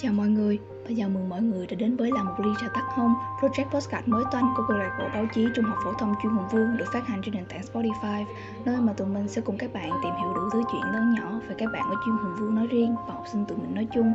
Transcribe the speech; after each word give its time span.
Chào 0.00 0.12
mọi 0.12 0.28
người 0.28 0.58
và 0.84 0.90
chào 0.96 1.08
mừng 1.08 1.28
mọi 1.28 1.42
người 1.42 1.66
đã 1.66 1.74
đến 1.74 1.96
với 1.96 2.10
là 2.14 2.22
một 2.22 2.34
ly 2.38 2.50
trà 2.60 2.68
tắt 2.74 2.82
hông 2.94 3.14
Project 3.40 3.64
Postcard 3.70 4.08
mới 4.08 4.24
toanh 4.32 4.44
của 4.56 4.62
câu 4.68 4.76
lạc 4.76 4.98
bộ 4.98 5.04
báo 5.14 5.26
chí 5.34 5.46
Trung 5.54 5.64
học 5.64 5.78
phổ 5.84 5.92
thông 5.92 6.14
chuyên 6.22 6.32
Hùng 6.32 6.48
Vương 6.52 6.76
được 6.76 6.84
phát 6.92 7.06
hành 7.06 7.22
trên 7.24 7.34
nền 7.34 7.44
tảng 7.48 7.60
Spotify 7.60 8.24
nơi 8.64 8.76
mà 8.80 8.92
tụi 8.92 9.08
mình 9.08 9.28
sẽ 9.28 9.40
cùng 9.40 9.58
các 9.58 9.72
bạn 9.72 9.90
tìm 10.02 10.12
hiểu 10.20 10.34
đủ 10.34 10.40
thứ 10.52 10.62
chuyện 10.72 10.82
lớn 10.92 11.14
nhỏ 11.14 11.40
về 11.48 11.54
các 11.58 11.68
bạn 11.72 11.82
ở 11.90 11.94
chuyên 12.04 12.16
Hùng 12.16 12.34
Vương 12.38 12.54
nói 12.54 12.66
riêng 12.66 12.94
và 13.08 13.14
học 13.14 13.24
sinh 13.32 13.44
tụi 13.46 13.58
mình 13.58 13.74
nói 13.74 13.86
chung. 13.94 14.12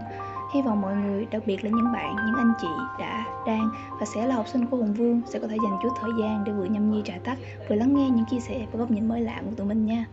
Hy 0.53 0.61
vọng 0.61 0.81
mọi 0.81 0.95
người, 0.95 1.25
đặc 1.31 1.43
biệt 1.45 1.63
là 1.63 1.69
những 1.69 1.93
bạn, 1.93 2.15
những 2.15 2.35
anh 2.35 2.53
chị 2.61 2.67
đã, 2.99 3.25
đang 3.47 3.69
và 3.99 4.05
sẽ 4.05 4.27
là 4.27 4.35
học 4.35 4.47
sinh 4.47 4.65
của 4.65 4.77
Hùng 4.77 4.93
Vương 4.93 5.21
sẽ 5.25 5.39
có 5.39 5.47
thể 5.47 5.57
dành 5.63 5.77
chút 5.83 5.89
thời 6.01 6.11
gian 6.19 6.43
để 6.43 6.51
vừa 6.51 6.65
nhâm 6.65 6.91
nhi 6.91 7.01
trà 7.05 7.13
tắt 7.23 7.37
vừa 7.69 7.75
lắng 7.75 7.95
nghe 7.95 8.09
những 8.09 8.25
chia 8.25 8.39
sẻ 8.39 8.67
và 8.71 8.79
góc 8.79 8.91
nhìn 8.91 9.07
mới 9.07 9.21
lạ 9.21 9.41
của 9.45 9.55
tụi 9.55 9.67
mình 9.67 9.85
nha. 9.85 10.05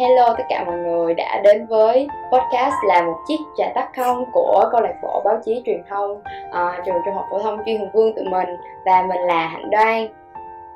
Hello 0.00 0.34
tất 0.38 0.44
cả 0.48 0.64
mọi 0.66 0.76
người 0.76 1.14
đã 1.14 1.40
đến 1.44 1.66
với 1.66 2.08
podcast 2.32 2.74
là 2.86 3.02
một 3.02 3.16
chiếc 3.26 3.36
trà 3.56 3.72
tắt 3.74 3.90
không 3.96 4.24
của 4.32 4.68
câu 4.72 4.80
lạc 4.80 4.94
bộ 5.02 5.22
báo 5.24 5.38
chí 5.44 5.62
truyền 5.66 5.82
thông 5.88 6.10
uh, 6.48 6.84
trường 6.86 6.96
trung 7.04 7.14
học 7.14 7.26
phổ 7.30 7.38
thông 7.38 7.58
chuyên 7.66 7.78
Hùng 7.78 7.90
Vương 7.92 8.14
tụi 8.16 8.24
mình. 8.24 8.48
Và 8.84 9.02
mình 9.02 9.20
là 9.20 9.46
Hạnh 9.46 9.70
Đoan. 9.70 10.08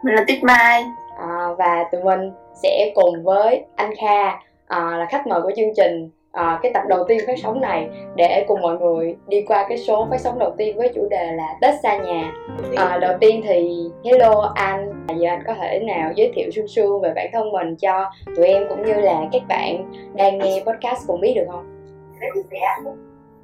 Mình 0.03 0.15
là 0.15 0.25
Tuyết 0.29 0.43
Mai. 0.43 0.85
Uh, 1.15 1.59
và 1.59 1.85
tụi 1.93 2.03
mình 2.03 2.33
sẽ 2.55 2.93
cùng 2.95 3.25
với 3.25 3.65
anh 3.77 3.95
Kha 3.97 4.29
uh, 4.29 4.99
là 4.99 5.07
khách 5.11 5.27
mời 5.27 5.43
của 5.43 5.53
chương 5.57 5.75
trình 5.77 6.11
uh, 6.35 6.63
cái 6.63 6.73
tập 6.75 6.83
đầu 6.89 7.05
tiên 7.09 7.19
phát 7.27 7.35
sóng 7.43 7.61
này 7.61 7.89
để 8.17 8.45
cùng 8.49 8.61
mọi 8.61 8.79
người 8.79 9.17
đi 9.29 9.45
qua 9.49 9.67
cái 9.69 9.79
số 9.79 10.07
phát 10.11 10.21
sóng 10.21 10.39
đầu 10.39 10.55
tiên 10.59 10.77
với 10.77 10.93
chủ 10.95 11.09
đề 11.11 11.33
là 11.33 11.47
Tết 11.61 11.75
xa 11.83 11.97
nhà. 11.97 12.33
Uh, 12.73 13.01
đầu 13.01 13.13
tiên 13.21 13.41
thì 13.45 13.85
hello 14.05 14.53
anh, 14.55 15.07
giờ 15.17 15.29
anh 15.29 15.43
có 15.47 15.55
thể 15.55 15.81
nào 15.81 16.13
giới 16.15 16.33
thiệu 16.35 16.51
sương 16.55 16.69
sương 16.69 17.01
về 17.01 17.13
bản 17.17 17.27
thân 17.33 17.53
mình 17.53 17.77
cho 17.77 18.11
tụi 18.37 18.47
em 18.47 18.67
cũng 18.69 18.83
như 18.83 18.95
là 18.95 19.21
các 19.33 19.43
bạn 19.49 19.93
đang 20.15 20.39
nghe 20.39 20.63
podcast 20.67 21.07
cùng 21.07 21.21
biết 21.21 21.33
được 21.37 21.47
không? 21.51 21.65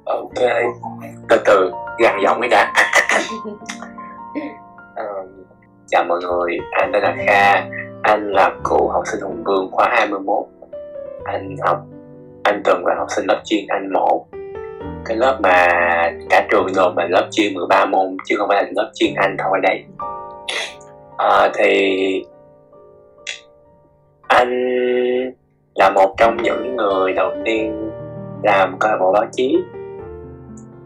Ok, 0.05 0.49
từ 1.29 1.41
từ 1.45 1.71
gằn 1.99 2.19
giọng 2.23 2.39
mới 2.39 2.49
đã. 2.49 2.73
uh, 4.93 5.29
chào 5.87 6.03
mọi 6.03 6.19
người, 6.21 6.57
anh 6.71 6.91
tên 6.93 7.03
là 7.03 7.15
Kha, 7.25 7.69
anh 8.01 8.31
là 8.31 8.51
cựu 8.63 8.87
học 8.87 9.03
sinh 9.11 9.21
Hùng 9.21 9.43
Vương 9.45 9.71
khóa 9.71 9.89
21 9.91 10.45
Anh 11.23 11.55
học 11.61 11.77
anh 12.43 12.61
từng 12.65 12.85
là 12.85 12.95
học 12.95 13.07
sinh 13.15 13.25
lớp 13.25 13.41
chuyên 13.45 13.65
Anh 13.67 13.93
một. 13.93 14.25
Cái 15.05 15.17
lớp 15.17 15.39
mà 15.43 15.67
cả 16.29 16.47
trường 16.51 16.73
rồi 16.73 16.93
mà 16.95 17.07
lớp 17.09 17.27
chuyên 17.31 17.53
13 17.53 17.85
môn 17.85 18.17
chứ 18.25 18.35
không 18.37 18.49
phải 18.49 18.63
là 18.63 18.69
lớp 18.75 18.91
chuyên 18.95 19.13
Anh 19.15 19.35
thôi 19.39 19.59
đây. 19.63 19.83
À, 21.17 21.49
thì 21.53 22.23
anh 24.27 24.51
là 25.75 25.89
một 25.89 26.15
trong 26.17 26.37
những 26.43 26.75
người 26.75 27.13
đầu 27.13 27.31
tiên 27.45 27.91
làm 28.43 28.75
câu 28.79 28.91
lạc 28.91 28.97
bộ 28.99 29.11
báo 29.11 29.25
chí. 29.31 29.57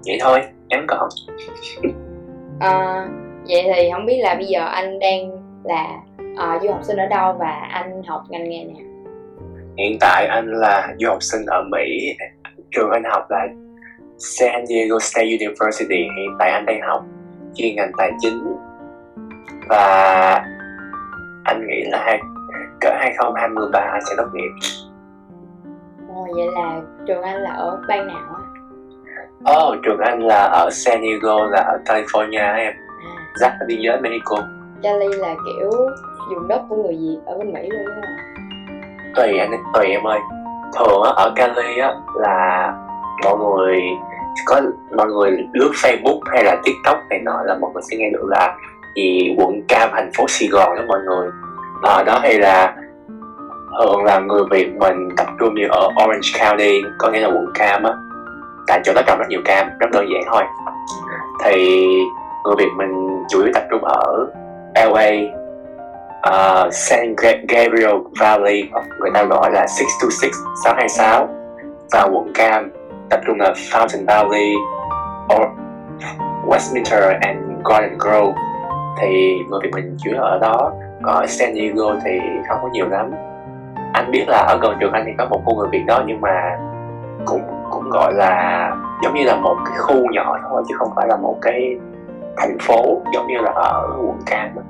Vậy 0.05 0.17
thôi 0.21 0.41
ngắn 0.67 0.85
gọn. 0.87 1.09
À, 2.59 3.07
vậy 3.47 3.63
thì 3.75 3.89
không 3.93 4.05
biết 4.05 4.17
là 4.17 4.35
bây 4.35 4.45
giờ 4.45 4.65
anh 4.65 4.99
đang 4.99 5.31
là 5.63 5.99
uh, 6.21 6.61
du 6.61 6.71
học 6.71 6.83
sinh 6.83 6.97
ở 6.97 7.05
đâu 7.05 7.33
và 7.33 7.69
anh 7.71 8.03
học 8.03 8.23
ngành 8.29 8.49
nghề 8.49 8.63
nào? 8.63 8.94
Hiện 9.77 9.97
tại 9.99 10.27
anh 10.27 10.47
là 10.47 10.93
du 10.99 11.09
học 11.09 11.23
sinh 11.23 11.45
ở 11.45 11.63
Mỹ 11.71 12.15
trường 12.71 12.91
anh 12.91 13.03
học 13.03 13.25
là 13.29 13.47
San 14.17 14.65
Diego 14.67 14.99
State 14.99 15.37
University 15.39 15.97
hiện 16.17 16.35
tại 16.39 16.51
anh 16.51 16.65
đang 16.65 16.81
học 16.81 17.05
chuyên 17.55 17.75
ngành 17.75 17.91
tài 17.97 18.11
chính 18.19 18.55
và 19.69 19.85
anh 21.43 21.67
nghĩ 21.67 21.83
là 21.91 22.03
hai, 22.05 22.19
cỡ 22.81 22.89
2023 22.99 23.79
anh 23.79 24.01
sẽ 24.09 24.15
tốt 24.17 24.27
nghiệp 24.33 24.51
Ồ, 26.15 26.27
vậy 26.35 26.47
là 26.55 26.81
trường 27.07 27.21
anh 27.21 27.41
là 27.41 27.51
ở 27.51 27.81
bang 27.87 28.07
nào 28.07 28.35
á? 28.35 28.41
Ồ, 29.43 29.69
oh, 29.69 29.77
trường 29.83 29.99
anh 29.99 30.19
là 30.19 30.43
ở 30.43 30.69
San 30.71 31.01
Diego 31.01 31.45
là 31.45 31.61
ở 31.61 31.79
California 31.85 32.55
em 32.57 32.73
à. 33.05 33.13
giáp 33.35 33.51
biên 33.67 33.79
giới 33.81 34.01
Mexico 34.01 34.35
Cali 34.83 35.07
là 35.17 35.35
kiểu 35.45 35.71
vùng 36.33 36.47
đất 36.47 36.61
của 36.69 36.75
người 36.75 36.95
Việt 36.95 37.17
ở 37.25 37.37
bên 37.37 37.53
Mỹ 37.53 37.69
luôn 37.69 37.85
đúng 37.85 37.95
không? 37.95 38.34
Tùy 39.15 39.37
anh 39.39 39.51
tùy 39.73 39.85
em 39.85 40.07
ơi. 40.07 40.19
Thường 40.79 41.03
á, 41.03 41.11
ở 41.15 41.33
Cali 41.35 41.77
á 41.77 41.93
là 42.15 42.73
mọi 43.23 43.37
người 43.37 43.81
có 44.45 44.61
mọi 44.97 45.07
người 45.07 45.31
lướt 45.53 45.71
Facebook 45.73 46.19
hay 46.31 46.43
là 46.43 46.55
TikTok 46.63 46.97
này 47.09 47.19
nọ 47.19 47.41
là 47.45 47.57
mọi 47.61 47.71
người 47.73 47.83
sẽ 47.91 47.97
nghe 47.97 48.09
được 48.09 48.25
là 48.27 48.55
gì 48.95 49.35
quận 49.37 49.61
cam 49.67 49.89
thành 49.93 50.11
phố 50.17 50.25
Sài 50.27 50.47
Gòn 50.47 50.75
đó 50.75 50.81
mọi 50.87 50.99
người. 50.99 51.29
Ở 51.83 52.03
đó 52.03 52.19
hay 52.21 52.39
là 52.39 52.75
thường 53.79 54.03
là 54.03 54.19
người 54.19 54.41
Việt 54.51 54.75
mình 54.75 55.09
tập 55.17 55.27
trung 55.39 55.55
nhiều 55.55 55.69
ở 55.71 55.87
Orange 56.03 56.29
County 56.39 56.81
có 56.97 57.09
nghĩa 57.09 57.19
là 57.19 57.27
quận 57.27 57.51
cam 57.53 57.83
á. 57.83 57.93
Tại 58.67 58.81
chỗ 58.83 58.93
đó 58.93 59.01
trồng 59.07 59.19
rất 59.19 59.25
nhiều 59.29 59.41
cam 59.45 59.69
rất 59.79 59.87
đơn 59.91 60.05
giản 60.13 60.21
thôi. 60.31 60.43
Thì 61.43 61.85
người 62.43 62.55
Việt 62.57 62.69
mình 62.77 63.23
chủ 63.29 63.43
yếu 63.43 63.51
tập 63.53 63.63
trung 63.71 63.83
ở 63.83 64.27
LA 64.75 65.11
uh, 66.29 66.73
San 66.73 67.15
Gabriel 67.47 67.95
Valley 68.19 68.69
người 68.99 69.11
ta 69.13 69.23
gọi 69.23 69.51
là 69.51 69.67
626 69.67 70.29
626 70.63 71.27
và 71.91 72.03
quận 72.03 72.31
Cam 72.33 72.71
tập 73.09 73.19
trung 73.27 73.39
là 73.39 73.53
Fountain 73.71 74.05
Valley 74.05 74.55
or 75.35 75.47
Westminster 76.47 77.19
and 77.21 77.39
Garden 77.63 77.97
Grove. 77.97 78.33
Thì 79.01 79.39
người 79.49 79.59
Việt 79.63 79.69
mình 79.73 79.97
chủ 80.03 80.11
ở 80.17 80.39
đó 80.39 80.71
còn 81.03 81.15
ở 81.15 81.25
San 81.27 81.53
Diego 81.53 81.95
thì 82.05 82.19
không 82.49 82.59
có 82.61 82.69
nhiều 82.71 82.87
lắm. 82.87 83.11
Anh 83.93 84.11
biết 84.11 84.25
là 84.27 84.37
ở 84.37 84.57
gần 84.61 84.77
trường 84.79 84.91
anh 84.91 85.03
thì 85.05 85.11
có 85.17 85.25
một 85.25 85.41
khu 85.45 85.55
người 85.55 85.67
Việt 85.71 85.83
đó 85.87 86.03
nhưng 86.07 86.21
mà 86.21 86.57
cũng 87.25 87.41
cũng 87.71 87.89
gọi 87.89 88.13
là 88.13 88.71
giống 89.03 89.13
như 89.13 89.23
là 89.23 89.35
một 89.35 89.55
cái 89.65 89.77
khu 89.77 89.95
nhỏ 90.11 90.37
thôi 90.49 90.63
chứ 90.69 90.75
không 90.77 90.89
phải 90.95 91.07
là 91.07 91.17
một 91.17 91.37
cái 91.41 91.75
thành 92.37 92.57
phố 92.61 93.01
giống 93.13 93.27
như 93.27 93.37
là 93.37 93.51
ở 93.51 93.87
quận 93.97 94.19
Cam 94.25 94.55
đó. 94.55 94.61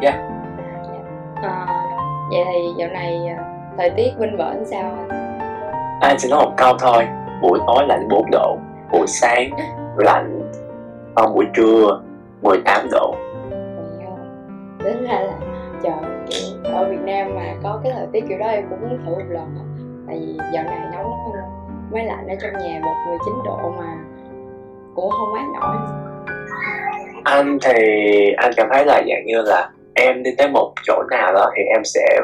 Yeah 0.00 0.14
dạ 0.14 0.39
à, 1.42 1.66
vậy 2.30 2.44
thì 2.44 2.68
dạo 2.76 2.88
này 2.88 3.26
à, 3.26 3.44
thời 3.78 3.90
tiết 3.90 4.10
bên 4.18 4.36
bển 4.36 4.64
sao? 4.64 4.96
Anh 6.00 6.16
chỉ 6.18 6.28
nói 6.30 6.44
một 6.44 6.52
câu 6.56 6.76
thôi 6.78 7.08
buổi 7.42 7.58
tối 7.66 7.86
lạnh 7.88 8.08
4 8.08 8.30
độ 8.30 8.56
buổi 8.92 9.06
sáng 9.06 9.50
lạnh 9.96 10.50
còn 11.14 11.34
buổi 11.34 11.46
trưa 11.54 12.00
18 12.42 12.88
độ. 12.90 13.14
Đến 14.84 15.04
ra 15.08 15.20
là 15.20 15.32
trời 15.82 15.92
ở 16.64 16.88
Việt 16.90 17.00
Nam 17.04 17.34
mà 17.34 17.54
có 17.62 17.80
cái 17.84 17.92
thời 17.96 18.06
tiết 18.12 18.24
kiểu 18.28 18.38
đó 18.38 18.46
em 18.46 18.64
cũng 18.70 18.80
muốn 18.80 18.98
thử 19.06 19.14
một 19.14 19.28
lần 19.28 19.56
tại 20.06 20.18
vì 20.18 20.38
dạo 20.52 20.64
này 20.64 20.78
nóng 20.92 21.34
lắm 21.34 21.44
máy 21.92 22.04
lạnh 22.06 22.26
ở 22.28 22.34
trong 22.42 22.52
nhà 22.52 22.80
bật 22.84 23.10
19 23.10 23.34
độ 23.44 23.72
mà 23.78 23.96
cũng 24.94 25.10
không 25.10 25.32
mát 25.32 25.44
nổi. 25.60 25.76
Anh 27.24 27.58
thì 27.62 27.74
anh 28.36 28.52
cảm 28.56 28.68
thấy 28.72 28.84
là 28.84 29.02
dạng 29.08 29.26
như 29.26 29.42
là 29.42 29.70
em 30.00 30.22
đi 30.22 30.30
tới 30.38 30.48
một 30.48 30.72
chỗ 30.86 31.02
nào 31.10 31.32
đó 31.32 31.50
thì 31.56 31.62
em 31.62 31.84
sẽ 31.84 32.20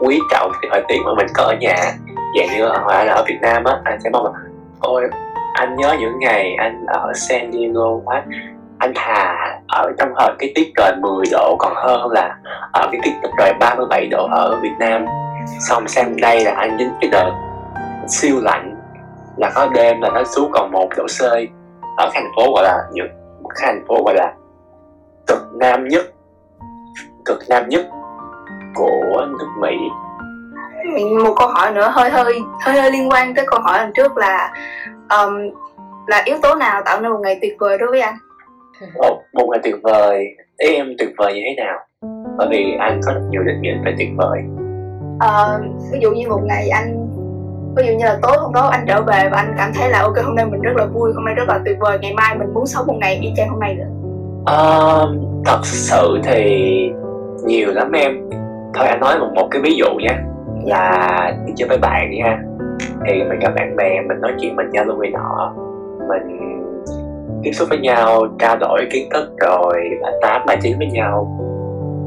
quý 0.00 0.20
trọng 0.30 0.52
cái 0.62 0.68
thời 0.70 0.82
tiết 0.88 0.98
mà 1.04 1.14
mình 1.16 1.26
có 1.34 1.42
ở 1.42 1.54
nhà. 1.60 1.76
Dạng 2.38 2.56
như 2.56 2.64
ở 2.64 3.04
là 3.04 3.14
ở 3.14 3.24
Việt 3.28 3.38
Nam 3.42 3.64
á, 3.64 3.80
anh 3.84 4.00
sẽ 4.04 4.10
mong 4.10 4.24
là, 4.24 4.30
ôi, 4.80 5.08
anh 5.54 5.76
nhớ 5.76 5.96
những 6.00 6.18
ngày 6.18 6.54
anh 6.58 6.86
ở 6.86 7.12
San 7.14 7.52
Diego 7.52 7.96
quá. 8.04 8.24
Anh 8.78 8.92
thà 8.94 9.36
ở 9.68 9.92
trong 9.98 10.08
thời 10.18 10.30
cái 10.38 10.52
tiết 10.54 10.72
trời 10.76 10.92
10 11.00 11.26
độ 11.32 11.56
còn 11.58 11.72
hơn 11.76 12.10
là 12.10 12.36
ở 12.72 12.88
cái 12.92 13.00
tiết 13.04 13.12
trời 13.38 13.52
37 13.60 14.08
độ 14.10 14.28
ở 14.30 14.58
Việt 14.62 14.74
Nam. 14.78 15.06
Xong 15.68 15.88
sang 15.88 16.16
đây 16.16 16.44
là 16.44 16.52
anh 16.52 16.78
dính 16.78 16.92
cái 17.00 17.10
đợt 17.10 17.32
siêu 18.08 18.36
lạnh, 18.42 18.76
là 19.36 19.50
có 19.54 19.68
đêm 19.74 20.00
là 20.00 20.10
nó 20.14 20.24
xuống 20.24 20.50
còn 20.52 20.70
một 20.72 20.88
độ 20.96 21.06
C. 21.06 21.22
Ở 21.96 22.10
thành 22.14 22.30
phố 22.36 22.52
gọi 22.54 22.64
là, 22.64 22.78
những 22.92 23.08
thành 23.62 23.84
phố 23.88 24.02
gọi 24.04 24.14
là 24.14 24.32
cực 25.26 25.38
nam 25.54 25.88
nhất 25.88 26.02
cực 27.28 27.38
nam 27.48 27.68
nhất 27.68 27.86
của 28.74 29.26
nước 29.38 29.48
Mỹ. 29.60 29.76
Một 31.24 31.34
câu 31.38 31.48
hỏi 31.48 31.72
nữa 31.72 31.90
hơi 31.92 32.10
hơi 32.10 32.40
hơi 32.64 32.80
hơi 32.80 32.90
liên 32.90 33.10
quan 33.10 33.34
tới 33.34 33.44
câu 33.48 33.60
hỏi 33.60 33.78
lần 33.78 33.92
trước 33.94 34.16
là 34.16 34.52
um, 35.10 35.34
là 36.06 36.22
yếu 36.24 36.36
tố 36.42 36.54
nào 36.54 36.82
tạo 36.84 37.00
nên 37.00 37.12
một 37.12 37.18
ngày 37.22 37.38
tuyệt 37.40 37.56
vời 37.58 37.78
đối 37.78 37.90
với 37.90 38.00
anh? 38.00 38.14
Một, 38.94 39.22
một 39.32 39.48
ngày 39.50 39.60
tuyệt 39.64 39.74
vời. 39.82 40.24
Ý 40.56 40.74
em 40.74 40.86
tuyệt 40.98 41.08
vời 41.18 41.34
như 41.34 41.40
thế 41.44 41.64
nào? 41.64 41.78
Bởi 42.38 42.48
vì 42.50 42.76
anh 42.80 43.00
có 43.06 43.12
rất 43.12 43.20
nhiều 43.30 43.42
định 43.42 43.60
nghĩa 43.62 43.74
về 43.84 43.94
tuyệt 43.98 44.08
vời. 44.16 44.40
Uh, 45.16 45.60
ví 45.92 45.98
dụ 46.02 46.10
như 46.10 46.28
một 46.28 46.40
ngày 46.44 46.68
anh 46.68 47.08
ví 47.76 47.86
dụ 47.86 47.92
như 47.92 48.04
là 48.04 48.18
tối 48.22 48.36
hôm 48.38 48.52
đó 48.52 48.68
anh 48.68 48.84
trở 48.88 49.02
về 49.02 49.28
và 49.32 49.36
anh 49.36 49.54
cảm 49.58 49.70
thấy 49.74 49.90
là 49.90 50.02
ok 50.02 50.16
hôm 50.24 50.34
nay 50.34 50.46
mình 50.46 50.60
rất 50.60 50.76
là 50.76 50.86
vui 50.86 51.12
hôm 51.14 51.24
nay 51.24 51.34
rất 51.34 51.48
là 51.48 51.60
tuyệt 51.64 51.76
vời 51.80 51.98
ngày 52.02 52.14
mai 52.14 52.38
mình 52.38 52.54
muốn 52.54 52.66
sống 52.66 52.86
một 52.86 52.96
ngày 53.00 53.18
y 53.22 53.32
chang 53.36 53.48
hôm 53.48 53.60
nay 53.60 53.74
nữa. 53.74 53.88
Uh, 54.40 55.08
thật 55.46 55.60
sự 55.62 56.18
thì 56.24 56.90
nhiều 57.44 57.72
lắm 57.72 57.92
em. 57.92 58.30
Thôi 58.74 58.86
anh 58.86 59.00
nói 59.00 59.18
một 59.18 59.28
một 59.34 59.48
cái 59.50 59.62
ví 59.62 59.74
dụ 59.76 59.94
nhé, 59.98 60.14
là 60.64 61.32
đi 61.46 61.52
chơi 61.56 61.68
với 61.68 61.78
bạn 61.78 62.10
nha. 62.10 62.42
Thì 63.06 63.22
mình 63.28 63.38
gặp 63.38 63.52
bạn 63.56 63.76
bè 63.76 64.00
mình 64.08 64.20
nói 64.20 64.32
chuyện 64.40 64.56
mình 64.56 64.70
giao 64.72 64.84
lưu 64.84 64.96
người 64.96 65.10
nọ. 65.10 65.54
Mình 66.08 66.38
tiếp 67.42 67.52
xúc 67.52 67.68
với 67.68 67.78
nhau 67.78 68.26
trao 68.38 68.56
đổi 68.56 68.86
kiến 68.90 69.08
thức 69.10 69.34
rồi 69.38 69.90
và 70.02 70.12
tám 70.22 70.42
bài 70.46 70.56
chính 70.62 70.78
với 70.78 70.86
nhau. 70.86 71.38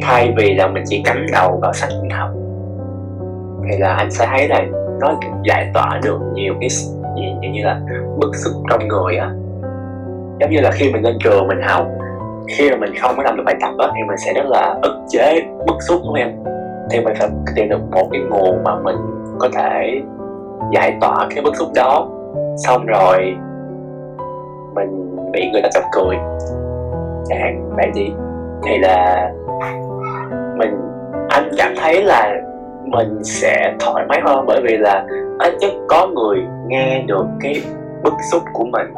Thay 0.02 0.34
vì 0.38 0.54
là 0.54 0.68
mình 0.68 0.84
chỉ 0.88 1.02
cắm 1.06 1.26
đầu 1.34 1.60
vào 1.62 1.74
sách 1.74 1.90
mình 2.02 2.10
học 2.10 2.30
thì 3.70 3.78
là 3.78 3.94
anh 3.94 4.12
sẽ 4.12 4.28
thấy 4.32 4.48
là 4.48 4.62
nó 5.02 5.20
giải 5.44 5.72
tỏa 5.74 6.00
được 6.04 6.20
nhiều 6.34 6.54
cái 6.60 6.70
gì 6.70 7.34
như, 7.42 7.50
như 7.50 7.64
là 7.64 7.80
bức 8.18 8.36
xúc 8.36 8.54
trong 8.70 8.88
người 8.88 9.18
á. 9.18 9.32
Giống 10.40 10.50
như 10.50 10.62
là 10.62 10.72
khi 10.72 10.94
mình 10.94 11.04
lên 11.04 11.18
trường 11.24 11.48
mình 11.48 11.62
học 11.62 11.88
khi 12.48 12.70
mà 12.72 12.78
mình 12.78 12.94
không 13.02 13.14
có 13.18 13.24
làm 13.24 13.38
được 13.38 13.44
bài 13.46 13.56
tập 13.62 13.72
á, 13.80 13.88
thì 13.96 14.02
mình 14.08 14.18
sẽ 14.18 14.34
rất 14.34 14.46
là 14.46 14.80
ức 14.82 15.02
chế, 15.10 15.42
bức 15.68 15.76
xúc 15.88 16.02
của 16.08 16.14
em? 16.14 16.30
Thì 16.92 17.00
mình 17.00 17.14
phải 17.20 17.30
tìm 17.56 17.70
được 17.70 17.80
một 17.92 18.08
cái 18.12 18.22
nguồn 18.30 18.64
mà 18.64 18.76
mình 18.76 18.96
có 19.40 19.50
thể 19.54 20.02
giải 20.74 20.98
tỏa 21.02 21.28
cái 21.30 21.44
bức 21.44 21.56
xúc 21.56 21.68
đó. 21.76 22.08
Xong 22.58 22.86
rồi 22.86 23.36
mình 24.76 25.16
bị 25.32 25.50
người 25.52 25.62
ta 25.62 25.70
chọc 25.74 25.84
cười. 25.92 26.16
Chẳng 27.26 27.40
hạn 27.42 27.70
vậy 27.76 27.92
đi 27.96 28.14
thì 28.64 28.78
là 28.78 29.30
mình, 30.58 30.82
anh 31.30 31.50
cảm 31.58 31.74
thấy 31.82 32.04
là 32.04 32.42
mình 32.86 33.24
sẽ 33.24 33.74
thoải 33.80 34.06
mái 34.10 34.22
hơn 34.26 34.46
bởi 34.48 34.62
vì 34.64 34.78
là 34.78 35.06
ít 35.40 35.54
nhất 35.60 35.72
có 35.88 36.08
người 36.08 36.38
nghe 36.68 37.04
được 37.08 37.26
cái 37.42 37.54
bức 38.04 38.14
xúc 38.32 38.42
của 38.54 38.66
mình 38.66 38.94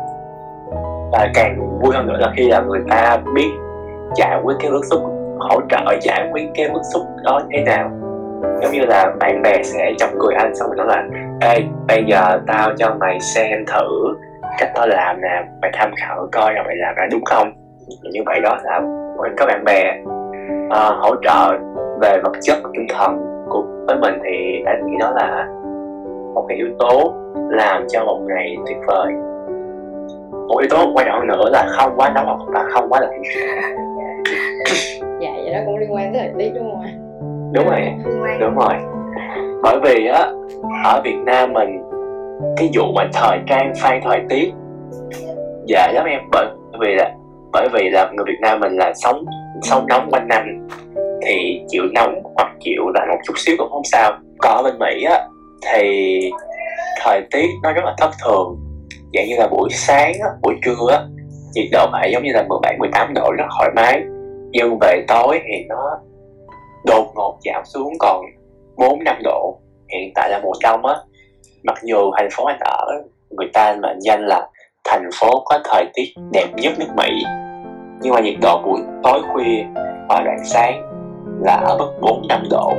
và 1.13 1.30
càng 1.33 1.80
vui 1.81 1.95
hơn 1.95 2.07
nữa 2.07 2.18
là 2.19 2.31
khi 2.36 2.50
là 2.50 2.62
người 2.62 2.80
ta 2.89 3.18
biết 3.36 3.50
giải 4.15 4.39
quyết 4.44 4.56
cái 4.60 4.71
bức 4.71 4.86
xúc 4.86 5.01
hỗ 5.39 5.62
trợ 5.69 5.98
giải 6.01 6.30
quyết 6.31 6.44
cái 6.56 6.69
bức 6.74 6.81
xúc 6.94 7.01
đó 7.24 7.42
thế 7.51 7.63
nào. 7.63 7.92
Giống 8.62 8.71
như 8.71 8.86
là 8.86 9.13
bạn 9.19 9.42
bè 9.42 9.63
sẽ 9.63 9.94
chọc 9.98 10.10
cười 10.19 10.36
anh 10.36 10.56
xong 10.56 10.69
rồi 10.69 10.77
nói 10.77 10.88
là 10.88 11.04
ê 11.42 11.63
bây 11.88 12.04
giờ 12.07 12.39
tao 12.48 12.71
cho 12.77 12.95
mày 13.00 13.19
xem 13.19 13.65
thử 13.68 14.15
cách 14.60 14.71
tao 14.75 14.88
làm 14.88 15.21
nè 15.21 15.44
mày 15.62 15.71
tham 15.74 15.92
khảo 15.98 16.27
coi 16.31 16.54
là 16.54 16.63
mày 16.63 16.75
làm 16.75 16.95
ra 16.95 17.07
đúng 17.12 17.25
không? 17.25 17.51
Như 18.04 18.21
vậy 18.25 18.39
đó 18.39 18.57
là 18.63 18.81
có 19.38 19.45
bạn 19.45 19.63
bè 19.65 19.98
uh, 20.68 21.00
hỗ 21.00 21.15
trợ 21.24 21.57
về 22.01 22.19
vật 22.24 22.31
chất 22.42 22.57
tinh 22.74 22.88
thần 22.89 23.18
của 23.50 23.63
với 23.88 23.98
mình 23.98 24.19
thì 24.24 24.63
anh 24.65 24.86
nghĩ 24.86 24.98
đó 25.00 25.12
là 25.15 25.48
một 26.33 26.45
cái 26.48 26.57
yếu 26.57 26.68
tố 26.80 27.13
làm 27.50 27.88
cho 27.89 28.06
một 28.06 28.19
ngày 28.27 28.57
tuyệt 28.68 28.77
vời 28.88 29.13
một 30.48 30.57
yếu 30.60 30.69
tố 30.69 30.92
quan 30.95 31.07
trọng 31.10 31.28
nữa 31.28 31.50
là 31.51 31.68
không 31.69 31.94
quá 31.95 32.12
nóng 32.16 32.25
hoặc 32.25 32.50
là 32.50 32.69
không 32.69 32.90
quá 32.90 33.00
lạnh 33.00 33.22
dạ 35.22 35.31
vậy 35.44 35.54
đó 35.54 35.60
cũng 35.66 35.78
liên 35.78 35.94
quan 35.94 36.13
tới 36.13 36.22
thời 36.22 36.31
tiết 36.38 36.51
đúng 36.56 36.72
không 36.72 36.81
ạ? 36.81 36.92
Đúng 37.54 37.66
rồi 37.66 37.81
đúng 38.40 38.56
rồi. 38.56 38.74
Bởi 39.63 39.80
vì 39.84 40.07
á 40.07 40.28
ở 40.84 41.01
Việt 41.04 41.18
Nam 41.25 41.54
mình 41.54 41.84
cái 42.57 42.69
vụ 42.74 42.84
mà 42.95 43.10
thời 43.13 43.40
trang 43.48 43.74
phan 43.81 44.01
thời 44.04 44.19
tiết 44.30 44.51
dễ 45.66 45.92
lắm 45.94 46.06
em 46.06 46.22
bởi 46.31 46.48
vì 46.80 46.96
là 46.96 47.12
bởi 47.51 47.68
vì 47.74 47.89
là 47.89 48.12
người 48.13 48.25
Việt 48.28 48.39
Nam 48.42 48.60
mình 48.60 48.78
là 48.78 48.94
sống 48.94 49.25
sống 49.62 49.88
nóng 49.88 50.10
quanh 50.12 50.28
năm 50.28 50.68
thì 51.25 51.62
chịu 51.68 51.84
nóng 51.94 52.24
hoặc 52.36 52.48
chịu 52.60 52.89
là 52.94 53.06
một 53.06 53.18
chút 53.28 53.34
xíu 53.38 53.56
cũng 53.57 53.69
không 53.69 53.84
sao. 53.84 54.12
Còn 54.38 54.56
ở 54.57 54.63
bên 54.63 54.80
Mỹ 54.80 55.04
á 55.04 55.19
thì 55.74 56.31
thời 57.04 57.22
tiết 57.31 57.48
nó 57.63 57.74
rất 57.74 57.86
là 57.86 57.96
thất 57.98 58.10
thường 58.25 58.73
dạng 59.13 59.27
như 59.27 59.36
là 59.38 59.48
buổi 59.48 59.69
sáng 59.71 60.13
á, 60.24 60.30
buổi 60.42 60.56
trưa 60.65 60.92
á 60.92 61.00
nhiệt 61.54 61.65
độ 61.71 61.88
phải 61.92 62.12
giống 62.12 62.24
như 62.24 62.31
là 62.33 62.44
17 62.50 62.77
18 62.80 63.13
độ 63.13 63.31
rất 63.38 63.45
thoải 63.57 63.69
mái. 63.75 64.01
Nhưng 64.51 64.77
về 64.81 65.06
tối 65.07 65.39
thì 65.44 65.65
nó 65.69 66.00
đột 66.86 67.12
ngột 67.15 67.38
giảm 67.45 67.65
xuống 67.65 67.94
còn 68.00 68.25
4 68.77 69.04
5 69.04 69.15
độ. 69.24 69.60
Hiện 69.94 70.12
tại 70.15 70.30
là 70.30 70.39
mùa 70.44 70.54
đông 70.63 70.86
á 70.86 70.95
mặc 71.63 71.77
dù 71.83 72.12
thành 72.18 72.27
phố 72.31 72.45
anh 72.45 72.60
ở 72.60 72.86
người 73.30 73.48
ta 73.54 73.75
mệnh 73.81 74.00
danh 74.01 74.25
là 74.25 74.48
thành 74.83 75.10
phố 75.19 75.44
có 75.45 75.60
thời 75.65 75.86
tiết 75.94 76.07
đẹp 76.31 76.48
nhất 76.56 76.74
nước 76.80 76.89
Mỹ 76.98 77.24
nhưng 78.01 78.13
mà 78.13 78.21
nhiệt 78.21 78.36
độ 78.42 78.62
buổi 78.65 78.80
tối 79.04 79.21
khuya 79.33 79.63
và 80.10 80.21
đoạn 80.25 80.38
sáng 80.45 80.81
là 81.42 81.54
ở 81.54 81.77
mức 81.77 81.92
4 82.01 82.27
5 82.30 82.44
độ 82.50 82.74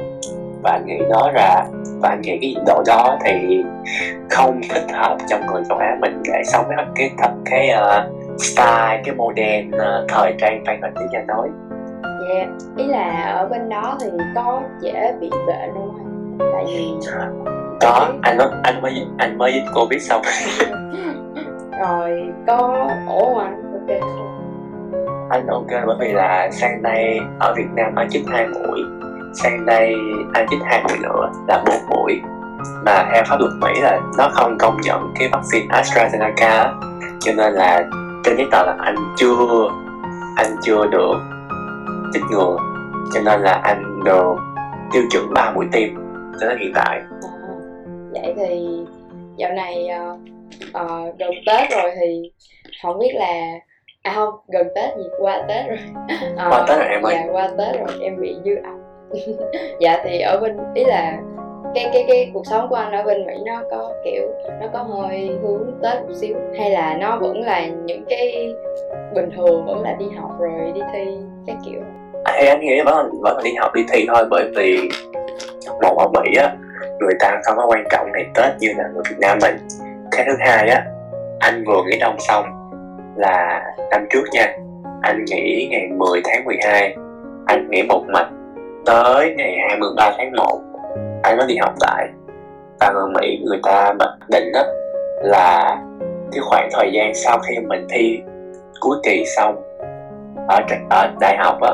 và 0.64 0.70
anh 0.70 0.86
nghĩ 0.86 0.98
là 1.34 1.66
và 2.00 2.08
anh 2.08 2.20
nghĩ 2.20 2.38
cái 2.40 2.54
nhiệt 2.54 2.62
độ 2.66 2.82
đó 2.86 3.18
thì 3.24 3.64
không 4.30 4.60
thích 4.70 4.92
hợp 4.92 5.16
cho 5.28 5.36
người 5.38 5.62
châu 5.68 5.78
Á 5.78 5.96
mình 6.00 6.22
để 6.24 6.42
sống 6.44 6.64
với 6.68 6.76
cái 6.94 7.10
thật 7.18 7.30
cái 7.44 7.70
uh, 7.74 8.40
style 8.40 9.02
cái 9.04 9.14
model 9.14 9.66
uh, 9.66 10.08
thời 10.08 10.34
trang 10.38 10.64
fan 10.64 10.80
hình 10.82 10.94
như 10.94 11.18
anh 11.18 11.26
nói. 11.26 11.48
Dạ 12.02 12.34
yeah. 12.34 12.48
ý 12.76 12.84
là 12.84 13.32
ở 13.38 13.46
bên 13.46 13.68
đó 13.68 13.98
thì 14.00 14.06
có 14.34 14.62
dễ 14.80 15.12
bị 15.20 15.30
bệnh 15.46 15.70
không 15.74 15.96
anh 15.98 16.14
tại 16.52 16.64
vì 16.66 16.86
có 17.80 18.08
anh 18.22 18.38
mới 18.38 18.48
anh 18.62 18.82
mới 18.82 19.06
anh 19.18 19.38
mới 19.38 19.52
dính 19.52 19.66
covid 19.74 20.02
xong. 20.02 20.22
Rồi 21.80 22.22
có 22.46 22.88
ổn 23.08 23.34
không 23.34 23.38
anh 23.38 23.62
ok. 23.72 23.98
Anh 25.30 25.46
ok 25.46 25.86
bởi 25.86 25.96
vì 26.00 26.12
là 26.12 26.50
sang 26.50 26.82
đây 26.82 27.18
ở 27.40 27.54
Việt 27.56 27.68
Nam 27.74 27.94
anh 27.96 28.08
chích 28.10 28.24
hai 28.28 28.46
mũi 28.46 28.80
sang 29.34 29.66
đây 29.66 29.94
anh 30.34 30.46
chích 30.50 30.60
hai 30.64 30.82
mũi 30.82 30.98
nữa 31.02 31.30
là 31.48 31.64
bốn 31.66 31.76
mũi. 31.90 32.20
Mà 32.84 33.10
theo 33.12 33.22
pháp 33.28 33.36
luật 33.40 33.52
Mỹ 33.60 33.80
là 33.80 34.00
nó 34.18 34.28
không 34.32 34.58
công 34.58 34.76
nhận 34.82 35.14
cái 35.18 35.28
vaccine 35.32 35.66
AstraZeneca 35.68 36.80
cho 37.20 37.32
nên 37.36 37.52
là 37.52 37.84
trên 38.24 38.36
giấy 38.36 38.46
tờ 38.50 38.66
là 38.66 38.76
anh 38.78 38.96
chưa 39.16 39.68
anh 40.36 40.56
chưa 40.62 40.86
được 40.86 41.14
chích 42.12 42.22
ngừa. 42.30 42.56
Cho 43.14 43.20
nên 43.24 43.40
là 43.40 43.60
anh 43.62 44.04
được 44.04 44.34
tiêu 44.92 45.02
chuẩn 45.10 45.34
ba 45.34 45.52
mũi 45.54 45.66
tiêm 45.72 45.88
cho 46.40 46.48
đến 46.48 46.58
hiện 46.58 46.72
tại. 46.74 47.00
À, 47.22 47.30
vậy 48.12 48.34
thì 48.36 48.68
dạo 49.36 49.50
này 49.52 49.88
uh, 50.70 51.18
gần 51.18 51.30
Tết 51.46 51.70
rồi 51.70 51.90
thì 52.00 52.32
không 52.82 52.98
biết 52.98 53.12
là 53.14 53.52
à 54.02 54.12
không 54.14 54.34
gần 54.48 54.66
Tết 54.74 54.96
gì 54.96 55.04
qua 55.18 55.42
Tết 55.48 55.66
rồi. 55.66 55.78
Uh, 56.32 56.52
qua 56.52 56.64
Tết 56.68 56.78
rồi 56.78 56.88
em 56.88 57.02
ơi. 57.02 57.14
dạ 57.14 57.32
qua 57.32 57.48
Tết 57.58 57.80
rồi 57.80 57.98
em 58.02 58.20
bị 58.20 58.36
dư 58.44 58.54
ẩm 58.64 58.83
dạ 59.80 60.02
thì 60.04 60.20
ở 60.20 60.40
bên 60.40 60.56
ý 60.74 60.84
là 60.84 61.18
cái 61.74 61.90
cái 61.92 62.04
cái 62.08 62.30
cuộc 62.34 62.46
sống 62.46 62.68
của 62.68 62.74
anh 62.74 62.92
ở 62.92 63.02
bên 63.02 63.26
Mỹ 63.26 63.34
nó 63.46 63.62
có 63.70 63.92
kiểu 64.04 64.22
nó 64.60 64.66
có 64.72 64.82
hơi 64.82 65.30
hướng 65.42 65.78
Tết 65.82 66.02
một 66.02 66.14
xíu 66.14 66.36
hay 66.58 66.70
là 66.70 66.96
nó 67.00 67.16
vẫn 67.16 67.40
là 67.40 67.66
những 67.66 68.04
cái 68.08 68.54
bình 69.14 69.30
thường 69.36 69.66
vẫn 69.66 69.82
là 69.82 69.92
đi 69.98 70.06
học 70.16 70.30
rồi 70.38 70.72
đi 70.74 70.80
thi 70.92 71.04
các 71.46 71.56
kiểu? 71.64 71.80
À, 72.24 72.32
hay 72.32 72.46
anh 72.46 72.60
nghĩ 72.60 72.80
vẫn 72.84 72.96
là, 72.96 73.04
vẫn 73.22 73.36
là 73.36 73.42
đi 73.44 73.54
học 73.54 73.74
đi 73.74 73.82
thi 73.92 74.06
thôi 74.08 74.24
bởi 74.30 74.50
vì 74.56 74.88
một 75.82 75.96
ở 75.98 76.08
Mỹ 76.08 76.36
á 76.38 76.56
người 77.00 77.14
ta 77.20 77.40
không 77.44 77.56
có 77.56 77.66
quan 77.68 77.84
trọng 77.90 78.12
ngày 78.12 78.24
Tết 78.34 78.52
như 78.60 78.68
là 78.76 78.84
người 78.94 79.02
Việt 79.10 79.16
Nam 79.20 79.38
mình. 79.42 79.56
Cái 80.10 80.24
thứ 80.26 80.32
hai 80.38 80.68
á 80.68 80.84
anh 81.38 81.64
vừa 81.66 81.82
nghỉ 81.82 81.98
đông 82.00 82.16
xong 82.18 82.44
là 83.16 83.64
năm 83.90 84.06
trước 84.10 84.24
nha 84.32 84.56
anh 85.02 85.24
nghỉ 85.24 85.68
ngày 85.70 85.88
10 85.96 86.20
tháng 86.24 86.44
12 86.44 86.94
anh 87.46 87.70
nghỉ 87.70 87.82
một 87.82 88.04
mình 88.12 88.43
tới 88.86 89.34
ngày 89.36 89.56
23 89.68 90.12
tháng 90.18 90.32
1 90.36 90.60
anh 91.22 91.38
mới 91.38 91.46
đi 91.46 91.56
học 91.56 91.74
lại 91.80 92.08
và 92.80 92.92
người 92.92 93.08
Mỹ. 93.14 93.42
Người 93.44 93.60
ta 93.62 93.92
mặc 93.98 94.10
định 94.30 94.52
đó 94.52 94.62
là 95.22 95.76
cái 96.32 96.40
khoảng 96.40 96.68
thời 96.72 96.90
gian 96.92 97.14
sau 97.14 97.38
khi 97.38 97.58
mình 97.58 97.86
thi 97.90 98.20
cuối 98.80 98.96
kỳ 99.02 99.24
xong 99.36 99.62
ở 100.48 100.60
ở 100.90 101.10
đại 101.20 101.36
học 101.38 101.60
á 101.62 101.70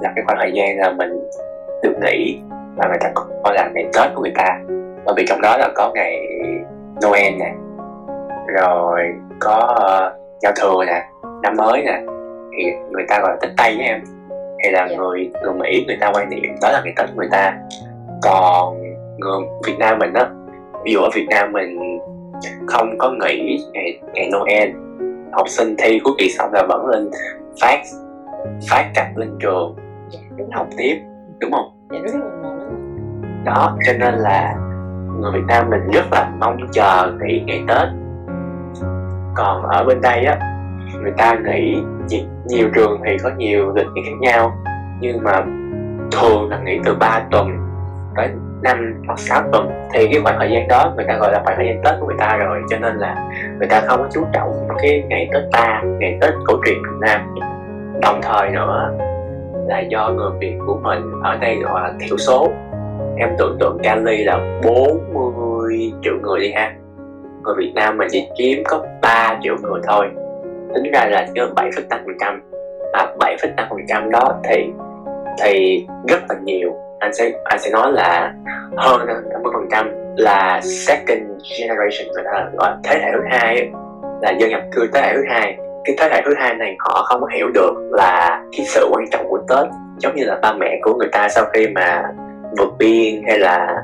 là 0.00 0.12
cái 0.16 0.24
khoảng 0.26 0.38
thời 0.40 0.52
gian 0.52 0.78
là 0.78 0.90
mình 0.90 1.28
được 1.82 1.94
nghỉ 2.02 2.40
và 2.76 2.88
người 2.88 2.98
ta 3.00 3.10
coi 3.42 3.54
là 3.54 3.70
ngày 3.74 3.84
Tết 3.84 4.14
của 4.14 4.22
người 4.22 4.32
ta. 4.36 4.60
Bởi 5.04 5.14
vì 5.16 5.24
trong 5.28 5.40
đó 5.40 5.56
là 5.56 5.68
có 5.74 5.92
ngày 5.94 6.26
Noel 7.04 7.32
nè 7.38 7.52
rồi 8.46 9.00
có 9.40 9.56
uh, 9.56 10.40
giao 10.42 10.52
thừa 10.56 10.84
nè 10.86 11.02
năm 11.42 11.56
mới 11.56 11.82
nè. 11.82 12.00
Thì 12.56 12.64
người 12.90 13.04
ta 13.08 13.20
gọi 13.20 13.30
là 13.30 13.36
tết 13.40 13.50
tây 13.56 13.74
với 13.76 13.86
em 13.86 14.00
thì 14.62 14.70
là. 14.70 14.86
Dạ. 14.90 14.96
người 14.96 15.30
người 15.42 15.54
mỹ 15.54 15.84
người 15.86 15.96
ta 16.00 16.10
quan 16.14 16.30
niệm 16.30 16.54
đó 16.62 16.70
là 16.72 16.82
ngày 16.84 16.94
tết 16.96 17.16
người 17.16 17.28
ta 17.30 17.58
còn 18.22 18.82
người 19.18 19.40
việt 19.66 19.78
nam 19.78 19.98
mình 19.98 20.14
á 20.14 20.28
ví 20.84 20.92
dụ 20.92 21.00
ở 21.00 21.10
việt 21.14 21.26
nam 21.30 21.52
mình 21.52 21.98
không 22.66 22.98
có 22.98 23.10
nghỉ 23.10 23.58
ngày 23.72 24.00
ngày 24.14 24.30
noel 24.32 24.70
học 25.32 25.48
sinh 25.48 25.74
thi 25.78 26.00
cuối 26.04 26.14
kỳ 26.18 26.30
xong 26.30 26.52
là 26.52 26.66
vẫn 26.68 26.86
lên 26.86 27.10
phát 27.60 27.82
phát 28.70 28.90
cặp 28.94 29.16
lên 29.16 29.30
trường 29.40 29.76
dạ, 30.10 30.20
đúng 30.36 30.50
học 30.50 30.66
tiếp 30.76 31.00
đúng 31.40 31.52
không 31.52 31.72
dạ, 31.90 31.98
đúng 32.04 32.20
rồi. 32.20 32.30
đó 33.44 33.76
cho 33.86 33.92
nên 33.92 34.14
là 34.14 34.54
người 35.20 35.32
Việt 35.32 35.44
Nam 35.48 35.70
mình 35.70 35.80
rất 35.92 36.04
là 36.12 36.32
mong 36.40 36.56
chờ 36.72 37.12
nghỉ 37.20 37.42
ngày 37.46 37.62
Tết 37.68 37.88
còn 39.36 39.62
ở 39.62 39.84
bên 39.84 40.00
đây 40.00 40.24
á 40.24 40.51
người 41.02 41.12
ta 41.16 41.34
nghỉ 41.44 41.82
nhiều 42.46 42.68
trường 42.74 43.00
thì 43.04 43.16
có 43.22 43.30
nhiều 43.36 43.72
lịch 43.74 43.86
nghỉ 43.94 44.02
khác 44.04 44.16
nhau, 44.20 44.52
nhưng 45.00 45.22
mà 45.22 45.44
thường 46.12 46.50
là 46.50 46.58
nghỉ 46.58 46.80
từ 46.84 46.94
3 46.94 47.22
tuần 47.30 47.48
tới 48.16 48.28
5 48.62 49.02
hoặc 49.06 49.18
6 49.18 49.42
tuần. 49.52 49.70
Thì 49.92 50.08
cái 50.12 50.20
khoảng 50.22 50.36
thời 50.38 50.50
gian 50.50 50.68
đó 50.68 50.92
người 50.96 51.04
ta 51.08 51.16
gọi 51.16 51.32
là 51.32 51.42
khoảng 51.44 51.56
thời 51.56 51.66
gian 51.66 51.82
Tết 51.84 51.94
của 52.00 52.06
người 52.06 52.16
ta 52.18 52.36
rồi, 52.36 52.62
cho 52.70 52.78
nên 52.78 52.96
là 52.96 53.30
người 53.58 53.68
ta 53.68 53.80
không 53.80 54.00
có 54.00 54.08
chú 54.12 54.24
trọng 54.32 54.68
cái 54.82 55.02
ngày 55.08 55.28
Tết 55.32 55.42
ta, 55.52 55.82
ngày 55.98 56.18
Tết 56.20 56.30
cổ 56.44 56.54
truyền 56.66 56.74
Việt 56.82 56.98
Nam. 57.00 57.34
Đồng 58.02 58.20
thời 58.22 58.50
nữa 58.50 58.92
là 59.66 59.80
do 59.80 60.10
người 60.10 60.30
Việt 60.40 60.54
của 60.66 60.78
mình 60.82 61.02
ở 61.22 61.36
đây 61.36 61.56
gọi 61.56 61.80
là 61.80 61.92
thiểu 62.00 62.16
số. 62.18 62.52
Em 63.16 63.28
tưởng 63.38 63.56
tượng 63.60 63.78
Cali 63.82 64.24
là 64.24 64.60
40 64.66 65.92
triệu 66.02 66.14
người 66.22 66.40
đi 66.40 66.52
ha. 66.52 66.72
Người 67.42 67.54
Việt 67.58 67.72
Nam 67.74 67.98
mình 67.98 68.08
chỉ 68.10 68.28
chiếm 68.34 68.64
có 68.64 68.84
3 69.02 69.38
triệu 69.42 69.56
người 69.62 69.80
thôi 69.88 70.06
tính 70.74 70.92
ra 70.92 71.06
là 71.10 71.26
chưa 71.34 71.52
bảy 71.56 71.70
phần 71.76 71.84
trăm. 72.20 72.42
Và 72.92 73.14
7,5 73.18 73.66
phần 73.70 73.78
trăm 73.88 74.10
đó 74.10 74.40
thì 74.44 74.64
thì 75.42 75.86
rất 76.08 76.20
là 76.28 76.36
nhiều. 76.44 76.74
Anh 76.98 77.14
sẽ 77.14 77.30
anh 77.44 77.58
sẽ 77.58 77.70
nói 77.70 77.92
là 77.92 78.34
hơn 78.76 79.06
50 79.06 79.52
phần 79.54 79.68
trăm 79.70 79.90
là 80.16 80.60
second 80.64 81.22
generation 81.60 82.08
người 82.14 82.24
ta 82.24 82.48
gọi 82.58 82.70
thế 82.84 82.98
hệ 83.02 83.10
thứ 83.12 83.20
hai 83.30 83.70
là 84.22 84.30
dân 84.30 84.50
nhập 84.50 84.60
cư 84.72 84.88
thế 84.94 85.00
hệ 85.02 85.14
thứ 85.14 85.22
hai. 85.28 85.56
Cái 85.84 85.96
thế 85.98 86.08
hệ 86.12 86.22
thứ 86.24 86.34
hai 86.36 86.54
này 86.54 86.76
họ 86.78 87.02
không 87.02 87.28
hiểu 87.34 87.48
được 87.54 87.74
là 87.90 88.42
cái 88.56 88.66
sự 88.66 88.88
quan 88.92 89.04
trọng 89.10 89.28
của 89.28 89.38
tết 89.48 89.66
giống 89.98 90.16
như 90.16 90.24
là 90.24 90.38
ba 90.42 90.52
mẹ 90.52 90.80
của 90.82 90.94
người 90.94 91.08
ta 91.12 91.28
sau 91.28 91.44
khi 91.52 91.66
mà 91.68 92.02
vượt 92.58 92.68
biên 92.78 93.22
hay 93.26 93.38
là 93.38 93.76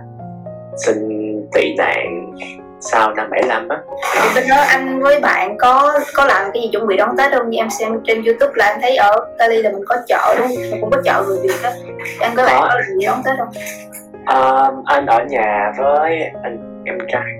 sinh 0.77 1.09
tị 1.55 1.75
nạn 1.79 2.33
sau 2.81 3.15
năm 3.15 3.31
75 3.31 3.69
á? 3.69 3.79
Thì 4.15 4.29
bên 4.35 4.45
đó 4.49 4.57
anh 4.69 5.01
với 5.01 5.21
bạn 5.21 5.57
có 5.59 5.93
có 6.15 6.25
làm 6.25 6.51
cái 6.55 6.63
gì 6.63 6.69
chuẩn 6.73 6.87
bị 6.87 6.97
đón 6.97 7.17
tết 7.17 7.33
không? 7.33 7.51
Như 7.51 7.59
em 7.59 7.71
xem 7.71 8.01
trên 8.05 8.25
youtube 8.25 8.53
là 8.55 8.67
anh 8.67 8.81
thấy 8.81 8.97
ở 8.97 9.27
Cali 9.39 9.63
là 9.63 9.71
mình 9.71 9.85
có 9.87 9.97
chợ 10.07 10.35
đúng 10.39 10.47
không? 10.47 10.57
Mình 10.71 10.81
cũng 10.81 10.91
có 10.91 11.03
chợ 11.05 11.25
người 11.29 11.39
việt 11.43 11.55
thì 11.63 12.17
anh 12.21 12.35
với 12.35 12.47
bạn 12.47 12.61
có. 12.61 12.69
làm 12.69 12.99
gì 13.01 13.07
đón 13.07 13.23
tết 13.25 13.35
không? 13.39 13.49
Um, 14.27 14.85
anh 14.85 15.07
ở 15.07 15.25
nhà 15.29 15.73
với 15.79 16.31
anh 16.43 16.83
em 16.85 16.99
trai. 17.09 17.39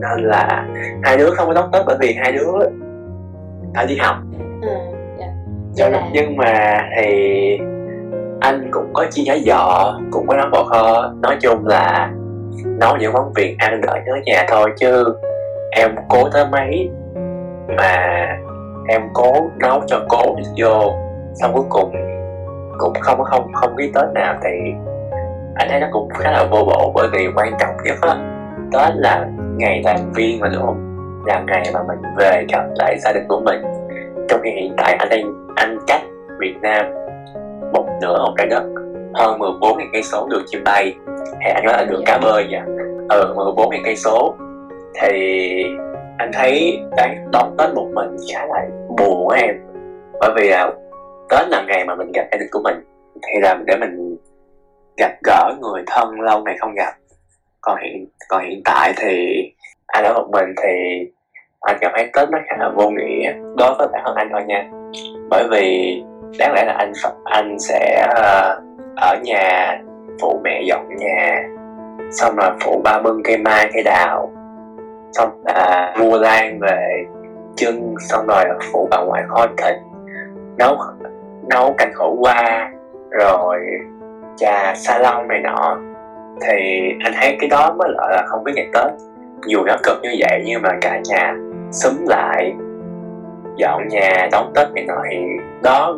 Nên 0.00 0.24
là 0.24 0.66
hai 1.02 1.16
đứa 1.16 1.30
không 1.30 1.46
có 1.46 1.54
đón 1.54 1.70
tết 1.72 1.82
bởi 1.86 1.96
vì 2.00 2.16
hai 2.22 2.32
đứa 2.32 2.52
phải 3.74 3.86
đi 3.86 3.96
học. 3.96 4.16
Ừ, 4.62 4.68
dạ. 5.18 5.26
cho 5.76 5.88
nên 5.88 5.92
là 5.92 6.08
nhưng 6.12 6.36
mà 6.36 6.84
thì 6.96 7.58
anh 8.40 8.68
cũng 8.70 8.90
có 8.92 9.06
chi 9.10 9.24
nhánh 9.26 9.40
giò 9.46 9.94
cũng 10.10 10.26
có 10.26 10.36
nấu 10.36 10.46
bò 10.52 10.64
kho. 10.64 11.12
Nói 11.22 11.36
chung 11.40 11.66
là 11.66 12.10
nấu 12.64 12.96
những 12.96 13.12
món 13.12 13.32
việt 13.36 13.56
ăn 13.58 13.80
đợi 13.80 14.00
nhớ 14.06 14.12
nhà 14.24 14.44
thôi 14.48 14.70
chứ 14.76 15.04
em 15.70 15.94
cố 16.08 16.28
tới 16.32 16.44
mấy 16.52 16.90
mà 17.76 18.26
em 18.88 19.02
cố 19.14 19.32
nấu 19.58 19.80
cho 19.86 20.00
cố 20.08 20.36
vô. 20.56 20.94
Xong 21.34 21.52
cuối 21.54 21.64
cùng 21.68 21.92
cũng 22.78 22.94
không 23.00 23.24
không 23.24 23.52
không 23.52 23.76
ký 23.78 23.92
tết 23.94 24.04
nào 24.14 24.34
thì 24.44 24.72
anh 25.54 25.68
thấy 25.70 25.80
nó 25.80 25.86
cũng 25.92 26.08
khá 26.08 26.30
là 26.30 26.44
vô 26.50 26.64
bổ 26.64 26.92
bởi 26.94 27.08
vì 27.12 27.28
quan 27.36 27.52
trọng 27.60 27.76
nhất 27.84 27.96
á 28.00 28.16
tết 28.72 28.96
là 28.96 29.26
ngày 29.56 29.82
đoàn 29.84 30.12
viên 30.14 30.40
mà, 30.40 30.48
đúng 30.48 30.62
không? 30.62 30.82
Là 31.26 31.44
ngày 31.46 31.70
mà 31.74 31.80
mình 31.88 31.98
về 32.16 32.44
gặp 32.52 32.64
lại 32.74 32.96
gia 32.98 33.12
đình 33.12 33.24
của 33.28 33.40
mình. 33.40 33.62
Trong 34.28 34.40
khi 34.44 34.50
hiện 34.50 34.74
tại 34.76 34.96
anh 34.98 35.08
đang 35.08 35.54
anh 35.56 35.78
cách 35.86 36.02
Việt 36.38 36.54
Nam 36.62 36.84
một 37.72 37.86
nửa 38.02 38.18
một 38.18 38.34
trái 38.38 38.46
đất 38.46 38.62
hơn 39.16 39.38
14 39.38 39.78
nghìn 39.78 39.88
cây 39.92 40.02
số 40.02 40.26
đường 40.30 40.44
chim 40.46 40.64
bay 40.64 40.94
thì 41.44 41.50
anh 41.54 41.64
nói 41.64 41.74
là 41.76 41.84
đường 41.84 42.02
cá 42.06 42.18
bơi 42.18 42.46
nha. 42.46 42.64
Ừ 43.08 43.32
14 43.36 43.70
nghìn 43.70 43.82
cây 43.84 43.96
số. 43.96 44.34
Thì 45.00 45.10
anh 46.18 46.30
thấy 46.32 46.80
đáng 46.96 47.28
đón 47.32 47.54
Tết 47.58 47.74
một 47.74 47.88
mình 47.94 48.16
khá 48.32 48.46
là 48.46 48.66
buồn 48.98 49.28
á 49.28 49.40
em. 49.40 49.54
Bởi 50.20 50.30
vì 50.36 50.48
là 50.48 50.70
Tết 51.30 51.48
là 51.48 51.64
ngày 51.68 51.84
mà 51.84 51.94
mình 51.94 52.12
gặp 52.12 52.24
gia 52.32 52.38
đình 52.38 52.48
của 52.50 52.60
mình. 52.64 52.74
Thì 53.14 53.40
là 53.40 53.54
để 53.66 53.76
mình 53.76 54.16
gặp 54.96 55.12
gỡ 55.24 55.54
người 55.60 55.82
thân 55.86 56.20
lâu 56.20 56.42
ngày 56.42 56.56
không 56.58 56.74
gặp. 56.74 56.92
Còn 57.60 57.78
hiện 57.82 58.08
còn 58.28 58.44
hiện 58.44 58.62
tại 58.64 58.92
thì 58.96 59.42
anh 59.86 60.04
ở 60.04 60.12
một 60.12 60.28
mình 60.32 60.54
thì 60.62 61.04
anh 61.60 61.76
cảm 61.80 61.92
thấy 61.94 62.10
Tết 62.14 62.30
nó 62.30 62.38
khá 62.48 62.56
là 62.58 62.70
vô 62.76 62.90
nghĩa 62.90 63.32
đối 63.56 63.74
với 63.78 63.88
bản 63.92 64.02
thân 64.04 64.14
anh 64.14 64.28
thôi 64.32 64.42
nha. 64.46 64.70
Bởi 65.30 65.44
vì 65.50 65.96
đáng 66.38 66.52
lẽ 66.54 66.64
là 66.66 66.72
anh 66.78 66.92
anh 67.24 67.58
sẽ 67.58 68.06
ờ, 68.14 68.60
ở 68.96 69.16
nhà, 69.22 69.78
phụ 70.20 70.40
mẹ 70.44 70.62
dọn 70.62 70.88
nhà, 70.96 71.42
xong 72.10 72.36
rồi 72.36 72.50
phụ 72.60 72.80
ba 72.84 72.98
bưng 72.98 73.22
cây 73.24 73.38
mai, 73.38 73.70
cây 73.74 73.82
đào, 73.82 74.32
xong 75.12 75.42
là 75.44 75.94
mua 75.98 76.18
lan 76.18 76.58
về 76.60 77.04
trưng 77.56 77.94
xong 78.00 78.26
rồi 78.26 78.44
phụ 78.72 78.88
bà 78.90 79.02
ngoại 79.06 79.22
kho 79.28 79.46
thịt, 79.46 79.74
nấu 80.58 80.76
nấu 81.48 81.74
canh 81.78 81.92
khổ 81.94 82.16
qua, 82.20 82.70
rồi 83.10 83.58
trà, 84.36 84.74
salon 84.74 85.28
này 85.28 85.40
nọ. 85.40 85.78
Thì 86.46 86.90
anh 87.04 87.12
thấy 87.20 87.36
cái 87.40 87.48
đó 87.48 87.74
mới 87.78 87.88
gọi 87.96 88.12
là 88.12 88.22
không 88.26 88.44
có 88.44 88.52
ngày 88.54 88.68
tết. 88.74 88.92
Dù 89.46 89.64
nó 89.64 89.76
cực 89.82 89.98
như 90.02 90.10
vậy, 90.18 90.42
nhưng 90.46 90.62
mà 90.62 90.70
cả 90.80 91.00
nhà 91.08 91.34
xúm 91.72 92.06
lại, 92.06 92.52
dọn 93.56 93.88
nhà, 93.88 94.28
đón 94.32 94.52
tết 94.54 94.66
này 94.74 94.84
nọ 94.88 95.02
thì 95.10 95.18
đó 95.62 95.96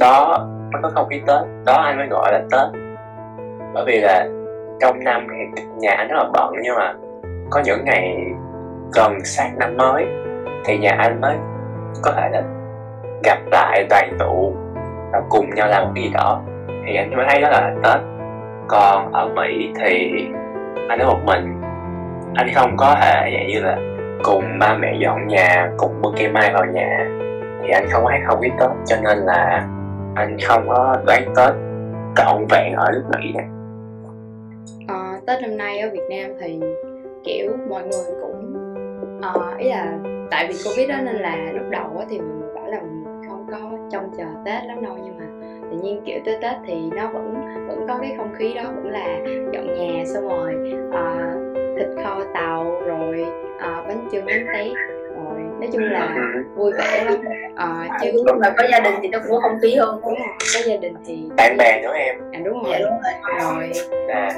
đó 0.00 0.48
nó 0.74 0.78
có 0.82 0.90
không 0.94 1.08
khí 1.08 1.22
tết 1.26 1.40
đó 1.66 1.74
anh 1.74 1.96
mới 1.96 2.06
gọi 2.06 2.32
là 2.32 2.40
tết 2.50 2.80
bởi 3.74 3.84
vì 3.86 4.00
là 4.00 4.26
trong 4.80 5.04
năm 5.04 5.26
thì 5.30 5.62
nhà 5.78 5.90
anh 5.90 6.08
rất 6.08 6.16
là 6.16 6.24
bận, 6.32 6.54
nhưng 6.62 6.76
mà 6.76 6.94
có 7.50 7.62
những 7.64 7.84
ngày 7.84 8.16
gần 8.94 9.18
sát 9.24 9.50
năm 9.56 9.76
mới 9.76 10.06
thì 10.64 10.78
nhà 10.78 10.96
anh 10.98 11.20
mới 11.20 11.36
có 12.02 12.12
thể 12.16 12.28
là 12.32 12.42
gặp 13.24 13.38
lại 13.50 13.86
đoàn 13.90 14.16
tụ 14.18 14.54
và 15.12 15.22
cùng 15.28 15.54
nhau 15.54 15.68
làm 15.68 15.84
một 15.84 15.90
cái 15.94 16.04
gì 16.04 16.10
đó. 16.14 16.42
Thì 16.86 16.96
anh 16.96 17.16
mới 17.16 17.26
thấy 17.30 17.40
đó 17.40 17.50
là 17.50 17.74
tết. 17.82 18.00
Còn 18.68 19.12
ở 19.12 19.28
mỹ 19.28 19.72
thì 19.80 20.12
anh 20.88 20.98
ở 20.98 21.06
một 21.06 21.20
mình, 21.24 21.62
anh 22.34 22.48
không 22.54 22.76
có 22.76 22.96
thể 23.00 23.30
vậy 23.32 23.46
như 23.48 23.60
là 23.60 23.76
cùng 24.24 24.58
ba 24.58 24.74
mẹ 24.74 24.94
dọn 24.98 25.26
nhà, 25.26 25.70
cùng 25.76 26.02
mua 26.02 26.12
cây 26.16 26.28
mai 26.28 26.50
vào 26.54 26.64
nhà. 26.64 27.06
Thì 27.62 27.70
anh 27.70 27.86
không 27.90 28.04
có 28.04 28.10
thấy 28.10 28.20
không 28.26 28.40
khí 28.40 28.50
tết, 28.60 28.70
cho 28.84 28.96
nên 29.02 29.18
là 29.18 29.68
anh 30.14 30.36
không 30.46 30.68
có 30.68 30.96
đoán 31.06 31.34
tết 31.36 31.54
trọn 32.16 32.46
vẹn 32.50 32.74
ở 32.76 32.90
nước 32.92 33.04
mỹ 33.12 33.32
này. 33.34 33.46
À, 34.88 35.20
Tết 35.26 35.42
năm 35.42 35.56
nay 35.56 35.78
ở 35.78 35.90
Việt 35.92 36.06
Nam 36.10 36.30
thì 36.40 36.60
kiểu 37.24 37.52
mọi 37.68 37.82
người 37.82 38.20
cũng 38.20 38.54
à, 39.22 39.32
ý 39.58 39.68
là 39.68 39.98
tại 40.30 40.46
vì 40.48 40.54
Covid 40.64 40.88
đó 40.88 40.96
nên 41.04 41.16
là 41.16 41.36
lúc 41.52 41.70
đầu 41.70 42.04
thì 42.10 42.18
mọi 42.18 42.36
người 42.40 42.54
bảo 42.54 42.66
là 42.66 42.80
mình 42.80 43.22
không 43.28 43.46
có 43.50 43.78
trông 43.92 44.10
chờ 44.18 44.24
Tết 44.44 44.64
lắm 44.64 44.82
đâu 44.82 44.96
nhưng 45.04 45.18
mà 45.18 45.24
tự 45.70 45.78
nhiên 45.82 46.02
kiểu 46.06 46.18
tới 46.24 46.38
Tết 46.42 46.56
thì 46.66 46.74
nó 46.96 47.08
vẫn 47.12 47.34
vẫn 47.68 47.86
có 47.88 47.98
cái 48.00 48.14
không 48.16 48.34
khí 48.34 48.54
đó 48.54 48.62
vẫn 48.62 48.86
là 48.86 49.18
dọn 49.52 49.66
nhà 49.66 50.04
xong 50.06 50.28
rồi 50.28 50.54
à, 50.92 51.34
thịt 51.76 52.04
kho 52.04 52.24
tàu 52.34 52.80
rồi 52.86 53.26
à, 53.58 53.84
bánh 53.88 54.08
chưng 54.12 54.26
bánh 54.26 54.46
tét 54.54 54.72
nói 55.60 55.68
chung 55.72 55.82
là 55.82 56.16
vui 56.56 56.72
vẻ 56.78 57.04
lắm. 57.04 57.14
Ờ, 57.56 57.68
chứ 58.02 58.10
chứ 58.12 58.22
lúc 58.26 58.36
mà 58.40 58.50
có 58.56 58.64
gia 58.70 58.80
đình 58.80 58.94
thì 59.02 59.08
nó 59.08 59.18
cũng 59.28 59.40
không 59.42 59.58
khí 59.62 59.76
hơn. 59.76 60.00
Đúng 60.02 60.14
rồi 60.14 60.28
có 60.54 60.60
gia 60.66 60.76
đình 60.76 60.94
thì 61.06 61.28
bạn 61.36 61.56
bè 61.58 61.80
nữa 61.82 61.92
em. 61.94 62.16
À, 62.32 62.40
đúng 62.44 62.62
rồi. 62.62 62.72
Dạ 62.72 62.78
đúng 62.78 63.00
rồi. 63.02 63.12
Rồi. 63.40 63.70
Nè 64.08 64.28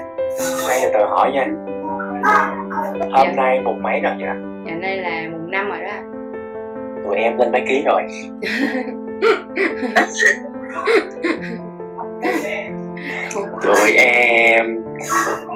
nay 0.69 0.79
từ 0.83 0.89
từ 0.95 1.05
hỏi 1.09 1.33
nha. 1.33 1.47
Hôm 3.13 3.29
nay 3.37 3.61
mùng 3.65 3.83
mấy 3.83 4.01
rồi 4.01 4.13
nhỉ 4.17 4.25
ngày 4.65 4.77
nay 4.77 4.97
là 4.97 5.23
mùng 5.33 5.51
năm 5.51 5.69
rồi 5.69 5.79
đó. 5.85 5.93
Tụi 7.05 7.17
em 7.17 7.39
lên 7.39 7.53
mấy 7.53 7.65
ký 7.69 7.83
rồi? 7.87 8.03
Tụi 13.63 13.93
em 13.97 14.85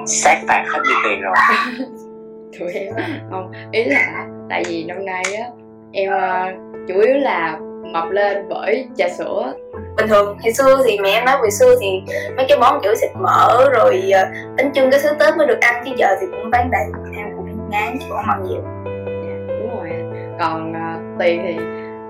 sát 0.07 0.37
phạt 0.47 0.63
hết 0.73 0.79
như 0.87 0.93
tiền 1.03 1.21
rồi? 1.21 1.35
Tụi 2.59 2.73
em 2.73 2.93
không 3.29 3.51
ý 3.71 3.83
là 3.83 4.27
tại 4.51 4.63
vì 4.67 4.83
năm 4.83 5.05
nay 5.05 5.23
á 5.37 5.45
em 5.91 6.11
ờ, 6.11 6.51
chủ 6.87 6.99
yếu 6.99 7.17
là 7.17 7.57
mập 7.93 8.09
lên 8.09 8.45
bởi 8.49 8.87
trà 8.97 9.09
sữa. 9.09 9.53
Bình 9.97 10.07
thường 10.07 10.37
hồi 10.43 10.53
xưa 10.53 10.83
thì 10.85 10.99
mẹ 10.99 11.09
em 11.09 11.25
nói 11.25 11.37
hồi 11.37 11.51
xưa 11.51 11.75
thì 11.81 12.01
mấy 12.37 12.45
cái 12.49 12.57
món 12.57 12.79
kiểu 12.83 12.93
thịt 13.01 13.11
mỡ 13.15 13.69
rồi 13.69 14.11
ờ, 14.13 14.25
bánh 14.57 14.71
chưng 14.73 14.91
cái 14.91 14.99
thứ 15.03 15.09
tết 15.19 15.37
mới 15.37 15.47
được 15.47 15.59
ăn 15.61 15.83
chứ 15.85 15.91
giờ 15.97 16.07
thì 16.21 16.27
cũng 16.31 16.49
bán 16.51 16.71
đầy 16.71 16.83
em 17.17 17.27
cũng 17.37 17.69
ngán 17.69 17.97
chứ 17.99 18.05
không 18.09 18.25
ăn 18.29 18.43
nhiều. 18.49 18.61
Đúng 19.47 19.77
rồi 19.77 19.89
còn 20.39 20.73
ờ, 20.73 20.99
tiền 21.19 21.41
thì 21.43 21.55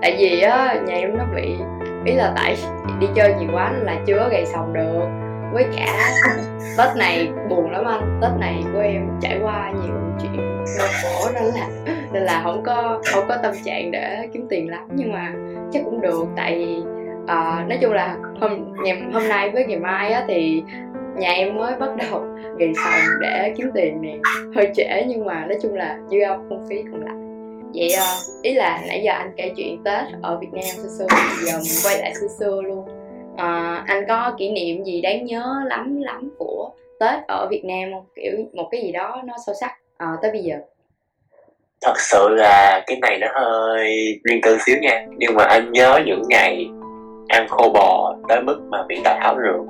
tại 0.02 0.16
vì 0.18 0.40
á 0.40 0.74
nhà 0.86 0.94
em 0.94 1.18
nó 1.18 1.24
bị 1.34 1.56
ý 2.04 2.14
là 2.14 2.32
tại 2.36 2.56
đi 3.00 3.06
chơi 3.14 3.34
nhiều 3.34 3.48
quá 3.52 3.72
là 3.82 3.96
chưa 4.06 4.18
có 4.18 4.28
gầy 4.28 4.46
sòng 4.46 4.72
được. 4.72 5.06
Với 5.52 5.64
cả 5.76 6.10
tết 6.78 6.96
này 6.96 7.28
buồn 7.48 7.70
lắm 7.70 7.84
anh. 7.84 8.18
Tết 8.22 8.30
này 8.40 8.64
của 8.72 8.80
em 8.80 9.08
trải 9.20 9.38
qua 9.42 9.72
nhiều 9.82 9.94
chuyện 10.22 10.64
đau 10.78 10.88
khổ 11.02 11.30
nên 11.34 11.44
là 11.44 11.66
nên 12.12 12.22
là 12.22 12.40
không 12.44 12.62
có 12.66 13.00
không 13.04 13.24
có 13.28 13.36
tâm 13.42 13.54
trạng 13.64 13.90
để 13.90 14.28
kiếm 14.32 14.46
tiền 14.50 14.70
lắm 14.70 14.88
nhưng 14.94 15.12
mà 15.12 15.32
chắc 15.72 15.82
cũng 15.84 16.00
được. 16.00 16.24
Tại 16.36 16.58
vì 16.58 16.76
uh, 17.22 17.68
nói 17.68 17.78
chung 17.80 17.92
là 17.92 18.16
hôm 18.40 18.74
ngày 18.84 19.02
hôm 19.12 19.28
nay 19.28 19.50
với 19.50 19.66
ngày 19.66 19.78
mai 19.78 20.12
á 20.12 20.24
thì 20.28 20.62
nhà 21.16 21.32
em 21.32 21.56
mới 21.56 21.76
bắt 21.76 21.90
đầu 21.96 22.24
gầy 22.58 22.72
sòng 22.84 23.20
để 23.20 23.54
kiếm 23.56 23.70
tiền 23.74 24.02
nè. 24.02 24.14
Hơi 24.54 24.70
trễ 24.74 25.04
nhưng 25.08 25.24
mà 25.24 25.46
nói 25.46 25.58
chung 25.62 25.74
là 25.74 25.98
dư 26.10 26.20
âm 26.20 26.48
không 26.48 26.66
phí 26.68 26.76
còn 26.92 27.04
lại 27.04 27.22
vậy 27.74 27.94
uh, 27.98 28.42
ý 28.42 28.54
là 28.54 28.84
nãy 28.88 29.02
giờ 29.04 29.12
anh 29.12 29.32
kể 29.36 29.52
chuyện 29.56 29.84
tết 29.84 30.04
ở 30.22 30.38
việt 30.38 30.52
nam 30.52 30.64
xưa 30.76 30.88
xưa 30.98 31.06
thì 31.10 31.46
giờ 31.46 31.58
mình 31.58 31.78
quay 31.84 31.98
lại 31.98 32.14
xưa 32.14 32.28
xưa 32.38 32.62
luôn. 32.62 32.84
Uh, 33.32 33.86
anh 33.86 34.04
có 34.08 34.34
kỷ 34.38 34.50
niệm 34.50 34.84
gì 34.84 35.00
đáng 35.00 35.24
nhớ 35.24 35.62
lắm 35.66 36.00
lắm 36.00 36.30
của 36.38 36.70
tết 37.00 37.26
ở 37.28 37.48
việt 37.50 37.64
nam 37.64 37.92
không? 37.92 38.04
Kiểu 38.14 38.32
một 38.52 38.68
cái 38.70 38.82
gì 38.82 38.92
đó 38.92 39.22
nó 39.24 39.34
sâu 39.46 39.54
sắc. 39.60 39.72
Uh, 40.04 40.22
tới 40.22 40.30
bây 40.30 40.42
giờ 40.42 40.56
thật 41.82 42.00
sự 42.00 42.28
là 42.28 42.82
cái 42.86 42.98
này 43.02 43.18
nó 43.20 43.26
hơi 43.34 44.20
riêng 44.24 44.40
tư 44.42 44.58
xíu 44.66 44.76
nha. 44.82 45.06
Nhưng 45.16 45.34
mà 45.34 45.44
anh 45.44 45.72
nhớ 45.72 46.00
những 46.06 46.22
ngày 46.28 46.66
ăn 47.28 47.46
khô 47.48 47.70
bò 47.74 48.14
tới 48.28 48.42
mức 48.42 48.60
mà 48.70 48.78
bị 48.88 49.00
tạt 49.04 49.16
áo 49.20 49.36
rượt 49.36 49.66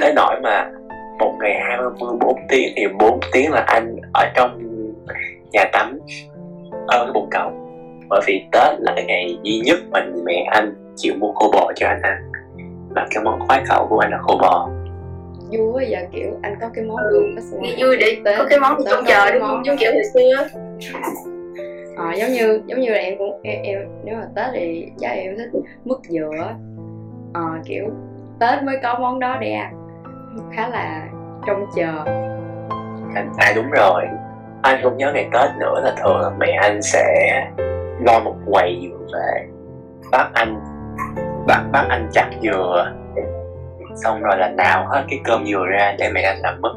tới 0.00 0.12
nỗi 0.16 0.40
mà 0.42 0.70
một 1.18 1.34
ngày 1.40 1.60
24 1.68 2.36
tiếng 2.48 2.72
thì 2.76 2.86
4 2.98 3.20
tiếng 3.32 3.52
là 3.52 3.64
anh 3.66 3.96
ở 4.14 4.26
trong 4.34 4.58
nhà 5.52 5.64
tắm 5.72 5.98
ở 6.86 7.04
cái 7.04 7.12
bồn 7.14 7.28
cầu 7.30 7.50
bởi 8.08 8.20
vì 8.26 8.44
Tết 8.52 8.80
là 8.80 8.92
cái 8.96 9.04
ngày 9.04 9.38
duy 9.42 9.60
nhất 9.64 9.78
mà 9.90 10.06
mẹ 10.24 10.46
anh 10.50 10.74
chịu 10.96 11.14
mua 11.18 11.32
khô 11.32 11.50
bò 11.52 11.72
cho 11.76 11.86
anh 11.88 12.00
ăn. 12.02 12.30
Và 12.94 13.06
cái 13.10 13.24
món 13.24 13.40
khoái 13.48 13.64
khẩu 13.64 13.86
của 13.90 13.98
anh 13.98 14.10
là 14.10 14.18
khô 14.22 14.38
bò. 14.40 14.68
Vui 15.50 15.72
quá 15.72 15.82
giờ 15.82 15.98
kiểu 16.12 16.30
anh 16.42 16.54
có 16.60 16.68
cái 16.74 16.84
món 16.84 16.96
đường 17.10 17.36
nghĩ 17.60 17.82
vui 17.82 17.96
để 17.96 18.16
Tết- 18.24 18.38
có 18.38 18.46
cái 18.50 18.60
món 18.60 18.76
trong 18.90 19.04
có 19.04 19.10
chờ 19.10 19.30
đúng 19.32 19.42
không 19.42 19.66
giống 19.66 19.76
kiểu 19.76 19.92
hồi 19.92 20.04
xưa 20.14 20.48
ờ, 21.96 22.12
giống 22.16 22.30
như 22.30 22.60
giống 22.66 22.80
như 22.80 22.90
là 22.90 22.98
em 22.98 23.18
cũng 23.18 23.40
em, 23.42 23.62
em 23.62 23.78
nếu 24.04 24.16
mà 24.16 24.26
tết 24.36 24.46
thì 24.52 24.88
chắc 24.98 25.08
em 25.08 25.36
thích 25.36 25.60
mứt 25.84 25.98
dừa 26.08 26.54
ờ, 27.34 27.42
kiểu 27.64 27.84
tết 28.40 28.62
mới 28.62 28.76
có 28.82 28.98
món 28.98 29.18
đó 29.18 29.36
để 29.40 29.52
ăn 29.52 29.74
khá 30.56 30.68
là 30.68 31.08
trông 31.46 31.66
chờ. 31.76 32.04
Anh 33.14 33.32
à 33.36 33.52
đúng 33.56 33.70
rồi. 33.70 34.04
Anh 34.62 34.80
cũng 34.82 34.96
nhớ 34.96 35.12
ngày 35.12 35.28
tết 35.32 35.50
nữa 35.60 35.80
là 35.84 35.94
thường 36.02 36.20
là 36.20 36.30
mẹ 36.38 36.58
anh 36.62 36.82
sẽ 36.82 37.04
lo 38.00 38.20
một 38.20 38.34
quầy 38.50 38.80
dừa 38.82 39.06
về 39.14 39.46
bác 40.12 40.30
anh 40.34 40.60
bác 41.46 41.62
bác 41.72 41.86
anh 41.88 42.08
chặt 42.12 42.30
dừa. 42.42 42.92
Xong 43.94 44.22
rồi 44.22 44.36
là 44.38 44.52
đào 44.56 44.86
hết 44.88 45.04
cái 45.08 45.20
cơm 45.24 45.46
dừa 45.46 45.64
ra 45.70 45.94
để 45.98 46.10
mẹ 46.14 46.22
anh 46.22 46.38
làm 46.42 46.60
mứt 46.60 46.72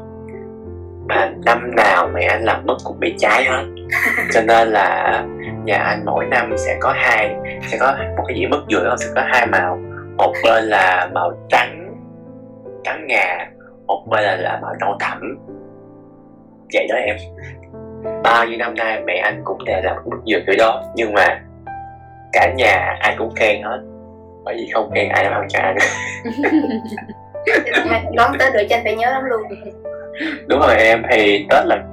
mà 1.08 1.32
năm 1.44 1.70
nào 1.76 2.08
mẹ 2.14 2.24
anh 2.24 2.44
làm 2.44 2.66
mứt 2.66 2.76
cũng 2.84 3.00
bị 3.00 3.14
cháy 3.18 3.44
hết. 3.44 3.64
Cho 4.32 4.40
nên 4.42 4.68
là 4.68 5.24
nhà 5.64 5.78
anh 5.78 6.04
mỗi 6.04 6.26
năm 6.26 6.54
sẽ 6.56 6.76
có 6.80 6.92
hai 6.96 7.36
sẽ 7.66 7.78
có 7.80 7.96
một 8.16 8.24
cái 8.28 8.36
dĩa 8.36 8.46
mứt 8.46 8.60
dừa 8.70 8.84
đó 8.84 8.96
sẽ 8.98 9.06
có 9.14 9.22
hai 9.26 9.46
màu. 9.46 9.78
Một 10.16 10.32
bên 10.44 10.64
là 10.64 11.08
màu 11.14 11.32
trắng 11.48 11.94
trắng 12.84 13.06
ngà 13.06 13.46
một 13.86 14.06
bên 14.10 14.24
là, 14.24 14.36
là 14.36 14.58
màu 14.62 14.74
nâu 14.80 14.96
thẳm 15.00 15.38
vậy 16.74 16.86
đó 16.88 16.96
em. 16.96 17.16
Bao 18.22 18.46
nhiêu 18.46 18.58
năm 18.58 18.74
nay 18.74 19.02
mẹ 19.06 19.16
anh 19.16 19.40
cũng 19.44 19.64
đều 19.64 19.80
làm 19.82 19.96
mứt 20.04 20.18
dừa 20.26 20.40
kiểu 20.46 20.56
đó 20.58 20.82
nhưng 20.94 21.12
mà 21.12 21.40
cả 22.32 22.52
nhà 22.56 22.96
ai 23.00 23.14
cũng 23.18 23.34
khen 23.36 23.62
hết. 23.62 23.80
Bởi 24.44 24.54
vì 24.58 24.70
không 24.74 24.90
khen 24.94 25.08
ai 25.08 25.24
làm 25.24 25.32
ăn 25.32 25.48
cho 25.48 25.58
anh 25.58 25.76
đón 28.14 28.32
tới 28.38 28.50
được 28.50 28.66
cho 28.70 28.76
anh 28.76 28.84
phải 28.84 28.96
nhớ 28.96 29.10
lắm 29.10 29.24
luôn 29.24 29.42
đúng 30.46 30.60
rồi 30.60 30.76
em 30.76 31.02
thì 31.10 31.46
tết 31.50 31.66
là 31.66 31.84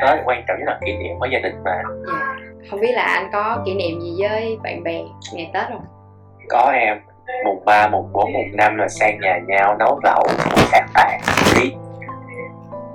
tết 0.00 0.18
quan 0.24 0.44
trọng 0.48 0.58
nhất 0.58 0.66
là 0.66 0.78
kỷ 0.86 0.96
niệm 0.96 1.18
với 1.18 1.30
gia 1.32 1.38
đình 1.38 1.54
mà. 1.64 1.82
Dạ. 2.06 2.36
không 2.70 2.80
biết 2.80 2.92
là 2.92 3.02
anh 3.02 3.30
có 3.32 3.62
kỷ 3.66 3.74
niệm 3.74 4.00
gì 4.00 4.16
với 4.20 4.58
bạn 4.62 4.82
bè 4.82 5.02
ngày 5.32 5.50
tết 5.54 5.68
không? 5.68 5.84
Có 6.48 6.70
em 6.74 6.98
mùng 7.44 7.64
3, 7.64 7.88
mùng 7.88 8.12
4, 8.12 8.32
mùng 8.32 8.56
5 8.56 8.76
là 8.76 8.88
sang 8.88 9.20
nhà 9.20 9.38
nhau 9.46 9.76
nấu 9.78 10.00
lẩu 10.04 10.22
phát 10.72 10.86
tàn 10.94 11.20
đi 11.56 11.72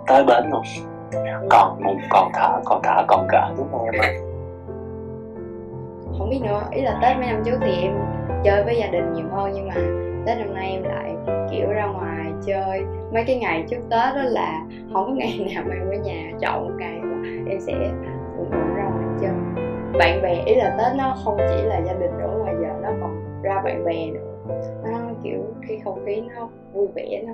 tới 0.07 0.23
bến 0.23 0.43
luôn. 0.51 0.63
Còn 1.49 1.83
mùng 1.83 2.01
còn 2.09 2.31
thở 2.33 2.59
còn 2.65 2.81
thở 2.83 3.03
còn 3.07 3.27
cỡ 3.31 3.53
đúng 3.57 3.67
không 3.71 3.89
em 3.89 4.25
không 6.17 6.29
biết 6.29 6.39
nữa 6.43 6.61
ý 6.71 6.81
là 6.81 6.99
tết 7.01 7.17
mấy 7.17 7.27
năm 7.27 7.41
trước 7.45 7.57
thì 7.61 7.81
em 7.81 7.91
chơi 8.43 8.63
với 8.63 8.77
gia 8.77 8.87
đình 8.87 9.13
nhiều 9.13 9.25
hơn 9.31 9.51
nhưng 9.53 9.67
mà 9.67 9.75
tết 10.25 10.37
năm 10.37 10.53
nay 10.53 10.69
em 10.71 10.83
lại 10.83 11.15
kiểu 11.51 11.71
ra 11.71 11.85
ngoài 11.85 12.14
chơi. 12.45 12.81
Mấy 13.13 13.23
cái 13.27 13.35
ngày 13.35 13.63
trước 13.69 13.79
tết 13.89 14.15
đó 14.15 14.23
là 14.23 14.65
không 14.93 15.05
có 15.05 15.11
ngày 15.11 15.39
nào 15.55 15.63
mà 15.67 15.75
em 15.75 15.89
ở 15.89 16.03
nhà 16.03 16.31
chọn 16.41 16.67
một 16.67 16.73
ngày 16.79 16.99
mà 17.01 17.29
em 17.49 17.59
sẽ 17.59 17.73
cũng 18.37 18.51
ra 18.51 18.89
ngoài 18.89 19.05
chơi. 19.21 19.65
Bạn 19.99 20.21
bè 20.21 20.43
ý 20.45 20.55
là 20.55 20.75
tết 20.77 20.97
nó 20.97 21.15
không 21.23 21.37
chỉ 21.37 21.63
là 21.63 21.81
gia 21.85 21.93
đình 21.93 22.17
nữa 22.17 22.43
mà 22.45 22.51
giờ 22.61 22.69
nó 22.81 22.89
còn 23.01 23.41
ra 23.43 23.61
bạn 23.61 23.85
bè 23.85 24.05
nữa. 24.05 24.35
Nó 24.83 24.99
kiểu 25.23 25.39
cái 25.67 25.81
không 25.83 26.05
khí 26.05 26.21
nó 26.35 26.49
vui 26.73 26.87
vẻ 26.95 27.23
nó 27.27 27.33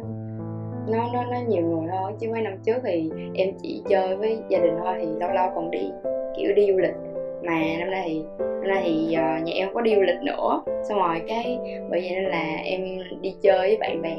nó 0.88 1.10
nó 1.14 1.24
nó 1.24 1.38
nhiều 1.48 1.64
người 1.66 1.88
hơn. 1.88 2.18
Chứ 2.20 2.30
mấy 2.32 2.42
năm 2.42 2.54
trước 2.66 2.78
thì 2.84 3.12
em 3.36 3.50
chỉ 3.62 3.84
chơi 3.90 4.16
với 4.16 4.40
gia 4.50 4.60
đình 4.60 4.74
thôi 4.84 4.94
thì 5.02 5.08
lâu 5.20 5.30
lâu 5.30 5.50
còn 5.56 5.72
đi 5.72 5.92
kiểu 6.38 6.54
đi 6.54 6.68
du 6.72 6.78
lịch. 6.78 6.96
Mà 7.44 7.62
năm 7.80 7.92
nay 7.92 8.04
thì 8.08 8.24
năm 8.40 8.68
nay 8.68 8.82
thì 8.86 9.08
uh, 9.08 9.44
nhà 9.44 9.54
em 9.54 9.68
không 9.68 9.76
có 9.76 9.82
đi 9.82 9.96
du 9.96 10.02
lịch 10.02 10.22
nữa. 10.24 10.62
Xong 10.84 11.00
rồi 11.00 11.22
cái 11.28 11.60
bởi 11.90 12.00
vậy 12.02 12.12
nên 12.12 12.24
là 12.24 12.56
em 12.64 12.82
đi 13.22 13.36
chơi 13.42 13.60
với 13.60 13.78
bạn 13.78 14.02
bè 14.02 14.16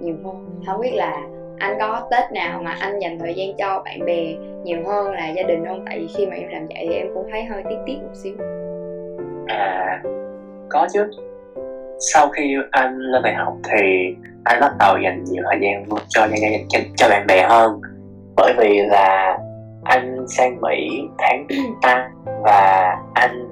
nhiều 0.00 0.14
hơn. 0.24 0.60
Không 0.66 0.80
biết 0.80 0.94
là 0.94 1.22
anh 1.58 1.76
có 1.80 2.08
tết 2.10 2.32
nào 2.32 2.62
mà 2.62 2.76
anh 2.80 2.98
dành 2.98 3.18
thời 3.18 3.34
gian 3.34 3.56
cho 3.58 3.82
bạn 3.84 4.06
bè 4.06 4.34
nhiều 4.64 4.78
hơn 4.86 5.12
là 5.12 5.28
gia 5.28 5.42
đình 5.42 5.64
không? 5.66 5.84
Tại 5.86 5.98
vì 5.98 6.06
khi 6.16 6.26
mà 6.26 6.36
em 6.36 6.48
làm 6.48 6.66
vậy 6.66 6.86
thì 6.88 6.94
em 6.94 7.06
cũng 7.14 7.28
thấy 7.32 7.44
hơi 7.44 7.62
tiếc 7.68 7.78
tiếc 7.86 7.96
một 8.02 8.14
xíu. 8.14 8.34
À 9.46 10.02
có 10.68 10.86
chứ. 10.92 11.10
Sau 12.12 12.28
khi 12.28 12.56
anh 12.70 12.98
lên 12.98 13.22
đại 13.22 13.34
học 13.34 13.54
thì 13.64 14.14
anh 14.44 14.60
bắt 14.60 14.72
đầu 14.78 14.96
dành 15.04 15.24
nhiều 15.24 15.42
thời 15.50 15.58
gian 15.60 15.84
cho 16.08 16.28
cho, 16.68 16.78
cho, 16.96 17.08
bạn 17.08 17.26
bè 17.26 17.42
hơn. 17.42 17.80
Bởi 18.36 18.52
vì 18.58 18.82
là 18.82 19.38
anh 19.84 20.24
sang 20.28 20.60
Mỹ 20.60 21.08
tháng 21.18 21.46
8 21.82 22.00
và 22.42 22.96
anh 23.14 23.48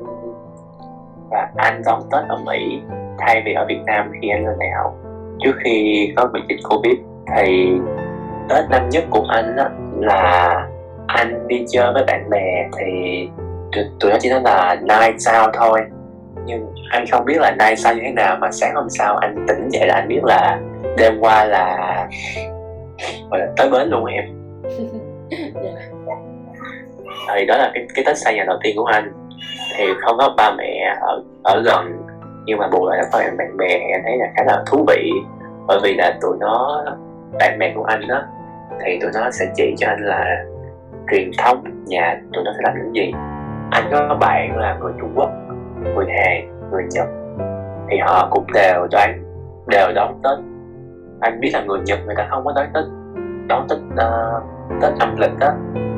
và 1.31 1.49
anh 1.57 1.83
đón 1.87 2.03
Tết 2.13 2.23
ở 2.29 2.37
Mỹ. 2.47 2.81
Thay 3.19 3.43
vì 3.45 3.53
ở 3.53 3.67
Việt 3.69 3.81
Nam 3.87 4.13
khi 4.21 4.29
anh 4.29 4.47
lên 4.47 4.57
đại 4.59 4.71
học 4.71 4.95
trước 5.45 5.57
khi 5.65 6.09
có 6.17 6.27
bị 6.27 6.41
dịch 6.49 6.61
Covid 6.69 6.95
thì 7.37 7.71
Tết 8.49 8.65
năm 8.71 8.89
nhất 8.89 9.05
của 9.11 9.27
anh 9.29 9.57
á, 9.57 9.71
là 10.01 10.55
anh 11.07 11.49
đi 11.49 11.65
chơi 11.69 11.93
với 11.93 12.05
bạn 12.07 12.31
bè 12.31 12.69
thì 12.79 13.29
tụi, 13.73 13.85
tụi 14.01 14.11
nó 14.11 14.17
chỉ 14.21 14.31
nói 14.31 14.41
là 14.45 14.75
night 14.75 15.17
out 15.43 15.55
thôi. 15.55 15.81
Nhưng 16.47 16.75
anh 16.91 17.05
không 17.13 17.25
biết 17.25 17.37
là 17.41 17.51
night 17.51 17.79
out 17.89 17.97
như 17.97 18.03
thế 18.05 18.13
nào 18.13 18.37
mà 18.41 18.51
sáng 18.51 18.75
hôm 18.75 18.91
sau 18.91 19.17
anh 19.17 19.47
tỉnh 19.49 19.69
dậy 19.69 19.87
là 19.87 19.95
anh 19.95 20.09
biết 20.09 20.25
là 20.25 20.61
đêm 20.97 21.21
qua 21.21 21.45
là 21.45 21.77
gọi 23.31 23.41
là 23.41 23.47
tới 23.57 23.71
bến 23.71 23.89
luôn 23.89 24.05
em. 24.05 24.25
Thì 27.35 27.47
đó 27.47 27.57
là 27.57 27.71
cái 27.75 27.87
cái 27.95 28.05
tết 28.07 28.19
xa 28.19 28.33
nhà 28.33 28.45
đầu 28.47 28.57
tiên 28.63 28.77
của 28.77 28.85
anh. 28.85 29.13
Thì 29.77 29.85
không 30.01 30.17
có 30.19 30.35
ba 30.37 30.55
mẹ 30.59 30.97
ở 31.01 31.23
ở 31.43 31.63
gần 31.65 32.04
nhưng 32.45 32.59
mà 32.59 32.69
bù 32.69 32.89
lại 32.89 32.99
là 32.99 33.05
có 33.13 33.19
bạn 33.19 33.37
bạn 33.37 33.57
bè 33.57 33.67
em 33.67 34.01
thấy 34.05 34.19
là 34.19 34.27
khá 34.37 34.45
là 34.47 34.63
thú 34.67 34.85
vị. 34.89 35.11
Bởi 35.67 35.79
vì 35.83 35.95
là 35.95 36.19
tụi 36.21 36.37
nó 36.41 36.85
bạn 37.39 37.59
bè 37.59 37.73
của 37.77 37.85
anh 37.85 38.09
đó 38.09 38.23
thì 38.85 38.99
tụi 39.03 39.11
nó 39.15 39.31
sẽ 39.31 39.47
chỉ 39.55 39.75
cho 39.79 39.87
anh 39.89 40.05
là 40.05 40.45
truyền 41.11 41.31
thống 41.39 41.65
nhà 41.87 42.21
tụi 42.33 42.45
nó 42.45 42.53
sẽ 42.55 42.61
làm 42.63 42.75
những 42.77 42.95
gì. 42.95 43.13
Anh 43.71 43.85
có 43.91 44.17
bạn 44.21 44.59
là 44.59 44.77
người 44.81 44.93
Trung 45.01 45.13
Quốc 45.17 45.31
người 45.95 46.07
Hàn 46.09 46.71
người 46.71 46.83
Nhật 46.91 47.07
thì 47.91 47.99
họ 47.99 48.29
cũng 48.31 48.45
đều 48.55 48.87
cho 48.91 48.99
anh 48.99 49.23
đều 49.67 49.93
đón 49.95 50.21
Tết. 50.25 50.39
Anh 51.21 51.41
biết 51.41 51.51
là 51.53 51.63
người 51.63 51.81
Nhật 51.85 51.99
người 52.07 52.15
ta 52.19 52.27
không 52.31 52.45
có 52.45 52.53
đón 52.57 52.67
Tết 52.75 52.85
đón 53.49 53.67
Tết 53.69 53.79
uh, 53.79 54.43
Tết 54.83 54.93
âm 55.01 55.17
lịch 55.17 55.39
đó 55.39 55.53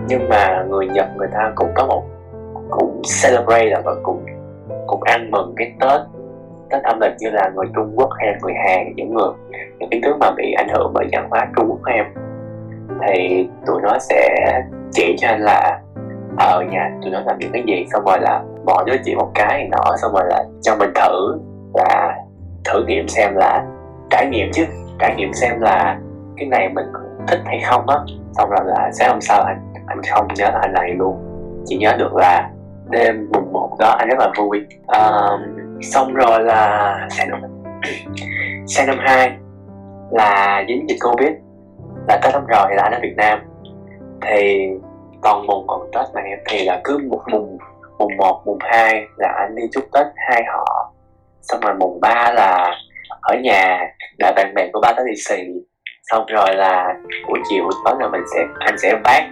nhưng 0.08 0.28
mà 0.28 0.64
người 0.68 0.86
Nhật 0.86 1.06
người 1.16 1.28
ta 1.32 1.52
cũng 1.54 1.70
có 1.74 1.86
một 1.86 2.04
cũng 2.70 3.02
celebrate 3.22 3.70
là 3.70 3.80
và 3.84 3.94
cũng 4.02 4.26
cũng 4.86 5.02
ăn 5.02 5.30
mừng 5.30 5.54
cái 5.56 5.72
Tết. 5.80 6.00
Tết 6.70 6.82
âm 6.82 7.00
lịch 7.00 7.12
như 7.18 7.30
là 7.30 7.50
người 7.54 7.66
Trung 7.74 7.92
Quốc 7.96 8.10
hay 8.18 8.26
là 8.26 8.38
người 8.42 8.54
Hàn 8.66 8.94
những 8.96 9.14
người 9.14 9.30
những 9.78 9.90
cái 9.90 10.00
thứ 10.04 10.16
mà 10.20 10.30
bị 10.36 10.52
ảnh 10.52 10.68
hưởng 10.68 10.92
bởi 10.94 11.06
văn 11.12 11.26
hóa 11.30 11.46
Trung 11.56 11.66
Quốc 11.68 11.80
em 11.86 12.06
thì 13.00 13.48
tụi 13.66 13.80
nó 13.82 13.98
sẽ 14.00 14.52
chỉ 14.92 15.16
cho 15.18 15.28
anh 15.28 15.40
là 15.40 15.80
ở 16.38 16.62
nhà 16.70 16.90
tụi 17.02 17.10
nó 17.10 17.20
làm 17.26 17.38
những 17.38 17.50
cái 17.52 17.62
gì? 17.66 17.86
Xong 17.92 18.04
rồi 18.04 18.18
là 18.20 18.42
bỏ 18.64 18.84
đứa 18.86 18.96
chỉ 19.04 19.14
một 19.14 19.30
cái 19.34 19.46
này 19.46 19.68
nọ 19.70 19.96
xong 20.02 20.12
rồi 20.12 20.22
là 20.28 20.44
cho 20.62 20.76
mình 20.76 20.90
thử 20.94 21.38
là 21.74 22.16
thử 22.64 22.84
nghiệm 22.86 23.08
xem 23.08 23.34
là 23.36 23.64
trải 24.10 24.26
nghiệm 24.26 24.50
chứ 24.52 24.64
trải 24.98 25.14
nghiệm 25.16 25.32
xem 25.32 25.60
là 25.60 25.98
cái 26.36 26.46
này 26.46 26.68
mình 26.68 26.86
thích 27.28 27.40
hay 27.44 27.60
không 27.66 27.88
á. 27.88 27.96
Xong 28.32 28.50
rồi 28.50 28.60
là 28.64 28.90
sáng 28.92 29.10
hôm 29.10 29.20
sau 29.20 29.42
anh 29.42 29.72
anh 29.86 30.00
không 30.10 30.28
nhớ 30.34 30.50
anh 30.62 30.72
này 30.72 30.90
luôn 30.90 31.16
chỉ 31.64 31.76
nhớ 31.76 31.96
được 31.98 32.14
là 32.14 32.50
đêm 32.90 33.28
mùng 33.32 33.52
một 33.52 33.76
đó 33.78 33.96
anh 33.98 34.08
rất 34.08 34.18
là 34.18 34.30
vui. 34.36 34.66
Um, 34.86 35.55
xong 35.82 36.14
rồi 36.14 36.42
là 36.42 37.08
sang 37.10 37.30
năm 37.30 37.40
sang 38.66 38.86
năm 38.86 38.98
hai 39.00 39.36
là 40.10 40.64
dính 40.68 40.88
dịch 40.88 40.98
covid. 41.00 41.30
Là 42.08 42.20
tết 42.22 42.32
năm 42.32 42.46
rồi 42.46 42.74
là 42.76 42.82
anh 42.82 42.92
ở 42.92 42.98
việt 43.02 43.14
nam. 43.16 43.38
Thì 44.22 44.68
còn 45.22 45.46
mùng, 45.46 45.66
còn 45.66 45.90
tết 45.94 46.06
mà 46.14 46.20
em, 46.20 46.38
thì 46.48 46.64
là 46.64 46.80
cứ 46.84 46.98
một 47.10 47.22
mùng 47.30 47.58
mùng 47.98 48.16
một, 48.16 48.42
mùng 48.46 48.58
hai 48.60 49.06
là 49.16 49.28
anh 49.38 49.54
đi 49.56 49.62
chúc 49.72 49.84
tết 49.92 50.06
hai 50.16 50.44
họ. 50.46 50.92
Xong 51.42 51.60
rồi 51.60 51.74
mùng 51.74 52.00
ba 52.00 52.32
là 52.34 52.74
ở 53.20 53.36
nhà, 53.42 53.80
đợi 54.18 54.32
bạn 54.36 54.52
bè 54.54 54.68
của 54.72 54.80
ba 54.80 54.92
tới 54.96 55.06
đi 55.08 55.16
xì. 55.16 55.42
Xong 56.10 56.26
rồi 56.26 56.54
là 56.54 56.94
buổi 57.28 57.38
chiều, 57.50 57.62
buổi 57.64 57.72
tối 57.84 57.94
là 58.00 58.08
mình 58.08 58.22
sẽ, 58.34 58.44
anh 58.58 58.78
sẽ 58.78 58.94
vác 59.04 59.22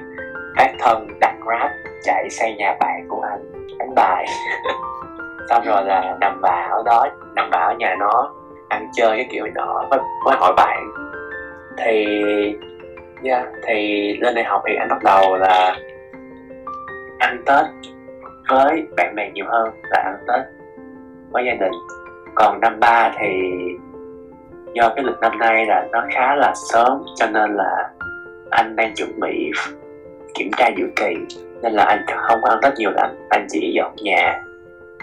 vác 0.56 0.70
thân, 0.78 1.08
đặt 1.20 1.34
grab, 1.40 1.70
chạy 2.02 2.30
sang 2.30 2.56
nhà 2.56 2.76
bạn 2.80 3.06
của 3.08 3.20
anh, 3.30 3.68
đánh 3.78 3.94
bài. 3.94 4.26
xong 5.50 5.62
rồi 5.64 5.84
là 5.84 6.16
nằm 6.20 6.40
bà 6.42 6.68
ở 6.70 6.82
đó 6.86 7.06
nằm 7.34 7.48
bà 7.50 7.58
ở 7.58 7.74
nhà 7.74 7.96
nó 7.98 8.32
ăn 8.68 8.88
chơi 8.92 9.16
cái 9.16 9.26
kiểu 9.30 9.46
đó 9.54 9.86
với, 9.90 9.98
với 10.24 10.36
hội 10.40 10.52
bạn. 10.56 10.90
Thì 11.78 12.22
yeah, 13.22 13.46
thì 13.66 14.12
lên 14.20 14.34
đại 14.34 14.44
học 14.44 14.62
thì 14.66 14.74
anh 14.76 14.88
bắt 14.88 15.02
đầu 15.04 15.36
là 15.36 15.76
ăn 17.18 17.42
tết 17.46 17.66
với 18.48 18.86
bạn 18.96 19.14
bè 19.16 19.30
nhiều 19.30 19.46
hơn 19.48 19.70
là 19.90 19.98
ăn 20.04 20.16
tết 20.28 20.44
với 21.30 21.44
gia 21.46 21.54
đình. 21.54 21.72
Còn 22.34 22.60
năm 22.60 22.80
ba 22.80 23.12
thì 23.18 23.28
do 24.74 24.88
cái 24.96 25.04
lịch 25.04 25.20
năm 25.20 25.38
nay 25.38 25.66
là 25.66 25.86
nó 25.92 26.04
khá 26.14 26.34
là 26.34 26.52
sớm 26.72 27.02
cho 27.16 27.26
nên 27.26 27.54
là 27.54 27.90
anh 28.50 28.76
đang 28.76 28.94
chuẩn 28.94 29.20
bị 29.20 29.50
kiểm 30.34 30.50
tra 30.56 30.68
dự 30.76 30.84
kỳ 30.96 31.14
nên 31.62 31.72
là 31.72 31.84
anh 31.84 32.04
không 32.06 32.44
ăn 32.44 32.58
tết 32.62 32.72
nhiều 32.76 32.90
lắm 32.90 33.10
anh 33.30 33.46
chỉ 33.50 33.72
dọn 33.76 33.94
nhà 34.02 34.42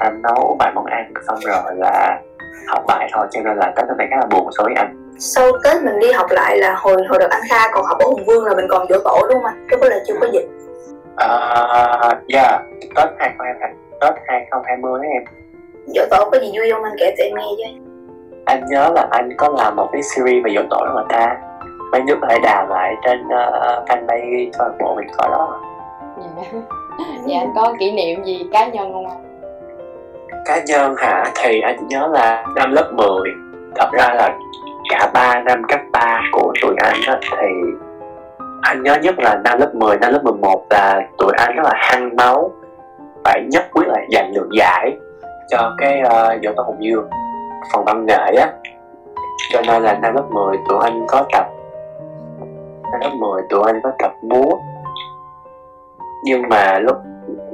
anh 0.01 0.21
nấu 0.21 0.55
vài 0.59 0.71
món 0.75 0.85
ăn 0.85 1.13
xong 1.27 1.37
rồi 1.39 1.75
là 1.75 2.21
học 2.67 2.83
bài 2.87 3.09
thôi 3.13 3.27
cho 3.31 3.41
nên 3.43 3.57
là 3.57 3.73
tết 3.75 3.85
năm 3.87 3.97
nay 3.97 4.07
khá 4.11 4.17
là 4.17 4.25
buồn 4.25 4.49
so 4.57 4.63
với 4.63 4.73
anh. 4.75 5.13
Sau 5.19 5.51
tết 5.63 5.83
mình 5.83 5.99
đi 5.99 6.11
học 6.11 6.27
lại 6.29 6.57
là 6.57 6.75
hồi 6.75 6.95
hồi 7.09 7.19
đợt 7.19 7.27
anh 7.31 7.41
kha 7.49 7.71
còn 7.73 7.85
học 7.85 7.97
ở 7.99 8.05
hùng 8.05 8.23
vương 8.27 8.45
là 8.45 8.55
mình 8.55 8.65
còn 8.69 8.87
dỗ 8.89 8.99
tổ 9.03 9.27
đúng 9.29 9.43
không 9.43 9.45
anh 9.45 9.67
lúc 9.67 9.81
đó 9.81 9.87
là 9.89 9.99
chưa 10.07 10.13
có 10.21 10.27
dịch. 10.33 10.47
Uh, 11.13 12.33
yeah 12.33 12.61
tết 12.95 13.09
2020 13.19 13.77
tết 14.01 14.13
2020 14.27 14.99
đấy 15.01 15.11
em. 15.13 15.23
Dỗ 15.87 16.01
tổ 16.11 16.29
có 16.31 16.39
gì 16.39 16.51
vui 16.57 16.71
không? 16.71 16.83
Anh 16.83 16.95
kể 16.99 17.15
cho 17.17 17.23
em 17.23 17.33
nghe 17.35 17.45
chứ. 17.57 17.81
Anh 18.45 18.65
nhớ 18.69 18.89
là 18.95 19.07
anh 19.11 19.29
có 19.37 19.49
làm 19.57 19.75
một 19.75 19.89
cái 19.91 20.01
series 20.03 20.45
về 20.45 20.51
dỗ 20.55 20.61
tổ 20.69 20.85
mà 20.95 21.01
ta. 21.09 21.37
Mấy 21.91 22.01
nước 22.01 22.17
lại 22.21 22.39
đào 22.43 22.67
lại 22.69 22.95
trên 23.05 23.25
uh, 23.25 23.89
fanpage 23.89 24.49
toàn 24.57 24.77
bộ 24.79 24.95
mình 24.95 25.07
có 25.17 25.27
đó. 25.27 25.61
Dạ. 26.17 26.59
Dạ 27.25 27.39
anh 27.39 27.51
có 27.55 27.73
kỷ 27.79 27.91
niệm 27.91 28.23
gì 28.23 28.45
cá 28.51 28.67
nhân 28.67 28.93
không 28.93 29.07
anh 29.07 29.30
cá 30.45 30.61
nhân 30.65 30.95
hả? 30.97 31.25
Thì 31.35 31.61
anh 31.61 31.87
nhớ 31.87 32.07
là 32.11 32.45
năm 32.55 32.71
lớp 32.71 32.91
10 32.93 33.07
thật 33.75 33.89
ra 33.91 34.13
là 34.13 34.37
cả 34.89 35.11
ba 35.13 35.41
năm 35.41 35.63
cấp 35.63 35.79
3 35.91 36.21
của 36.31 36.53
tụi 36.61 36.75
anh 36.77 36.95
đó, 37.07 37.15
thì 37.21 37.47
anh 38.61 38.83
nhớ 38.83 38.95
nhất 39.01 39.15
là 39.19 39.41
năm 39.43 39.59
lớp 39.59 39.75
10, 39.75 39.97
năm 39.97 40.13
lớp 40.13 40.23
11 40.23 40.65
là 40.69 41.01
tụi 41.17 41.31
anh 41.37 41.55
rất 41.55 41.63
là 41.63 41.73
hăng 41.75 42.15
máu 42.15 42.51
phải 43.23 43.41
nhất 43.51 43.67
quyết 43.73 43.87
là 43.87 44.01
giành 44.11 44.33
được 44.33 44.49
giải 44.51 44.97
cho 45.49 45.75
cái 45.77 46.01
uh, 46.05 46.41
dỗ 46.43 46.51
tổ 46.57 46.63
hùng 46.63 46.77
dương 46.79 47.09
phòng 47.73 47.85
văn 47.85 48.05
nghệ 48.05 48.35
á. 48.37 48.47
Cho 49.53 49.61
nên 49.67 49.83
là 49.83 49.93
năm 49.93 50.15
lớp 50.15 50.25
10 50.29 50.57
tụi 50.69 50.79
anh 50.83 51.05
có 51.07 51.23
tập 51.33 51.45
năm 52.91 53.01
lớp 53.01 53.11
10 53.19 53.41
tụi 53.49 53.63
anh 53.65 53.79
có 53.83 53.91
tập 53.99 54.11
múa. 54.21 54.51
Nhưng 56.23 56.49
mà 56.49 56.79
lúc 56.79 56.97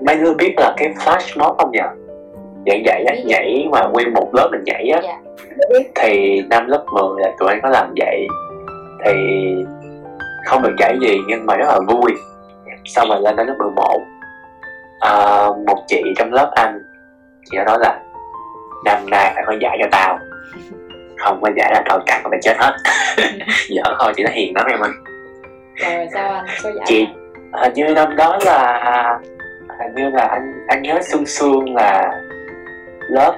mấy 0.05 0.15
đứa 0.15 0.33
biết 0.33 0.53
là 0.57 0.73
cái 0.77 0.93
flash 0.93 1.39
mob 1.39 1.57
không 1.57 1.71
nhỉ? 1.71 2.06
Dạng 2.67 2.85
dạy 2.85 3.03
á 3.07 3.15
nhảy 3.25 3.67
mà 3.71 3.87
nguyên 3.87 4.13
một 4.13 4.29
lớp 4.33 4.49
mình 4.51 4.63
nhảy 4.65 4.89
á. 4.89 5.01
Dạ. 5.03 5.19
thì 5.95 6.41
năm 6.49 6.67
lớp 6.67 6.85
10 6.93 7.03
là 7.17 7.31
tụi 7.39 7.49
anh 7.49 7.59
có 7.63 7.69
làm 7.69 7.93
vậy. 7.97 8.27
Thì 9.05 9.13
không 10.45 10.61
được 10.61 10.75
giải 10.79 10.97
gì 11.01 11.17
nhưng 11.27 11.45
mà 11.45 11.55
rất 11.55 11.65
là 11.67 11.79
vui. 11.87 12.11
Xong 12.85 13.09
rồi 13.09 13.21
lên 13.21 13.35
đến 13.35 13.47
lớp 13.47 13.55
11 13.59 13.99
à, 14.99 15.47
một 15.67 15.83
chị 15.87 16.03
trong 16.17 16.33
lớp 16.33 16.51
anh 16.55 16.83
chị 17.51 17.57
nói 17.65 17.77
là 17.79 17.99
năm 18.85 19.09
nay 19.09 19.31
phải 19.35 19.43
có 19.47 19.53
giải 19.61 19.77
cho 19.81 19.87
tao. 19.91 20.19
Không 21.17 21.41
có 21.41 21.49
giải 21.57 21.71
là 21.73 21.83
tao 21.89 21.99
cặn 22.05 22.21
mày 22.31 22.39
chết 22.41 22.57
hết. 22.57 22.73
Dở 23.69 23.83
thôi 23.99 24.13
chị 24.15 24.23
nó 24.23 24.29
hiền 24.33 24.53
lắm 24.55 24.65
em 24.69 24.79
ơi. 24.79 24.91
Rồi 25.75 26.07
sao 26.13 26.29
anh? 26.29 26.45
Có 26.63 26.71
giải 26.71 26.85
chị 26.87 27.07
hình 27.53 27.73
như 27.73 27.93
năm 27.93 28.15
đó 28.15 28.37
là 28.45 29.19
hình 29.79 29.95
như 29.95 30.09
là 30.09 30.27
anh 30.27 30.53
anh 30.67 30.81
nhớ 30.81 30.99
sương 31.01 31.25
sương 31.25 31.75
là 31.75 32.11
lớp 33.07 33.37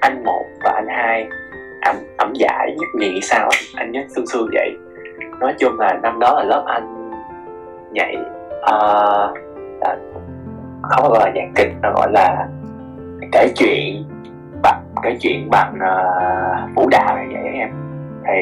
anh 0.00 0.24
một 0.24 0.44
và 0.64 0.72
anh 0.74 0.86
hai. 0.88 1.28
Ẩm 1.80 1.96
ẩm 2.18 2.32
giải 2.34 2.76
nhất 2.78 2.88
nhì 2.94 3.20
sao 3.22 3.48
anh 3.76 3.92
nhớ 3.92 4.00
sương 4.08 4.26
sương 4.26 4.48
vậy. 4.52 4.76
Nói 5.40 5.54
chung 5.58 5.80
là 5.80 5.98
năm 6.02 6.18
đó 6.18 6.34
là 6.34 6.44
lớp 6.44 6.64
anh 6.66 7.10
nhảy 7.92 8.16
uh, 8.60 9.38
là 9.80 9.96
không 10.82 11.08
gọi 11.08 11.20
là 11.20 11.30
nhạc 11.34 11.48
kịch 11.54 11.72
mà 11.82 11.90
gọi 11.90 12.12
là 12.12 12.46
kể 13.32 13.52
chuyện 13.56 14.04
bằng 14.62 14.82
kể 15.02 15.16
chuyện 15.20 15.50
bằng 15.50 15.74
uh, 15.74 16.76
vũ 16.76 16.88
đạo 16.90 17.16
này 17.16 17.26
vậy 17.32 17.52
em. 17.54 17.70
Thì 18.26 18.34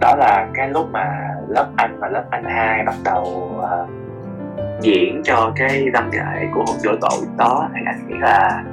đó 0.00 0.16
là 0.16 0.46
cái 0.54 0.68
lúc 0.68 0.86
mà 0.92 1.06
lớp 1.48 1.66
anh 1.76 1.96
và 2.00 2.08
lớp 2.08 2.24
anh 2.30 2.44
hai 2.44 2.84
bắt 2.84 2.94
đầu 3.04 3.52
uh, 3.58 3.90
diễn 4.80 5.22
cho 5.24 5.52
cái 5.56 5.86
văn 5.94 6.10
nghệ 6.12 6.46
của 6.54 6.60
một 6.60 6.76
dỗ 6.78 6.90
tội 7.00 7.20
đó. 7.38 7.68
Thì 7.74 7.80
anh 7.86 7.98
nghĩ 8.08 8.14
là 8.20 8.64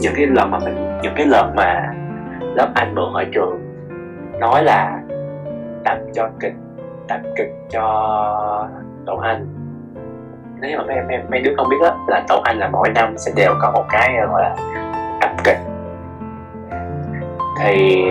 những 0.00 0.12
cái 0.16 0.26
lần 0.26 0.50
mà 0.50 0.58
mình, 0.58 0.98
những 1.02 1.14
cái 1.16 1.26
lần 1.26 1.54
mà 1.56 1.94
lớp 2.54 2.68
anh 2.74 2.94
mượn 2.94 3.12
ở 3.14 3.24
trường, 3.32 3.60
nói 4.40 4.64
là 4.64 5.00
tập 5.84 5.98
cho 6.14 6.28
kịch, 6.40 6.54
tập 7.08 7.20
kịch 7.36 7.54
cho 7.70 7.82
tổ 9.06 9.16
anh 9.16 9.46
nếu 10.60 10.78
mà 10.78 10.84
mấy 10.84 10.96
mấy 11.08 11.18
mấy 11.30 11.40
đứa 11.40 11.54
không 11.56 11.68
biết 11.68 11.76
đó 11.82 11.96
là 12.08 12.22
tổ 12.28 12.40
anh 12.44 12.58
là 12.58 12.68
mỗi 12.68 12.88
năm 12.88 13.18
sẽ 13.18 13.32
đều 13.36 13.54
có 13.60 13.70
một 13.70 13.84
cái 13.90 14.16
gọi 14.30 14.42
là 14.42 14.56
tập 15.20 15.30
kịch. 15.44 15.58
Thì 17.60 18.02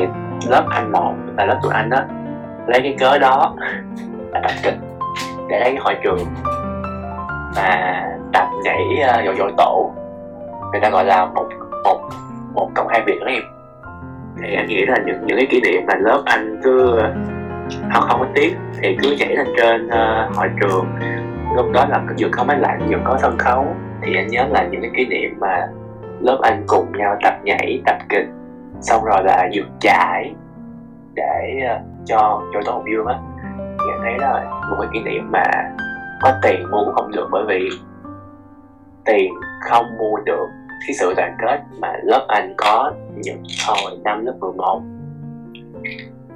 lớp 0.49 0.65
anh 0.69 0.91
một 0.91 1.13
là 1.37 1.45
lớp 1.45 1.59
tụi 1.63 1.73
anh 1.73 1.89
đó 1.89 1.97
lấy 2.67 2.81
cái 2.81 2.95
cớ 2.99 3.19
đó 3.19 3.55
là 4.31 4.41
tập 4.43 4.51
kịch 4.63 4.77
để 5.49 5.59
lấy 5.59 5.71
cái 5.71 5.79
hội 5.83 5.95
trường 6.03 6.17
mà 7.55 8.03
tập 8.33 8.47
nhảy 8.63 9.01
à, 9.03 9.23
dội 9.25 9.35
dội 9.37 9.53
tổ. 9.57 9.91
Người 10.71 10.81
ta 10.81 10.89
gọi 10.89 11.05
là 11.05 11.25
một 11.25 11.49
một 11.83 12.09
một 12.53 12.71
trong 12.75 12.87
hai 12.87 13.01
việc 13.05 13.19
đó 13.21 13.27
em. 13.27 13.43
Thì 14.41 14.55
anh 14.55 14.67
nghĩ 14.67 14.85
là 14.85 14.97
những 15.05 15.25
những 15.25 15.37
cái 15.37 15.47
kỷ 15.49 15.61
niệm 15.61 15.83
mà 15.87 15.93
lớp 15.95 16.21
anh 16.25 16.59
cứ 16.63 16.99
không 17.93 18.03
không 18.09 18.19
có 18.19 18.27
tiếc 18.35 18.55
thì 18.81 18.97
cứ 19.01 19.15
nhảy 19.19 19.35
lên 19.35 19.47
trên 19.57 19.87
uh, 19.87 20.35
hội 20.35 20.47
trường. 20.61 20.85
Lúc 21.55 21.71
đó 21.73 21.85
là 21.89 22.01
vừa 22.19 22.27
có 22.31 22.43
máy 22.43 22.59
lạnh 22.59 22.87
vừa 22.89 22.97
có 23.03 23.17
sân 23.21 23.37
khấu. 23.37 23.75
Thì 24.01 24.15
anh 24.15 24.27
nhớ 24.27 24.47
là 24.49 24.67
những 24.71 24.81
cái 24.81 24.91
kỷ 24.95 25.05
niệm 25.05 25.37
mà 25.39 25.67
lớp 26.19 26.39
anh 26.41 26.63
cùng 26.67 26.91
nhau 26.97 27.17
tập 27.23 27.33
nhảy 27.43 27.81
tập 27.85 27.97
kịch 28.09 28.27
xong 28.81 29.05
rồi 29.05 29.23
là 29.23 29.49
vượt 29.53 29.65
trải 29.79 30.33
để 31.13 31.61
uh, 31.75 31.81
cho 32.05 32.41
cho 32.53 32.59
tổ 32.65 32.71
hồng 32.71 32.85
dương 32.91 33.05
á. 33.05 33.15
Thì 33.57 33.85
anh 33.91 33.99
thấy 34.03 34.13
là 34.17 34.45
một 34.69 34.75
cái 34.79 34.89
kỷ 34.93 34.99
niệm 35.03 35.31
mà 35.31 35.43
có 36.21 36.33
tiền 36.41 36.71
mua 36.71 36.85
cũng 36.85 36.93
không 36.95 37.11
được 37.11 37.27
bởi 37.31 37.43
vì 37.47 37.69
tiền 39.05 39.33
không 39.69 39.85
mua 39.97 40.17
được 40.25 40.47
cái 40.87 40.93
sự 40.99 41.13
đoàn 41.17 41.37
kết 41.41 41.59
mà 41.79 41.93
lớp 42.03 42.25
anh 42.27 42.53
có 42.57 42.93
những 43.15 43.43
hồi 43.67 43.91
năm 44.03 44.25
lớp 44.25 44.35
11 44.39 44.81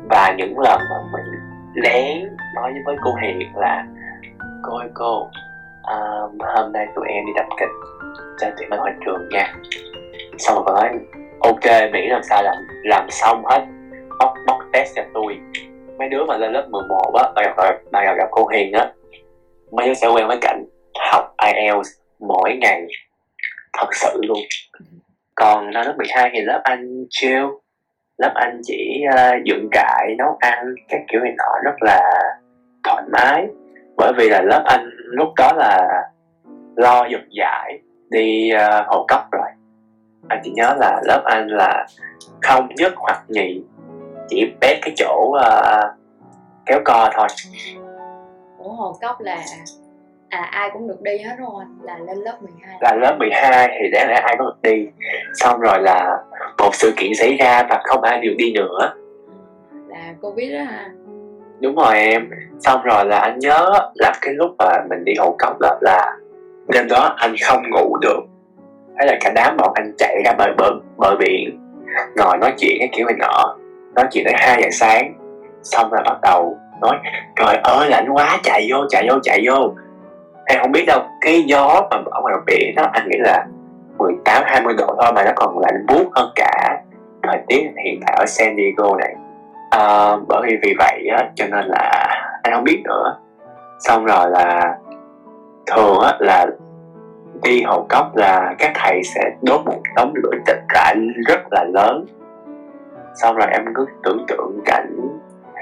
và 0.10 0.36
những 0.38 0.60
lần 0.60 0.80
mà 0.90 0.98
mình 1.14 1.40
lén 1.74 2.36
nói 2.56 2.74
với 2.86 2.96
cô 3.04 3.16
Hiền 3.16 3.52
là 3.56 3.86
cô 4.64 4.78
ơi 4.78 4.90
cô 4.94 5.30
um, 5.84 6.38
hôm 6.56 6.72
nay 6.72 6.88
tụi 6.96 7.06
em 7.08 7.26
đi 7.26 7.32
đập 7.36 7.46
kịch 7.60 7.70
cho 8.40 8.48
tụi 8.58 8.68
mình 8.70 8.80
hoàn 8.80 9.00
trường 9.06 9.30
nha. 9.32 9.54
Xong 10.38 10.66
rồi 10.66 10.76
nói 10.76 11.00
ok 11.40 11.92
miễn 11.94 12.10
làm 12.10 12.24
sao 12.24 12.44
làm 12.44 12.56
làm 12.84 13.10
xong 13.10 13.46
hết 13.46 13.66
bóc 14.20 14.34
bóc 14.48 14.58
test 14.74 14.96
cho 14.96 15.02
tôi 15.14 15.40
mấy 15.98 16.10
đứa 16.10 16.26
mà 16.26 16.38
lên 16.38 16.54
lớp 16.54 16.68
11 16.70 17.14
á 17.14 17.32
mà 17.36 17.42
gặp, 17.42 17.76
mà 17.92 18.04
gặp, 18.04 18.14
gặp 18.18 18.28
cô 18.32 18.48
Hiền 18.48 18.74
á 18.74 18.92
mấy 19.72 19.88
đứa 19.88 19.94
sẽ 19.94 20.08
quen 20.08 20.28
với 20.28 20.38
cảnh 20.42 20.66
học 21.12 21.36
IELTS 21.38 21.90
mỗi 22.20 22.58
ngày 22.62 22.88
thật 23.80 23.88
sự 23.92 24.20
luôn. 24.22 24.40
Còn 25.36 25.72
năm 25.72 25.86
lớp 25.86 25.94
12 25.98 26.30
thì 26.34 26.42
lớp 26.42 26.62
anh 26.64 27.06
chill 27.10 27.46
lớp 28.18 28.32
anh 28.36 28.62
chỉ 28.64 29.04
uh, 29.10 29.44
dựng 29.46 29.70
trại 29.72 30.16
nấu 30.18 30.38
ăn 30.40 30.76
các 30.90 31.02
kiểu 31.12 31.22
này 31.22 31.34
nọ 31.38 31.60
rất 31.64 31.76
là 31.82 32.02
thoải 32.84 33.04
mái. 33.12 33.48
Bởi 33.98 34.14
vì 34.18 34.30
là 34.30 34.42
lớp 34.42 34.64
anh 34.66 34.90
lúc 34.96 35.28
đó 35.38 35.52
là 35.56 36.02
lo 36.76 37.06
dục 37.06 37.22
giải 37.30 37.80
đi 38.10 38.50
ờ, 38.50 38.80
uh, 38.80 38.88
hồ 38.88 39.06
cốc 39.08 39.32
rồi. 39.32 39.48
Anh 40.28 40.42
chỉ 40.44 40.52
nhớ 40.52 40.76
là 40.80 41.02
lớp 41.06 41.24
anh 41.26 41.48
là 41.48 41.88
không 42.42 42.68
nhất 42.76 42.94
hoặc 42.96 43.24
nhì 43.28 43.62
chỉ 44.28 44.54
bét 44.62 44.78
cái 44.82 44.94
chỗ 44.96 45.32
uh, 45.36 46.00
kéo 46.66 46.80
co 46.86 47.10
thôi. 47.14 47.28
Ủa 48.58 48.70
hồ 48.70 48.96
cốc 49.02 49.22
là 49.22 49.38
à 50.34 50.48
ai 50.52 50.70
cũng 50.74 50.88
được 50.88 51.02
đi 51.02 51.18
hết 51.18 51.36
rồi 51.40 51.64
là 51.82 51.98
lên 51.98 52.18
lớp 52.18 52.38
12 52.42 52.78
là 52.82 52.96
lớp 52.96 53.16
12 53.20 53.68
thì 53.80 53.90
đáng 53.92 54.10
lẽ 54.10 54.16
ai 54.24 54.36
cũng 54.38 54.48
được 54.48 54.70
đi. 54.70 54.88
Xong 55.34 55.60
rồi 55.60 55.82
là 55.82 56.18
một 56.58 56.70
sự 56.76 56.94
kiện 56.98 57.12
xảy 57.16 57.38
ra 57.40 57.64
và 57.70 57.82
không 57.84 58.02
ai 58.02 58.22
được 58.22 58.34
đi 58.38 58.54
nữa. 58.54 58.94
Là 59.88 60.14
covid 60.22 60.54
đó 60.54 60.64
ha. 60.64 60.90
Đúng 61.60 61.76
rồi 61.76 62.00
em. 62.00 62.30
Xong 62.60 62.82
rồi 62.84 63.06
là 63.06 63.20
anh 63.20 63.40
nhớ 63.40 63.72
là 63.96 64.14
cái 64.22 64.34
lúc 64.34 64.56
mà 64.60 64.78
mình 64.90 65.06
đi 65.06 65.14
hồ 65.20 65.36
cốc 65.40 65.60
đó 65.60 65.78
là 65.82 66.18
đêm 66.68 66.88
đó 66.88 67.16
anh 67.18 67.36
không 67.46 67.64
ngủ 67.70 67.98
được. 68.02 68.20
Thế 69.00 69.06
là 69.06 69.18
cả 69.22 69.32
đám 69.36 69.58
bọn 69.58 69.72
anh 69.76 69.94
chạy 69.98 70.16
ra 70.26 70.34
bờ 70.38 70.46
bờ, 70.58 70.72
bờ 70.98 71.16
biển 71.16 71.60
ngồi 72.16 72.38
nói 72.38 72.54
chuyện 72.58 72.76
cái 72.80 72.90
kiểu 72.92 73.06
này 73.06 73.16
nọ. 73.20 73.58
Nói 73.96 74.06
chuyện 74.12 74.26
tới 74.26 74.34
hai 74.38 74.62
giờ 74.62 74.70
sáng. 74.72 75.14
Xong 75.64 75.90
rồi 75.90 76.02
bắt 76.06 76.18
đầu 76.22 76.58
nói 76.82 76.98
trời 77.36 77.56
ơi 77.64 77.90
lạnh 77.90 78.10
quá 78.14 78.40
chạy 78.44 78.68
vô 78.72 78.78
chạy 78.90 79.08
vô 79.10 79.20
chạy 79.24 79.44
vô 79.48 79.74
em 80.46 80.60
không 80.62 80.72
biết 80.72 80.84
đâu. 80.88 81.00
Cái 81.22 81.44
gió 81.44 81.88
mà 81.92 81.98
ở 82.12 82.22
ngoài 82.22 82.36
biển 82.46 82.76
đó 82.76 82.90
anh 82.94 83.10
nghĩ 83.10 83.18
là 83.20 83.46
18 83.98 84.44
20 84.46 84.74
độ 84.78 84.96
thôi 85.02 85.12
mà 85.16 85.24
nó 85.24 85.32
còn 85.36 85.60
lạnh 85.60 85.86
buốt 85.88 86.10
hơn 86.16 86.32
cả 86.36 86.82
thời 87.24 87.38
tiết 87.48 87.70
hiện 87.86 88.00
tại 88.06 88.16
ở 88.20 88.26
San 88.26 88.56
Diego 88.56 88.96
này. 88.98 89.16
À, 89.70 90.16
bởi 90.28 90.42
vì 90.44 90.58
vì 90.64 90.74
vậy 90.80 91.08
á 91.18 91.30
cho 91.36 91.46
nên 91.52 91.66
là 91.66 92.08
anh 92.44 92.54
không 92.54 92.64
biết 92.64 92.82
nữa. 92.84 93.18
Xong 93.80 94.06
rồi 94.06 94.30
là 94.30 94.78
thường 95.66 96.00
á 96.00 96.14
là 96.20 96.46
đi 97.44 97.64
hồ 97.64 97.86
cốc 97.90 98.16
là 98.16 98.56
các 98.60 98.72
thầy 98.76 99.02
sẽ 99.04 99.22
đốt 99.42 99.62
một 99.66 99.82
đống 99.96 100.14
lửa 100.16 100.38
chật 100.46 100.58
rảnh 100.74 101.08
rất 101.28 101.40
là 101.52 101.64
lớn. 101.64 102.06
Xong 103.16 103.36
rồi 103.36 103.48
em 103.52 103.66
cứ 103.76 103.86
tưởng 104.04 104.26
tượng 104.28 104.60
cảnh 104.66 104.98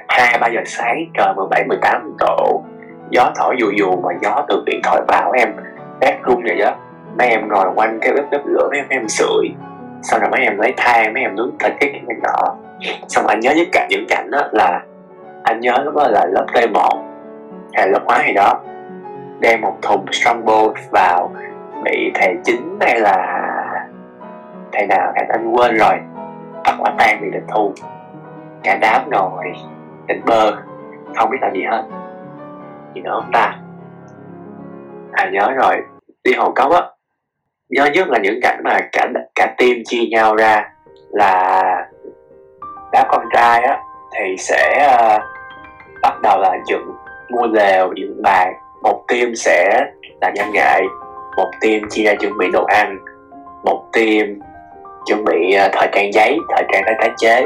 hai 0.08 0.38
ba 0.40 0.48
giờ 0.48 0.62
sáng 0.66 1.06
trời 1.18 1.34
17 1.36 1.66
18 1.68 2.16
độ 2.20 2.64
gió 3.12 3.32
thổi 3.36 3.56
dù 3.60 3.72
dù 3.80 4.02
mà 4.02 4.10
gió 4.22 4.46
từ 4.50 4.64
điện 4.66 4.80
thoại 4.84 5.02
vào 5.08 5.32
em 5.32 5.50
rét 6.02 6.20
run 6.24 6.44
vậy 6.44 6.58
đó. 6.58 6.76
Mấy 7.18 7.28
em 7.28 7.48
ngồi 7.48 7.66
quanh 7.76 8.00
cái 8.02 8.14
bếp 8.14 8.32
bếp 8.32 8.42
lửa 8.46 8.68
mấy 8.72 8.80
em, 8.80 8.86
mấy 8.90 8.98
em 8.98 9.08
sưởi. 9.08 9.50
Sau 10.04 10.20
rồi 10.20 10.30
mấy 10.30 10.42
em 10.42 10.58
lấy 10.58 10.74
than 10.78 11.14
mấy 11.14 11.24
em 11.24 11.36
nướng 11.36 11.52
thịt 11.60 11.72
cái 11.80 11.90
cái 12.08 12.18
nọ 12.24 12.56
xong 13.08 13.28
anh 13.28 13.40
nhớ 13.40 13.52
nhất 13.52 13.68
cả 13.72 13.88
những 13.90 14.06
cảnh 14.10 14.32
đó 14.32 14.42
là 14.52 14.82
anh 15.44 15.60
nhớ 15.60 15.78
lúc 15.84 15.96
đó 15.96 16.08
là 16.08 16.26
lớp 16.26 16.46
T1 16.54 17.02
hay 17.74 17.88
lớp 17.88 18.00
hóa 18.06 18.18
hay 18.18 18.34
đó. 18.34 18.60
Đem 19.40 19.62
một 19.62 19.78
thùng 19.82 20.06
Strongbow 20.06 20.74
vào 20.92 21.32
bị 21.84 22.12
thầy 22.16 22.36
chính 22.44 22.78
hay 22.82 23.00
là 23.00 23.38
thầy 24.72 24.88
nào 24.88 25.14
thầy 25.16 25.26
anh 25.30 25.54
quên 25.54 25.78
rồi 25.78 26.00
bắt 26.64 26.76
quả 26.80 26.92
tang 26.98 27.22
bị 27.22 27.28
địch 27.32 27.44
thu. 27.48 27.74
Cả 28.64 28.78
đám 28.82 29.10
ngồi 29.10 29.54
định 30.08 30.22
bơ 30.26 30.52
không 31.16 31.30
biết 31.30 31.38
làm 31.42 31.54
gì 31.54 31.64
hết 31.64 31.84
gì 32.96 33.02
nữa 33.02 33.20
không 33.22 33.32
ta? 33.34 33.56
À 35.12 35.30
nhớ 35.34 35.52
rồi. 35.56 35.76
Đi 36.24 36.34
hồ 36.34 36.52
cốc 36.56 36.72
á 36.72 36.82
nhớ 37.72 37.86
nhất 37.86 38.08
là 38.10 38.20
những 38.24 38.40
cảnh 38.42 38.62
mà 38.64 38.80
cả 38.92 39.08
cả 39.36 39.56
team 39.58 39.72
chia 39.86 40.06
nhau 40.12 40.36
ra 40.36 40.70
là 41.12 41.62
đám 42.92 43.08
con 43.10 43.26
trai 43.34 43.62
á 43.62 43.80
thì 44.16 44.38
sẽ 44.38 44.90
uh, 44.96 45.22
bắt 46.02 46.22
đầu 46.24 46.40
là 46.42 46.58
dựng 46.68 46.92
mua 47.30 47.48
lều 47.48 47.94
dựng 47.96 48.22
bàn. 48.24 48.54
Một 48.84 49.04
team 49.08 49.36
sẽ 49.36 49.86
là 50.22 50.32
nhân 50.36 50.48
nghệ 50.54 50.82
một 51.38 51.52
team 51.62 51.82
chia 51.90 52.04
ra 52.04 52.14
chuẩn 52.20 52.38
bị 52.38 52.48
đồ 52.54 52.66
ăn 52.66 52.98
một 53.64 53.84
team 53.94 54.40
chuẩn 55.06 55.26
bị 55.26 55.58
uh, 55.66 55.72
thời 55.74 55.90
trang 55.92 56.14
giấy 56.14 56.38
thời 56.50 56.64
trang 56.72 56.84
tái 56.86 56.96
tái 57.00 57.10
chế 57.18 57.46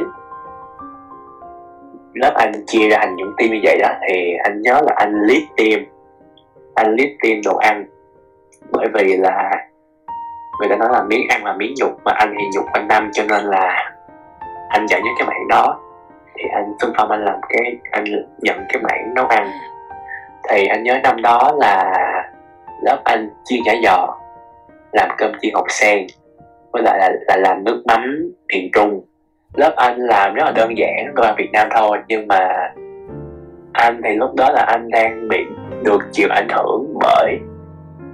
lớp 2.16 2.34
anh 2.36 2.52
chia 2.68 2.90
ra 2.90 2.98
thành 3.00 3.16
những 3.16 3.34
team 3.38 3.52
như 3.52 3.60
vậy 3.64 3.78
đó 3.82 3.90
thì 4.10 4.34
anh 4.44 4.62
nhớ 4.62 4.82
là 4.84 4.94
anh 4.96 5.14
lead 5.28 5.42
team. 5.58 5.86
Anh 6.76 6.96
lead 6.96 7.10
team 7.24 7.42
đồ 7.46 7.58
ăn. 7.58 7.86
Bởi 8.72 8.88
vì 8.94 9.18
là 9.18 9.52
người 10.60 10.70
ta 10.70 10.76
nói 10.76 10.90
là 10.92 11.04
miếng 11.04 11.28
ăn 11.30 11.46
là 11.46 11.54
miếng 11.54 11.74
nhục 11.82 11.92
mà 12.06 12.12
anh 12.12 12.36
thì 12.40 12.46
nhục 12.56 12.66
quanh 12.74 12.88
năm 12.88 13.10
cho 13.14 13.24
nên 13.30 13.44
là 13.46 13.92
anh 14.70 14.88
dạy 14.88 15.02
nhất 15.02 15.12
cái 15.20 15.28
mảng 15.28 15.48
đó. 15.50 15.80
Thì 16.36 16.44
anh 16.54 16.74
xung 16.82 16.92
phong 16.98 17.12
anh 17.12 17.26
làm 17.26 17.40
cái 17.50 17.78
anh 17.92 18.04
nhận 18.42 18.66
cái 18.70 18.82
mảng 18.82 19.14
nấu 19.16 19.26
ăn. 19.26 19.52
Thì 20.50 20.68
anh 20.68 20.84
nhớ 20.84 21.00
năm 21.04 21.22
đó 21.22 21.52
là 21.58 21.94
lớp 22.84 23.02
anh 23.04 23.30
chiên 23.44 23.60
chả 23.66 23.74
giò 23.84 24.18
làm 24.92 25.10
cơm 25.18 25.32
chiên 25.42 25.54
hột 25.54 25.72
sen 25.72 26.08
với 26.72 26.84
lại 26.84 27.00
là, 27.00 27.10
là 27.28 27.36
làm 27.38 27.64
nước 27.64 27.84
mắm 27.86 28.32
miền 28.48 28.70
trung 28.74 29.06
lớp 29.58 29.74
anh 29.76 29.98
làm 29.98 30.34
rất 30.34 30.44
là 30.46 30.52
đơn 30.52 30.78
giản 30.78 31.16
đồ 31.16 31.24
việt 31.38 31.50
nam 31.54 31.68
thôi 31.76 31.98
nhưng 32.08 32.28
mà 32.28 32.72
anh 33.74 34.02
thì 34.04 34.16
lúc 34.16 34.36
đó 34.36 34.52
là 34.52 34.62
anh 34.62 34.90
đang 34.90 35.28
bị 35.28 35.46
được 35.84 36.02
chịu 36.12 36.28
ảnh 36.32 36.48
hưởng 36.50 36.94
bởi 37.02 37.38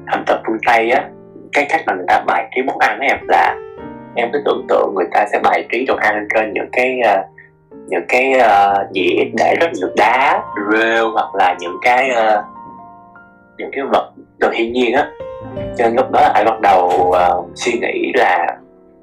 ẩm 0.07 0.23
thực 0.27 0.39
phương 0.47 0.57
tây 0.65 0.91
á. 0.91 1.09
Cái 1.53 1.65
cách 1.69 1.81
mà 1.87 1.93
người 1.93 2.05
ta 2.07 2.23
bài 2.27 2.49
trí 2.55 2.61
món 2.61 2.77
ăn 2.77 2.99
em 2.99 3.17
là 3.27 3.55
em 4.15 4.29
cứ 4.33 4.41
tưởng 4.45 4.65
tượng 4.69 4.93
người 4.95 5.07
ta 5.11 5.25
sẽ 5.31 5.39
bài 5.43 5.65
trí 5.71 5.85
đồ 5.87 5.95
ăn 5.95 6.27
trên 6.35 6.53
những 6.53 6.69
cái 6.71 6.99
uh, 6.99 7.25
những 7.87 8.05
cái 8.07 8.33
ờ, 8.33 8.73
uh, 8.81 8.91
dĩa 8.91 9.23
để 9.37 9.55
rất 9.61 9.67
nhiều 9.73 9.89
đá 9.97 10.43
rêu 10.71 11.11
hoặc 11.11 11.35
là 11.35 11.55
những 11.59 11.77
cái 11.81 12.09
uh, 12.11 12.45
những 13.57 13.69
cái 13.71 13.83
vật 13.91 14.11
từ 14.39 14.49
thiên 14.53 14.73
nhiên 14.73 14.93
á. 14.93 15.07
Cho 15.77 15.85
nên 15.85 15.95
lúc 15.95 16.11
đó 16.11 16.31
anh 16.33 16.45
bắt 16.45 16.61
đầu 16.61 16.87
uh, 16.87 17.49
suy 17.55 17.71
nghĩ 17.71 18.11
là 18.15 18.57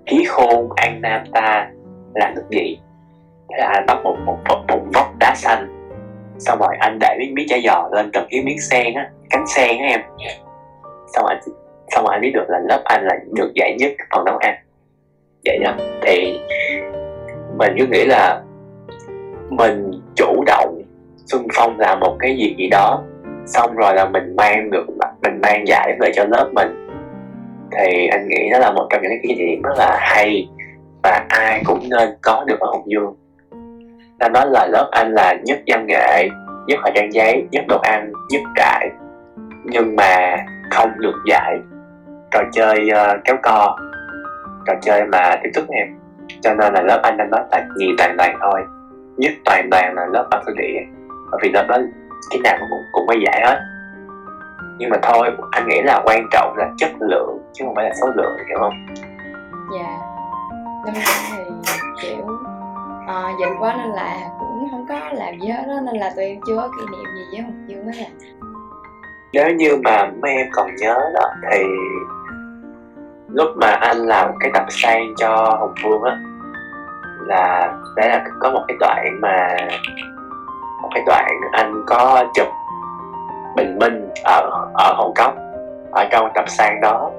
khí 0.06 0.24
khôn 0.28 0.68
an 0.76 1.00
nam 1.00 1.20
ta 1.32 1.66
làm 2.14 2.34
được 2.34 2.46
gì? 2.50 2.78
Thế 3.50 3.56
là 3.58 3.66
anh 3.74 3.86
bắt 3.86 3.98
một 4.04 4.16
một 4.24 4.38
một, 4.48 4.58
một 4.68 4.80
vóc 4.94 5.06
đá 5.20 5.34
xanh. 5.36 5.74
Xong 6.38 6.58
rồi 6.58 6.76
anh 6.78 6.98
để 7.00 7.16
miếng 7.18 7.34
miếng 7.34 7.46
chả 7.48 7.56
giò 7.64 7.88
lên 7.92 8.10
cầm 8.12 8.24
cái 8.30 8.42
miếng 8.44 8.60
sen 8.60 8.94
á 8.94 9.10
cánh 9.30 9.46
sen 9.46 9.78
á 9.78 9.86
em. 9.86 10.00
Xong 11.14 11.24
rồi 11.24 11.34
xong 11.88 12.04
rồi 12.04 12.14
anh 12.14 12.20
biết 12.20 12.32
được 12.34 12.44
là 12.48 12.58
lớp 12.68 12.82
anh 12.84 13.04
là 13.04 13.14
được 13.34 13.52
giải 13.54 13.76
nhất 13.78 13.92
phần 14.10 14.24
nấu 14.24 14.36
ăn. 14.36 14.54
Vậy 15.44 15.58
đó 15.64 15.74
thì 16.02 16.40
mình 17.58 17.72
cứ 17.78 17.86
nghĩ 17.86 18.04
là 18.04 18.42
mình 19.50 19.90
chủ 20.16 20.44
động 20.46 20.82
xung 21.26 21.46
phong 21.54 21.78
làm 21.78 22.00
một 22.00 22.16
cái 22.20 22.36
gì 22.36 22.54
gì 22.58 22.68
đó 22.68 23.04
xong 23.46 23.76
rồi 23.76 23.94
là 23.94 24.04
mình 24.04 24.36
mang 24.36 24.70
được 24.70 24.86
mình 25.22 25.40
mang 25.42 25.66
giải 25.66 25.96
về 26.00 26.10
cho 26.14 26.24
lớp 26.24 26.50
mình. 26.52 26.88
Thì 27.78 28.06
anh 28.06 28.28
nghĩ 28.28 28.50
đó 28.52 28.58
là 28.58 28.72
một 28.72 28.86
trong 28.90 29.02
những 29.02 29.10
cái 29.10 29.20
kỷ 29.22 29.34
niệm 29.34 29.62
rất 29.62 29.74
là 29.78 29.98
hay 30.00 30.48
và 31.02 31.26
ai 31.28 31.62
cũng 31.66 31.80
nên 31.90 32.08
có 32.22 32.44
được 32.46 32.60
ở 32.60 32.66
Hồng 32.66 32.90
Dương 32.90 33.14
ta 34.18 34.28
nói 34.28 34.46
là 34.50 34.66
lớp 34.66 34.88
anh 34.92 35.14
là 35.14 35.34
nhất 35.44 35.58
văn 35.66 35.86
nghệ 35.86 36.28
nhất 36.66 36.78
thời 36.82 36.92
trang 36.94 37.12
giấy 37.12 37.46
nhất 37.50 37.64
đồ 37.68 37.78
ăn 37.82 38.12
nhất 38.30 38.42
trại. 38.56 38.90
Nhưng 39.64 39.96
mà 39.96 40.36
không 40.70 40.90
được 40.98 41.22
dạy. 41.26 41.58
Trò 42.30 42.40
chơi 42.52 42.90
uh, 42.92 43.24
kéo 43.24 43.36
co. 43.42 43.76
Trò 44.66 44.74
chơi 44.82 45.04
mà 45.04 45.36
tiếp 45.42 45.50
xúc 45.54 45.64
em. 45.68 45.88
Cho 46.40 46.54
nên 46.54 46.74
là 46.74 46.82
lớp 46.82 47.00
anh 47.02 47.16
đang 47.16 47.30
nói 47.30 47.40
là 47.50 47.66
nhì 47.76 47.86
toàn 47.98 48.16
đoàn 48.16 48.38
thôi. 48.40 48.60
Nhất 49.16 49.32
toàn 49.44 49.70
đoàn 49.70 49.94
là 49.94 50.06
lớp 50.12 50.26
anh 50.30 50.42
sư 50.46 50.52
địa. 50.56 50.80
Bởi 51.30 51.40
vì 51.42 51.50
lớp 51.52 51.64
đó 51.68 51.78
cái 52.30 52.40
nào 52.44 52.56
cũng 52.60 52.78
cũng 52.92 53.06
có 53.06 53.14
giải 53.24 53.42
hết. 53.46 53.60
Nhưng 54.78 54.90
mà 54.90 54.96
thôi 55.02 55.30
anh 55.50 55.68
nghĩ 55.68 55.82
là 55.82 56.02
quan 56.04 56.26
trọng 56.32 56.54
là 56.56 56.70
chất 56.78 56.90
lượng 57.00 57.38
chứ 57.52 57.64
không 57.64 57.74
phải 57.74 57.84
là 57.84 57.94
số 58.00 58.06
lượng 58.16 58.36
hiểu 58.48 58.58
không? 58.58 58.86
Dạ 59.72 60.17
cho 60.88 60.94
nên 60.94 61.04
thì 61.32 61.70
kiểu 62.02 62.26
ờ, 63.06 63.24
à, 63.24 63.32
dịch 63.40 63.54
quá 63.58 63.74
nên 63.78 63.88
là 63.88 64.30
cũng 64.38 64.68
không 64.70 64.86
có 64.88 65.00
làm 65.12 65.40
gì 65.40 65.48
hết 65.48 65.64
đó 65.68 65.74
nên 65.82 65.96
là 65.96 66.12
tụi 66.16 66.24
em 66.24 66.40
chưa 66.46 66.56
có 66.56 66.68
kỷ 66.68 66.86
niệm 66.96 67.04
gì 67.16 67.24
với 67.32 67.40
hồng 67.40 67.64
dương 67.66 67.86
hết 67.86 68.04
à. 68.04 68.10
Nếu 69.32 69.50
như 69.50 69.76
mà 69.84 70.10
mấy 70.22 70.32
em 70.32 70.46
còn 70.52 70.76
nhớ 70.76 70.94
đó 71.14 71.30
thì 71.50 71.64
lúc 73.28 73.48
mà 73.56 73.70
anh 73.70 73.96
làm 73.96 74.30
cái 74.40 74.50
tập 74.54 74.64
sang 74.68 75.14
cho 75.16 75.56
hồng 75.60 75.74
phương 75.82 76.02
á 76.02 76.18
là 77.26 77.72
đấy 77.96 78.08
là 78.08 78.24
có 78.40 78.50
một 78.50 78.64
cái 78.68 78.76
đoạn 78.80 79.20
mà 79.20 79.56
một 80.82 80.88
cái 80.94 81.02
đoạn 81.06 81.40
anh 81.52 81.82
có 81.86 82.24
chụp 82.34 82.48
bình 83.56 83.78
minh 83.78 84.08
ở 84.24 84.70
ở 84.74 84.94
Hồng 84.94 85.12
cốc 85.16 85.34
ở 85.92 86.04
trong 86.10 86.28
tập 86.34 86.44
sang 86.48 86.80
đó. 86.80 87.10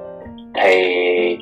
Thì 0.54 1.38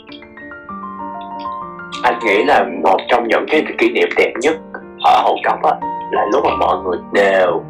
anh 2.03 2.19
nghĩ 2.19 2.45
là 2.45 2.67
một 2.83 2.97
trong 3.09 3.29
những 3.29 3.47
cái 3.51 3.65
kỷ 3.79 3.93
niệm 3.93 4.09
đẹp 4.17 4.33
nhất 4.41 4.57
ở 5.05 5.23
hồ 5.25 5.37
cốc 5.45 5.63
á 5.63 5.73
là 6.11 6.27
lúc 6.33 6.45
mà 6.45 6.51
mọi 6.61 6.77
người 6.85 6.99
đều 7.13 7.63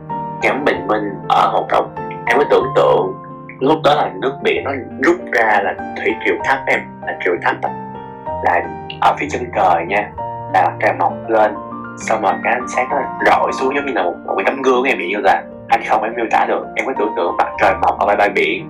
ngắm 0.42 0.64
bình 0.64 0.86
minh 0.86 1.04
ở 1.28 1.48
hồ 1.52 1.66
cốc 1.70 1.90
em 2.26 2.36
mới 2.36 2.46
tưởng 2.50 2.66
tượng 2.76 3.14
lúc 3.60 3.78
đó 3.84 3.94
là 3.94 4.10
nước 4.22 4.32
biển 4.42 4.64
nó 4.64 4.70
rút 5.02 5.16
ra 5.32 5.60
là 5.64 5.74
thủy 5.96 6.14
triều 6.24 6.34
thấp 6.44 6.58
em 6.66 6.80
là 7.06 7.18
triều 7.24 7.34
thấp 7.42 7.56
á 7.62 7.70
là 8.44 8.62
ở 9.00 9.16
phía 9.18 9.26
chân 9.30 9.42
trời 9.56 9.86
nha 9.86 10.10
là 10.54 10.76
trời 10.80 10.92
mọc 10.98 11.12
lên 11.28 11.54
xong 11.98 12.22
rồi 12.22 12.32
cái 12.44 12.52
ánh 12.52 12.68
sáng 12.68 12.88
nó 12.90 12.96
rọi 13.26 13.52
xuống 13.52 13.74
giống 13.74 13.86
như 13.86 13.92
là 13.92 14.02
một, 14.02 14.14
một 14.26 14.34
cái 14.36 14.44
tấm 14.46 14.62
gương 14.62 14.84
em 14.84 14.98
bị 14.98 15.08
như 15.08 15.18
là 15.18 15.42
anh 15.68 15.80
không 15.88 16.02
em 16.02 16.12
miêu 16.16 16.26
tả 16.30 16.44
được. 16.48 16.66
Em 16.76 16.86
có 16.86 16.92
tưởng 16.98 17.12
tượng 17.16 17.36
mặt 17.36 17.48
trời 17.60 17.74
mọc 17.74 17.98
ở 17.98 18.06
bãi 18.06 18.16
bãi 18.16 18.28
biển 18.28 18.68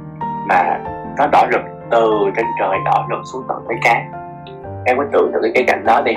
mà 0.49 0.79
nó 1.19 1.27
đỏ 1.33 1.47
rực 1.53 1.61
từ 1.91 2.11
trên 2.37 2.47
trời 2.61 2.79
đỏ 2.85 3.07
rực 3.11 3.19
xuống 3.33 3.43
tận 3.49 3.59
tới 3.69 3.77
cát 3.83 4.03
em 4.89 4.97
có 4.97 5.05
tưởng 5.13 5.31
tượng 5.33 5.43
cái, 5.43 5.53
cái 5.55 5.65
cảnh 5.67 5.85
đó 5.87 6.03
đi. 6.05 6.13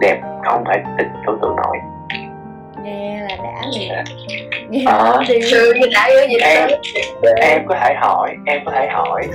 Đẹp 0.00 0.20
không 0.44 0.64
thể 0.68 0.82
tình 0.98 1.08
tưởng 1.26 1.38
tượng 1.42 1.56
nổi. 1.56 1.76
Nghe 2.82 3.20
là 3.20 3.36
đã 3.42 3.62
liền. 3.78 3.92
Nghe 4.70 4.84
à, 4.86 5.22
sư 5.50 5.74
như 5.80 5.86
đã 5.94 6.08
gì 6.28 6.36
em, 6.42 6.68
em 7.40 7.66
có 7.66 7.76
thể 7.80 7.94
hỏi 7.94 8.36
em 8.46 8.60
có 8.64 8.72
thể 8.72 8.88
hỏi 8.88 9.28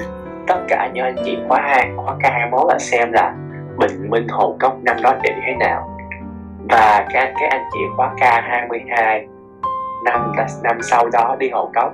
tất 0.48 0.60
cả 0.68 0.90
những 0.94 1.06
anh 1.06 1.16
chị 1.26 1.38
khóa 1.48 1.62
hai 1.62 1.90
khóa 1.96 2.14
k 2.14 2.24
21 2.24 2.68
là 2.68 2.80
xem 2.80 3.12
là 3.12 3.34
bình 3.78 4.10
minh 4.10 4.28
hồ 4.28 4.56
cốc 4.60 4.78
năm 4.84 4.98
đó 5.02 5.14
đẹp 5.24 5.32
như 5.36 5.42
thế 5.46 5.54
nào. 5.60 5.98
Và 6.70 7.06
các 7.14 7.34
cái 7.40 7.50
anh 7.50 7.64
chị 7.74 7.80
khóa 7.96 8.08
k 8.08 8.22
22 8.22 9.28
năm 10.06 10.32
năm 10.64 10.78
sau 10.82 11.10
đó 11.10 11.36
đi 11.40 11.50
hồ 11.50 11.72
cốc 11.76 11.94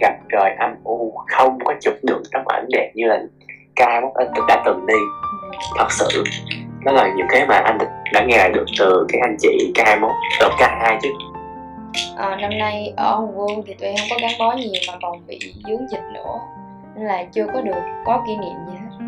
gặp 0.00 0.14
trời 0.32 0.54
âm 0.58 0.74
u 0.84 1.12
không 1.26 1.58
có 1.64 1.74
chụp 1.80 1.94
được 2.02 2.22
tấm 2.32 2.42
ảnh 2.46 2.66
đẹp 2.72 2.92
như 2.94 3.06
là 3.06 3.22
ca 3.76 4.00
mất 4.00 4.08
anh 4.14 4.46
đã 4.48 4.62
từng 4.64 4.86
đi. 4.86 4.94
Thật 5.78 5.86
sự 5.90 6.24
đó 6.84 6.92
là 6.92 7.12
những 7.16 7.26
cái 7.30 7.46
mà 7.46 7.56
anh 7.56 7.78
đã 8.12 8.24
nghe 8.26 8.48
được 8.48 8.64
từ 8.78 9.06
cái 9.08 9.20
anh 9.24 9.36
chị 9.40 9.72
K21 9.74 10.10
từ 10.40 10.48
K2 10.58 10.98
chứ. 11.02 11.08
À, 12.16 12.36
năm 12.40 12.58
nay 12.58 12.92
ở 12.96 13.14
Hồng 13.14 13.36
Vương 13.36 13.62
thì 13.66 13.74
tụi 13.74 13.88
em 13.88 13.96
không 13.96 14.08
có 14.10 14.16
gắn 14.22 14.30
bó 14.38 14.52
nhiều 14.52 14.82
mà 14.88 14.98
còn 15.02 15.26
bị 15.26 15.38
dướng 15.68 15.88
dịch 15.90 16.02
nữa 16.14 16.38
nên 16.94 17.06
là 17.06 17.24
chưa 17.32 17.46
có 17.54 17.60
được 17.60 17.80
có 18.04 18.22
kỷ 18.26 18.36
niệm 18.36 18.56
gì 18.66 18.72
hết. 18.72 19.04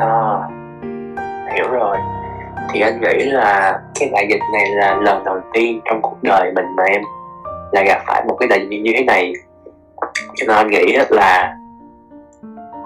À, 0.00 0.38
hiểu 1.54 1.68
rồi. 1.70 1.96
Thì 2.72 2.80
anh 2.80 3.00
nghĩ 3.00 3.24
là 3.24 3.80
cái 4.00 4.08
đại 4.12 4.26
dịch 4.30 4.40
này 4.52 4.66
là 4.70 4.94
lần 4.94 5.24
đầu 5.24 5.40
tiên 5.52 5.80
trong 5.84 6.02
cuộc 6.02 6.16
đời 6.22 6.52
mình 6.54 6.76
mà 6.76 6.82
em 6.84 7.02
là 7.72 7.82
gặp 7.86 8.02
phải 8.06 8.24
một 8.28 8.36
cái 8.40 8.48
đại 8.48 8.66
dịch 8.70 8.78
như 8.78 8.92
thế 8.96 9.04
này. 9.04 9.32
Cho 10.36 10.46
nên 10.48 10.56
anh 10.56 10.70
nghĩ 10.70 10.96
là 11.10 11.54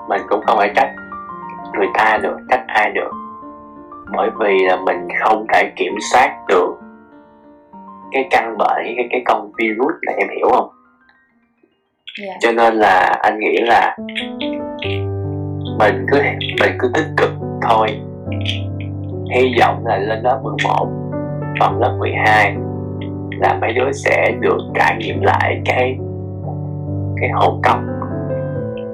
mình 0.09 0.21
cũng 0.29 0.41
không 0.47 0.59
phải 0.59 0.73
trách 0.77 0.95
người 1.79 1.89
ta 1.95 2.19
được 2.23 2.37
trách 2.51 2.65
ai 2.67 2.91
được 2.95 3.11
bởi 4.17 4.31
vì 4.41 4.59
là 4.67 4.77
mình 4.77 5.09
không 5.25 5.47
thể 5.53 5.73
kiểm 5.77 5.93
soát 6.13 6.37
được 6.49 6.75
cái 8.13 8.29
căn 8.31 8.59
bệnh 8.59 8.85
cái 8.97 9.09
cái 9.11 9.23
con 9.27 9.53
virus 9.59 9.95
này 10.07 10.15
em 10.19 10.29
hiểu 10.37 10.49
không 10.51 10.71
yeah. 12.23 12.31
Dạ. 12.31 12.35
cho 12.41 12.53
nên 12.53 12.75
là 12.75 13.19
anh 13.23 13.39
nghĩ 13.39 13.57
là 13.59 13.97
mình 15.79 16.07
cứ 16.11 16.23
mình 16.61 16.79
cứ 16.79 16.91
tích 16.95 17.09
cực 17.17 17.31
thôi 17.63 17.89
hy 19.35 19.55
vọng 19.61 19.87
là 19.87 19.99
lên 19.99 20.23
lớp 20.23 20.41
11 20.43 20.89
phần 21.61 21.81
lớp 21.81 21.97
12 21.99 22.57
là 23.41 23.59
mấy 23.61 23.73
đứa 23.73 23.93
sẽ 23.93 24.33
được 24.41 24.59
trải 24.75 24.97
nghiệm 24.97 25.23
lại 25.23 25.63
cái 25.65 25.99
cái 27.21 27.31
hồn 27.35 27.61
cốc 27.65 27.79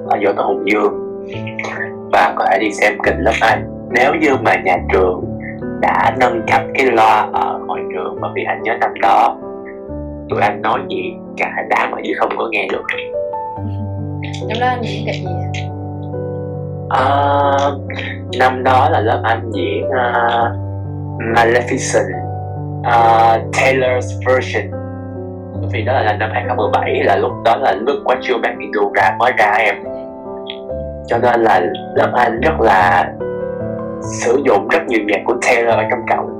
ở 0.09 0.19
vô 0.25 0.33
tới 0.35 0.45
hùng 0.45 0.63
dương 0.71 1.02
và 2.11 2.33
có 2.35 2.45
thể 2.49 2.59
đi 2.59 2.71
xem 2.71 2.93
kịch 3.03 3.15
lớp 3.17 3.33
anh. 3.41 3.87
Nếu 3.89 4.15
như 4.15 4.35
mà 4.41 4.55
nhà 4.55 4.77
trường 4.93 5.39
đã 5.81 6.15
nâng 6.19 6.41
cấp 6.51 6.61
cái 6.73 6.85
loa 6.85 7.27
ở 7.33 7.59
hội 7.67 7.79
trường 7.93 8.17
bởi 8.21 8.31
vì 8.35 8.43
anh 8.43 8.63
nhớ 8.63 8.73
năm 8.81 8.93
đó 9.01 9.37
tụi 10.29 10.41
anh 10.41 10.61
nói 10.61 10.79
gì 10.89 11.13
cả 11.37 11.51
đám 11.69 11.91
ở 11.91 11.99
dưới 12.03 12.13
không 12.13 12.29
có 12.37 12.47
nghe 12.51 12.67
được. 12.71 12.83
Năm 14.47 14.57
đó 14.61 14.67
anh 14.67 14.81
diễn 14.81 15.05
kịch 15.05 15.15
gì 15.15 15.61
à, 16.89 17.01
năm 18.39 18.63
đó 18.63 18.89
là 18.89 18.99
lớp 18.99 19.21
anh 19.23 19.51
diễn 19.51 19.87
uh, 19.87 20.57
Maleficent 21.35 22.07
uh, 22.79 23.51
Taylor's 23.53 24.27
version. 24.27 24.71
Vì 25.71 25.81
đó 25.81 25.93
là 25.93 26.13
năm 26.13 26.29
2017 26.33 27.03
là 27.03 27.15
lúc 27.15 27.31
đó 27.45 27.55
là 27.55 27.71
lúc 27.71 27.95
You 28.05 28.37
Make 28.37 28.55
Me 28.55 28.65
Do 28.73 28.81
ra 28.95 29.15
mới 29.19 29.31
ra 29.37 29.51
em 29.51 29.75
cho 31.07 31.17
nên 31.17 31.41
là 31.41 31.61
lớp 31.95 32.11
anh 32.15 32.39
rất 32.41 32.61
là 32.61 33.13
sử 34.01 34.41
dụng 34.45 34.67
rất 34.67 34.87
nhiều 34.87 34.99
nhạc 35.07 35.21
của 35.25 35.35
Taylor 35.41 35.75
trong 35.91 35.99
cộng 36.09 36.39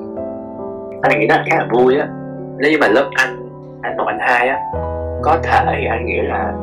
anh 1.02 1.20
nghĩ 1.20 1.28
nó 1.28 1.36
khá 1.46 1.58
là 1.58 1.68
vui 1.72 1.98
á. 1.98 2.08
Nếu 2.58 2.72
như 2.72 2.78
mà 2.82 2.88
lớp 2.88 3.10
anh 3.14 3.50
anh 3.82 3.98
một 3.98 4.04
anh 4.08 4.20
hai 4.22 4.48
á 4.48 4.60
có 5.22 5.38
thể 5.44 5.86
anh 5.90 6.06
nghĩ 6.06 6.22
là 6.22 6.54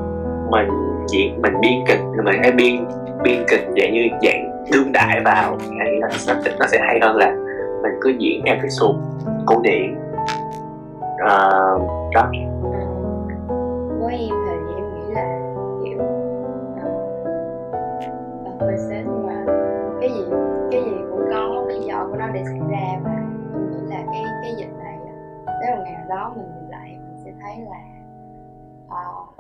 mình 0.50 0.68
diễn 1.08 1.42
mình 1.42 1.52
biên 1.60 1.84
kịch 1.86 2.00
mình 2.24 2.42
hay 2.42 2.52
biên 2.52 2.88
biên 3.22 3.44
kịch 3.48 3.66
dạng 3.80 3.92
như 3.92 4.08
dạng 4.22 4.64
đương 4.72 4.92
đại 4.92 5.20
vào 5.24 5.56
anh 5.60 5.92
nghĩ 5.92 6.00
là 6.00 6.08
nó, 6.28 6.34
nó 6.58 6.66
sẽ 6.66 6.78
hay 6.78 6.98
hơn 7.02 7.16
là 7.16 7.32
mình 7.82 7.92
cứ 8.00 8.10
diễn 8.18 8.42
theo 8.46 8.56
cái 8.62 8.70
xu 8.70 8.94
cổ 9.46 9.60
điển. 9.62 9.94
Uh, 11.24 11.82
đó. 12.14 12.30
Của 14.00 14.10
em 14.12 14.39
uh, 18.64 18.78
sếp 18.88 19.04
nhưng 19.06 19.26
mà 19.26 19.44
cái 20.00 20.10
gì 20.10 20.24
cái 20.70 20.82
gì 20.82 20.96
cũng 21.10 21.24
có 21.30 21.64
lý 21.68 21.80
do 21.80 22.06
của 22.10 22.16
nó 22.16 22.28
để 22.28 22.42
xảy 22.44 22.60
ra 22.70 23.00
và 23.04 23.22
tôi 23.52 23.62
nghĩ 23.62 23.90
là 23.90 24.02
cái 24.12 24.24
cái 24.42 24.54
dịch 24.56 24.78
này 24.78 24.98
nếu 25.46 25.76
một 25.76 25.82
ngày 25.84 25.92
nào 25.92 26.06
đó 26.08 26.32
mình 26.36 26.46
nhìn 26.54 26.70
lại 26.70 26.88
mình 26.88 27.18
sẽ 27.24 27.30
thấy 27.40 27.56
là 27.70 27.80
uh, 28.86 29.36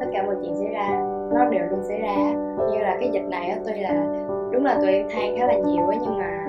tất 0.00 0.06
cả 0.12 0.22
mọi 0.26 0.36
chuyện 0.42 0.56
xảy 0.56 0.68
ra 0.68 1.18
nó 1.32 1.44
đều 1.44 1.66
luôn 1.70 1.82
xảy 1.82 2.00
ra. 2.00 2.14
Như 2.70 2.78
là 2.78 2.96
cái 3.00 3.10
dịch 3.12 3.24
này 3.28 3.48
á 3.48 3.56
tuy 3.66 3.80
là 3.80 4.06
đúng 4.52 4.64
là 4.64 4.78
tụi 4.80 4.92
em 4.92 5.06
than 5.10 5.36
khá 5.38 5.46
là 5.46 5.54
nhiều 5.54 5.86
ấy 5.86 5.96
nhưng 6.00 6.18
mà 6.18 6.46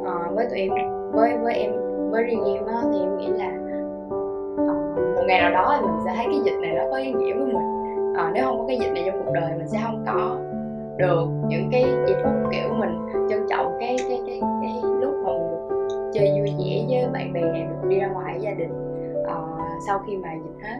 uh, 0.00 0.36
với 0.36 0.46
tụi 0.46 0.58
em 0.58 0.70
với 1.12 1.36
với 1.36 1.54
em 1.54 1.72
với 2.10 2.22
riêng 2.22 2.44
em 2.44 2.66
á 2.66 2.82
thì 2.92 2.98
em 3.00 3.18
nghĩ 3.18 3.28
là 3.28 3.48
uh, 4.06 5.16
một 5.16 5.22
ngày 5.26 5.40
nào 5.40 5.50
đó 5.50 5.76
thì 5.80 5.86
mình 5.86 6.00
sẽ 6.04 6.12
thấy 6.16 6.24
cái 6.24 6.40
dịch 6.44 6.58
này 6.60 6.74
nó 6.74 6.82
có 6.90 6.96
ý 6.96 7.12
nghĩa 7.12 7.34
với 7.34 7.46
mình. 7.46 7.56
Uh, 8.12 8.32
nếu 8.34 8.44
không 8.44 8.58
có 8.58 8.64
cái 8.68 8.78
dịch 8.78 8.92
này 8.94 9.02
trong 9.06 9.22
cuộc 9.24 9.32
đời 9.32 9.52
mình 9.56 9.68
sẽ 9.68 9.78
không 9.84 10.04
có 10.06 10.36
được 10.98 11.28
những 11.48 11.68
cái 11.72 11.82
giây 11.82 12.16
phút 12.24 12.32
kiểu 12.52 12.74
mình 12.78 13.06
trân 13.30 13.46
trọng 13.50 13.76
cái 13.80 13.96
cái 14.08 14.20
cái 14.26 14.40
cái 14.62 14.80
lúc 15.00 15.14
mà 15.24 15.32
mình 15.32 15.68
được 15.68 16.10
chơi 16.14 16.30
vui 16.30 16.54
vẻ 16.58 16.84
với 16.88 17.08
bạn 17.12 17.32
bè 17.32 17.40
được 17.40 17.88
đi 17.88 18.00
ra 18.00 18.06
ngoài 18.06 18.36
gia 18.40 18.50
đình 18.50 18.72
uh, 19.22 19.60
sau 19.86 20.02
khi 20.06 20.16
mà 20.16 20.28
dịch 20.34 20.68
hết. 20.68 20.78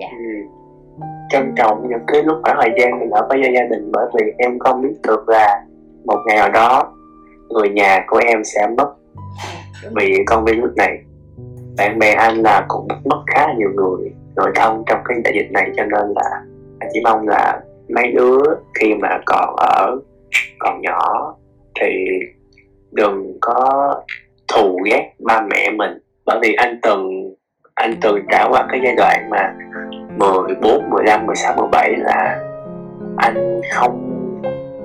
Dạ. 0.00 0.08
Ừ. 0.18 1.06
trân 1.30 1.52
trọng 1.56 1.88
những 1.88 2.04
cái 2.06 2.22
lúc 2.22 2.38
khoảng 2.42 2.56
thời 2.60 2.70
gian 2.78 3.00
mình 3.00 3.10
ở 3.10 3.26
với 3.28 3.40
gia 3.54 3.62
đình 3.70 3.92
bởi 3.92 4.06
vì 4.14 4.32
em 4.38 4.58
không 4.58 4.82
biết 4.82 4.94
được 5.02 5.28
là 5.28 5.64
một 6.04 6.18
ngày 6.26 6.36
nào 6.36 6.50
đó 6.50 6.92
người 7.48 7.68
nhà 7.68 8.04
của 8.08 8.20
em 8.26 8.44
sẽ 8.44 8.68
mất 8.76 8.94
vì 9.96 10.24
con 10.26 10.44
virus 10.44 10.76
này. 10.76 10.98
Bạn 11.78 11.98
bè 11.98 12.12
anh 12.12 12.42
là 12.42 12.64
cũng 12.68 12.88
mất 13.04 13.22
khá 13.26 13.46
là 13.46 13.54
nhiều 13.58 13.70
người 13.74 14.12
nội 14.36 14.50
thân 14.54 14.82
trong 14.86 15.00
cái 15.04 15.18
đại 15.24 15.32
dịch 15.36 15.52
này 15.52 15.70
cho 15.76 15.84
nên 15.84 16.12
là 16.14 16.42
anh 16.78 16.90
chỉ 16.92 17.00
mong 17.04 17.28
là 17.28 17.60
mấy 17.94 18.12
đứa 18.12 18.38
khi 18.80 18.94
mà 18.94 19.20
còn 19.26 19.56
ở 19.56 19.96
còn 20.58 20.80
nhỏ 20.82 21.34
thì 21.80 21.88
đừng 22.92 23.38
có 23.40 23.94
thù 24.54 24.78
ghét 24.84 25.12
ba 25.26 25.40
mẹ 25.50 25.70
mình. 25.70 25.98
Bởi 26.26 26.38
vì 26.42 26.54
anh 26.54 26.80
từng 26.82 27.34
anh 27.74 27.94
từng 28.00 28.18
trải 28.30 28.46
qua 28.50 28.66
cái 28.70 28.80
giai 28.84 28.94
đoạn 28.96 29.30
mà 29.30 29.54
14, 30.18 30.90
15, 30.90 31.26
16, 31.26 31.54
17 31.56 31.94
là 31.96 32.40
anh 33.16 33.60
không 33.72 34.06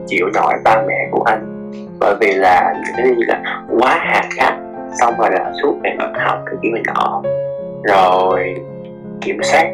chịu 0.08 0.28
nổi 0.34 0.54
ba 0.64 0.84
mẹ 0.88 1.08
của 1.12 1.24
anh. 1.24 1.72
Bởi 2.00 2.16
vì 2.22 2.34
là 2.34 2.74
cái 2.98 3.08
gì 3.08 3.24
là 3.28 3.66
quá 3.80 4.00
hà 4.02 4.22
khắc 4.38 4.54
xong 5.00 5.14
rồi 5.20 5.30
là 5.32 5.52
suốt 5.62 5.74
ngày 5.84 5.96
bật 6.00 6.12
học 6.18 6.40
cái 6.46 6.56
kiểu 6.62 6.72
nọ 6.88 7.22
rồi 7.84 8.56
kiểm 9.22 9.38
soát 9.44 9.72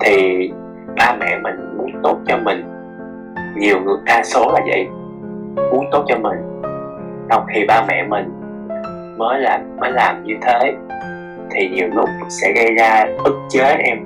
thì 0.00 0.50
ba 0.96 1.16
mẹ 1.20 1.38
mình 1.42 1.76
muốn 1.78 1.90
tốt 2.02 2.18
cho 2.26 2.36
mình. 2.36 2.64
Nhiều 3.56 3.80
người, 3.80 3.96
đa 4.04 4.22
số 4.24 4.52
là 4.52 4.60
vậy. 4.66 4.88
Muốn 5.72 5.84
tốt 5.92 6.04
cho 6.08 6.16
mình. 6.16 6.62
Trong 7.30 7.46
khi 7.54 7.64
ba 7.68 7.84
mẹ 7.88 8.02
mình 8.08 8.32
mới 9.18 9.40
làm 9.40 9.60
mới 9.80 9.92
làm 9.92 10.24
như 10.24 10.34
thế, 10.42 10.74
thì 11.50 11.68
nhiều 11.68 11.88
lúc 11.94 12.08
sẽ 12.28 12.52
gây 12.52 12.74
ra 12.74 13.06
ức 13.24 13.34
chế 13.50 13.76
em. 13.78 13.98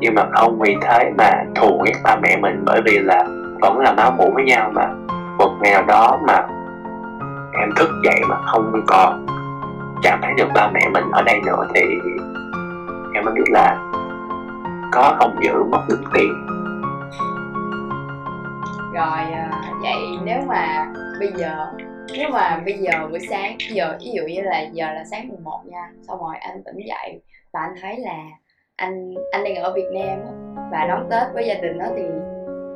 Nhưng 0.00 0.14
mà 0.14 0.22
không 0.32 0.58
vì 0.58 0.76
thế 0.82 1.10
mà 1.18 1.44
thù 1.54 1.82
ghét 1.86 1.94
ba 2.04 2.16
mẹ 2.16 2.36
mình, 2.36 2.62
bởi 2.66 2.80
vì 2.84 2.98
là 2.98 3.24
vẫn 3.60 3.78
là 3.78 3.92
máu 3.92 4.10
mủ 4.10 4.30
với 4.34 4.44
nhau 4.44 4.70
mà. 4.74 4.86
Một 5.38 5.50
ngày 5.60 5.72
nào 5.72 5.84
đó 5.88 6.18
mà 6.26 6.46
em 7.60 7.70
thức 7.76 7.88
dậy 8.04 8.20
mà 8.28 8.36
không 8.46 8.82
còn 8.86 9.26
cảm 10.02 10.18
thấy 10.22 10.32
được 10.36 10.48
ba 10.54 10.70
mẹ 10.74 10.80
mình 10.92 11.04
ở 11.12 11.22
đây 11.22 11.40
nữa, 11.46 11.66
thì 11.74 11.80
em 13.14 13.24
mới 13.24 13.34
biết 13.34 13.50
là 13.50 13.87
có 14.92 15.16
không 15.18 15.36
giữ 15.44 15.64
mất 15.70 15.80
được 15.88 16.00
tiền. 16.14 16.46
Rồi 18.94 19.32
à, 19.32 19.50
vậy 19.82 19.96
nếu 20.24 20.38
mà 20.46 20.86
bây 21.20 21.32
giờ 21.36 21.66
nếu 22.18 22.30
mà 22.30 22.60
bây 22.64 22.74
giờ 22.74 23.08
buổi 23.10 23.18
sáng 23.30 23.56
giờ 23.70 23.96
ví 24.00 24.10
dụ 24.16 24.22
như 24.22 24.40
là 24.42 24.60
giờ 24.72 24.92
là 24.92 25.04
sáng 25.04 25.28
mùng 25.28 25.44
1 25.44 25.60
nha 25.66 25.90
xong 26.08 26.18
rồi 26.18 26.34
anh 26.40 26.62
tỉnh 26.64 26.86
dậy 26.86 27.20
và 27.52 27.60
anh 27.60 27.74
thấy 27.82 27.96
là 27.96 28.16
anh 28.76 29.14
anh 29.30 29.44
đang 29.44 29.54
ở 29.54 29.72
Việt 29.72 29.88
Nam 29.92 30.18
và 30.72 30.86
đón 30.88 31.08
Tết 31.10 31.22
với 31.34 31.46
gia 31.46 31.54
đình 31.54 31.78
đó 31.78 31.86
thì 31.96 32.02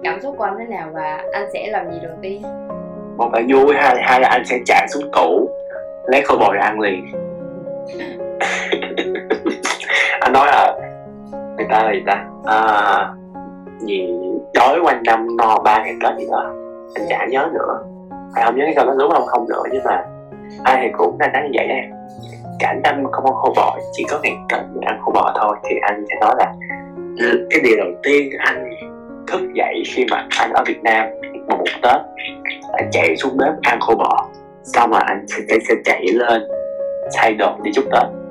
cảm 0.04 0.20
xúc 0.20 0.34
của 0.38 0.44
anh 0.44 0.56
thế 0.58 0.64
nào 0.64 0.90
và 0.92 1.24
anh 1.32 1.48
sẽ 1.52 1.66
làm 1.70 1.90
gì 1.90 1.98
đầu 2.02 2.12
tiên? 2.22 2.42
Một 3.16 3.30
là 3.32 3.40
vui 3.48 3.74
hai 3.76 3.94
là 3.94 4.02
hai 4.04 4.20
là 4.20 4.28
anh 4.28 4.44
sẽ 4.44 4.58
chạy 4.66 4.88
xuống 4.88 5.10
tủ 5.12 5.48
lấy 6.06 6.22
khô 6.22 6.36
bò 6.38 6.52
ra 6.52 6.62
ăn 6.62 6.80
liền? 6.80 7.12
Anh 10.20 10.32
nói 10.32 10.46
là 10.46 10.81
người 11.62 11.70
ta 11.70 11.84
là 11.84 11.92
gì 11.92 12.02
ta? 12.06 12.24
À, 12.44 13.08
gì 13.78 14.08
đói 14.54 14.80
quanh 14.84 15.02
năm 15.04 15.36
no 15.36 15.58
ba 15.64 15.82
ngày 15.84 15.94
tết 16.02 16.18
gì 16.18 16.26
đó. 16.30 16.54
Anh 16.94 17.06
chả 17.08 17.26
nhớ 17.26 17.48
nữa. 17.54 17.78
Anh 18.34 18.44
không 18.44 18.56
nhớ 18.56 18.64
cái 18.64 18.74
câu 18.76 18.86
đó 18.86 18.94
đúng 18.98 19.10
không 19.10 19.26
không 19.26 19.48
nữa 19.48 19.62
nhưng 19.72 19.84
mà 19.84 20.04
ai 20.64 20.78
thì 20.82 20.88
cũng 20.98 21.18
đang 21.18 21.32
nói 21.32 21.42
như 21.42 21.50
vậy 21.54 21.68
đấy. 21.68 21.82
Cả 22.58 22.74
năm 22.84 23.04
không 23.12 23.24
ăn 23.24 23.34
khô 23.34 23.52
bò 23.56 23.76
chỉ 23.92 24.04
có 24.10 24.18
ngày 24.22 24.32
tết 24.48 24.60
mình 24.72 24.84
ăn 24.84 24.98
khô 25.04 25.12
bò 25.12 25.32
thôi. 25.40 25.56
Thì 25.64 25.76
anh 25.82 26.04
sẽ 26.08 26.14
nói 26.20 26.34
là 26.38 26.52
ừ, 27.18 27.46
cái 27.50 27.60
điều 27.64 27.76
đầu 27.76 27.92
tiên 28.02 28.30
anh 28.38 28.70
thức 29.26 29.40
dậy 29.54 29.82
khi 29.86 30.06
mà 30.10 30.26
anh 30.38 30.52
ở 30.52 30.64
Việt 30.66 30.82
Nam 30.82 31.06
một 31.48 31.56
một 31.58 31.64
Tết 31.82 32.00
anh 32.72 32.90
chạy 32.92 33.16
xuống 33.16 33.36
bếp 33.36 33.52
ăn 33.62 33.80
khô 33.80 33.94
bò. 33.94 34.28
Xong 34.62 34.90
rồi 34.90 35.00
anh 35.06 35.24
sẽ, 35.28 35.36
sẽ, 35.48 35.58
sẽ 35.68 35.74
chạy 35.84 36.06
lên 36.12 36.42
thay 37.16 37.34
đồ 37.34 37.56
đi 37.62 37.70
chúc 37.74 37.84
Tết 37.92 38.21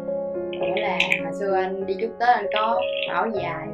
nghĩa 0.61 0.81
là 0.81 0.97
hồi 1.23 1.33
xưa 1.39 1.55
anh 1.55 1.85
đi 1.85 1.93
chúc 2.01 2.09
Tết 2.19 2.29
anh 2.29 2.47
có 2.53 2.81
áo 3.09 3.27
dài 3.33 3.67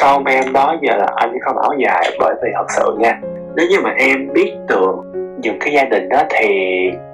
không? 0.00 0.24
Em 0.24 0.52
đó 0.52 0.76
giờ 0.82 0.96
là 0.96 1.06
anh 1.16 1.38
không 1.40 1.58
áo 1.58 1.72
dài 1.78 2.10
bởi 2.20 2.34
vì 2.42 2.50
thật 2.54 2.66
sự 2.68 2.96
nha 2.98 3.20
nếu 3.56 3.66
như 3.70 3.76
mà 3.82 3.90
em 3.90 4.32
biết 4.32 4.52
được 4.68 4.94
những 5.38 5.58
cái 5.60 5.72
gia 5.72 5.84
đình 5.84 6.08
đó 6.08 6.22
thì 6.30 6.48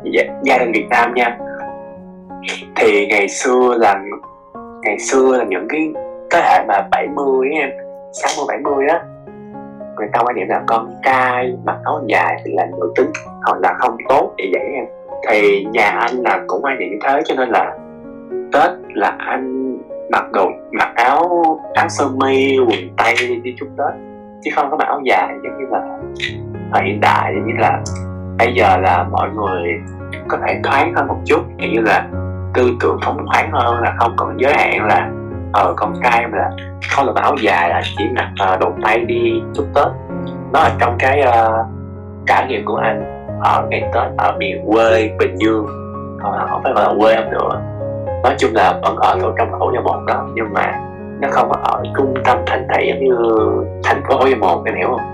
gia, 0.02 0.22
gia 0.42 0.58
đình 0.58 0.72
Việt 0.72 0.86
Nam 0.90 1.14
nha 1.14 1.38
thì 2.76 3.06
ngày 3.06 3.28
xưa 3.28 3.74
là 3.78 4.00
ngày 4.82 4.98
xưa 4.98 5.36
là 5.38 5.44
những 5.44 5.66
cái 5.68 5.92
thế 6.30 6.40
hệ 6.42 6.64
mà 6.68 6.88
70 6.90 7.48
em 7.52 7.70
60 8.12 8.46
70 8.48 8.86
đó, 8.86 8.98
người 9.96 10.08
ta 10.12 10.20
quan 10.24 10.36
niệm 10.36 10.48
là 10.48 10.62
con 10.66 10.94
trai 11.04 11.54
mặc 11.64 11.76
áo 11.84 12.00
dài 12.06 12.40
thì 12.44 12.52
là 12.54 12.66
nữ 12.80 12.92
tính 12.96 13.10
hoặc 13.46 13.58
là 13.62 13.74
không 13.78 13.96
tốt 14.08 14.34
vậy 14.38 14.50
vậy 14.52 14.62
em. 14.74 14.84
Thì 15.28 15.64
nhà 15.72 15.88
anh 15.88 16.14
là 16.16 16.44
cũng 16.46 16.60
quan 16.62 16.78
niệm 16.78 16.90
như 16.90 16.98
thế 17.02 17.20
cho 17.24 17.34
nên 17.34 17.48
là 17.48 17.76
tết 18.52 18.70
là 18.94 19.16
anh 19.18 19.76
mặc 20.12 20.24
đồ 20.32 20.48
mặc 20.78 20.92
áo 20.94 21.42
áo 21.74 21.88
sơ 21.88 22.08
mi 22.08 22.58
quần 22.58 22.96
tây 22.96 23.14
đi, 23.42 23.54
chúc 23.58 23.68
tết. 23.78 24.00
Chứ 24.44 24.50
không 24.54 24.70
có 24.70 24.76
mặc 24.76 24.88
áo 24.88 25.00
dài 25.04 25.28
giống 25.44 25.58
như 25.58 25.64
là 25.70 25.80
thời 26.72 26.84
hiện 26.84 27.00
đại 27.00 27.32
giống 27.34 27.46
như 27.46 27.54
là 27.58 27.80
bây 28.38 28.54
giờ 28.54 28.76
là 28.76 29.06
mọi 29.10 29.28
người 29.30 29.72
có 30.28 30.38
thể 30.46 30.60
thoáng 30.64 30.94
hơn 30.94 31.06
một 31.06 31.18
chút 31.24 31.40
kiểu 31.58 31.70
như 31.72 31.80
là 31.80 32.08
tư 32.54 32.70
tưởng 32.80 32.98
phóng 33.04 33.26
khoáng 33.26 33.50
hơn 33.52 33.80
là 33.82 33.94
không 33.98 34.12
còn 34.16 34.36
giới 34.40 34.52
hạn 34.52 34.86
là 34.86 35.10
ờ 35.52 35.74
con 35.76 35.94
trai 36.02 36.24
là 36.32 36.50
không 36.90 37.06
là 37.06 37.22
áo 37.22 37.34
dài 37.42 37.68
là 37.68 37.82
chỉ 37.98 38.04
mặc 38.16 38.52
uh, 38.54 38.60
đồ 38.60 38.72
tây 38.82 39.04
đi 39.04 39.42
chúc 39.54 39.66
tết. 39.74 39.86
Nó 40.52 40.62
là 40.62 40.72
trong 40.78 40.96
cái 40.98 41.22
uh, 41.28 41.66
trải 42.26 42.46
nghiệm 42.48 42.64
của 42.64 42.76
anh 42.76 43.26
ở 43.42 43.66
ngày 43.70 43.82
tết 43.94 44.16
ở 44.16 44.36
miền 44.38 44.64
quê 44.66 45.10
bình 45.18 45.36
dương. 45.36 45.66
Họ 46.20 46.46
không 46.50 46.62
phải 46.62 46.72
là 46.74 46.94
quê 47.00 47.14
em 47.14 47.30
nữa 47.30 47.62
nói 48.22 48.34
chung 48.38 48.50
là 48.54 48.80
vẫn 48.82 48.96
ở 48.96 49.18
trong 49.20 49.34
trong 49.38 49.52
khẩu 49.58 49.72
gia 49.74 49.80
một 49.80 50.00
đó 50.06 50.28
nhưng 50.34 50.52
mà 50.52 50.80
nó 51.20 51.28
không 51.30 51.52
ở 51.52 51.82
trung 51.96 52.14
tâm 52.24 52.38
thành 52.46 52.66
thị 52.74 52.88
giống 52.88 53.04
như 53.04 53.16
thành 53.84 54.02
phố 54.08 54.18
khẩu 54.18 54.28
gia 54.28 54.36
một 54.36 54.62
em 54.64 54.74
hiểu 54.74 54.88
không? 54.88 55.12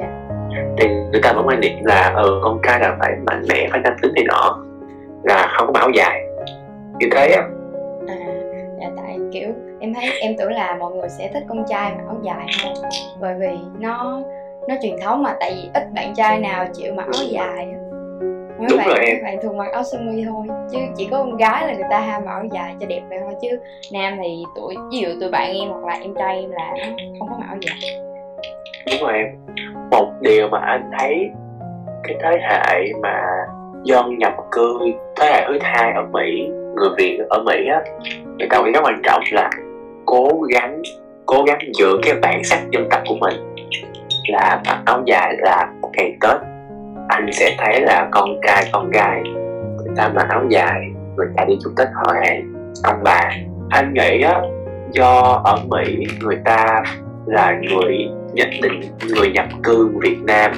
Dạ. 0.00 0.64
thì 0.78 0.88
người 1.12 1.20
ta 1.22 1.32
vẫn 1.32 1.46
quan 1.46 1.60
niệm 1.60 1.84
là 1.84 2.14
ừ 2.16 2.40
con 2.44 2.58
trai 2.62 2.80
là 2.80 2.96
phải 3.00 3.12
mạnh 3.26 3.42
mẽ 3.48 3.68
phải 3.70 3.80
nam 3.80 3.92
tính 4.02 4.12
thì 4.16 4.24
nọ 4.24 4.58
là 5.22 5.54
không 5.56 5.72
có 5.72 5.80
áo 5.80 5.90
dài. 5.90 6.20
Như 6.98 7.08
thế 7.12 7.32
á. 7.32 7.42
À 8.08 8.32
dạ 8.80 8.90
tại 8.96 9.18
kiểu 9.32 9.48
em 9.80 9.94
thấy 9.94 10.10
em 10.20 10.34
tưởng 10.38 10.52
là 10.52 10.76
mọi 10.80 10.92
người 10.92 11.08
sẽ 11.08 11.30
thích 11.34 11.42
con 11.48 11.64
trai 11.68 11.92
mặc 11.92 12.04
áo 12.06 12.16
dài 12.22 12.46
hơn 12.64 12.74
bởi 13.20 13.34
vì 13.40 13.58
nó 13.78 14.22
nó 14.68 14.74
truyền 14.82 14.96
thống 15.04 15.22
mà 15.22 15.36
tại 15.40 15.52
vì 15.54 15.70
ít 15.74 15.84
bạn 15.94 16.14
trai 16.14 16.38
nào 16.38 16.66
chịu 16.74 16.94
mặc 16.94 17.06
áo 17.12 17.24
dài 17.28 17.74
mấy 18.62 18.68
Đúng 18.70 18.78
bạn 18.78 18.88
rồi 18.88 18.98
em. 19.06 19.16
bạn 19.24 19.36
thường 19.42 19.56
mặc 19.56 19.72
áo 19.72 19.82
sơ 19.82 19.98
mi 19.98 20.24
thôi 20.24 20.46
chứ 20.72 20.78
chỉ 20.96 21.08
có 21.10 21.18
con 21.18 21.36
gái 21.36 21.66
là 21.66 21.74
người 21.74 21.88
ta 21.90 22.00
ham 22.00 22.24
mặc 22.24 22.32
áo 22.32 22.44
dài 22.52 22.74
cho 22.80 22.86
đẹp 22.86 23.00
vậy 23.08 23.18
thôi 23.22 23.34
chứ 23.42 23.48
nam 23.92 24.18
thì 24.22 24.44
tuổi 24.56 24.74
ví 24.92 24.98
dụ 24.98 25.08
tụi 25.20 25.30
bạn 25.30 25.56
em 25.56 25.68
hoặc 25.68 25.84
là 25.84 25.94
em 26.02 26.14
trai 26.18 26.36
em 26.40 26.50
là 26.50 26.74
không 27.18 27.28
có 27.28 27.36
mặc 27.38 27.46
áo 27.48 27.56
dài. 27.60 28.00
Đúng 28.86 29.08
rồi 29.08 29.18
em. 29.18 29.26
Một 29.90 30.12
điều 30.20 30.48
mà 30.48 30.58
anh 30.58 30.90
thấy 30.98 31.30
cái 32.04 32.16
thế 32.22 32.38
hệ 32.50 32.92
mà 33.02 33.22
dân 33.84 34.18
nhập 34.18 34.32
cư 34.50 34.78
thế 35.20 35.26
hệ 35.32 35.44
thứ 35.48 35.58
hai 35.62 35.92
ở 35.92 36.02
mỹ 36.12 36.48
người 36.76 36.88
việt 36.98 37.18
ở 37.30 37.42
mỹ 37.42 37.54
á 37.70 37.80
người 38.38 38.48
ta 38.50 38.62
rất 38.74 38.80
quan 38.84 39.00
trọng 39.04 39.22
là 39.32 39.50
cố 40.06 40.28
gắng 40.54 40.82
cố 41.26 41.42
gắng 41.46 41.58
giữ 41.74 41.98
cái 42.02 42.14
bản 42.22 42.44
sắc 42.44 42.58
dân 42.70 42.88
tộc 42.90 43.00
của 43.06 43.14
mình 43.20 43.54
là 44.28 44.62
mặc 44.66 44.82
áo 44.86 45.02
dài 45.06 45.34
là 45.38 45.72
ngày 45.96 46.16
tết 46.20 46.51
anh 47.08 47.26
sẽ 47.32 47.56
thấy 47.58 47.80
là 47.80 48.08
con 48.10 48.40
trai, 48.42 48.64
con 48.72 48.90
gái, 48.90 49.22
người 49.76 49.94
ta 49.96 50.08
mặc 50.08 50.26
áo 50.30 50.44
dài, 50.48 50.80
người 51.16 51.26
ta 51.36 51.44
đi 51.44 51.54
chúc 51.64 51.72
tết 51.76 51.88
họ 51.94 52.12
hàng 52.14 52.52
ông 52.82 53.00
bà, 53.04 53.30
anh 53.70 53.94
nghĩ 53.94 54.22
á, 54.22 54.40
do 54.92 55.42
ở 55.44 55.56
mỹ 55.70 56.06
người 56.20 56.36
ta 56.44 56.82
là 57.26 57.60
người 57.62 58.08
nhất 58.32 58.48
định, 58.62 58.80
người 59.14 59.30
nhập 59.30 59.46
cư 59.62 59.88
Việt 60.02 60.18
Nam 60.26 60.52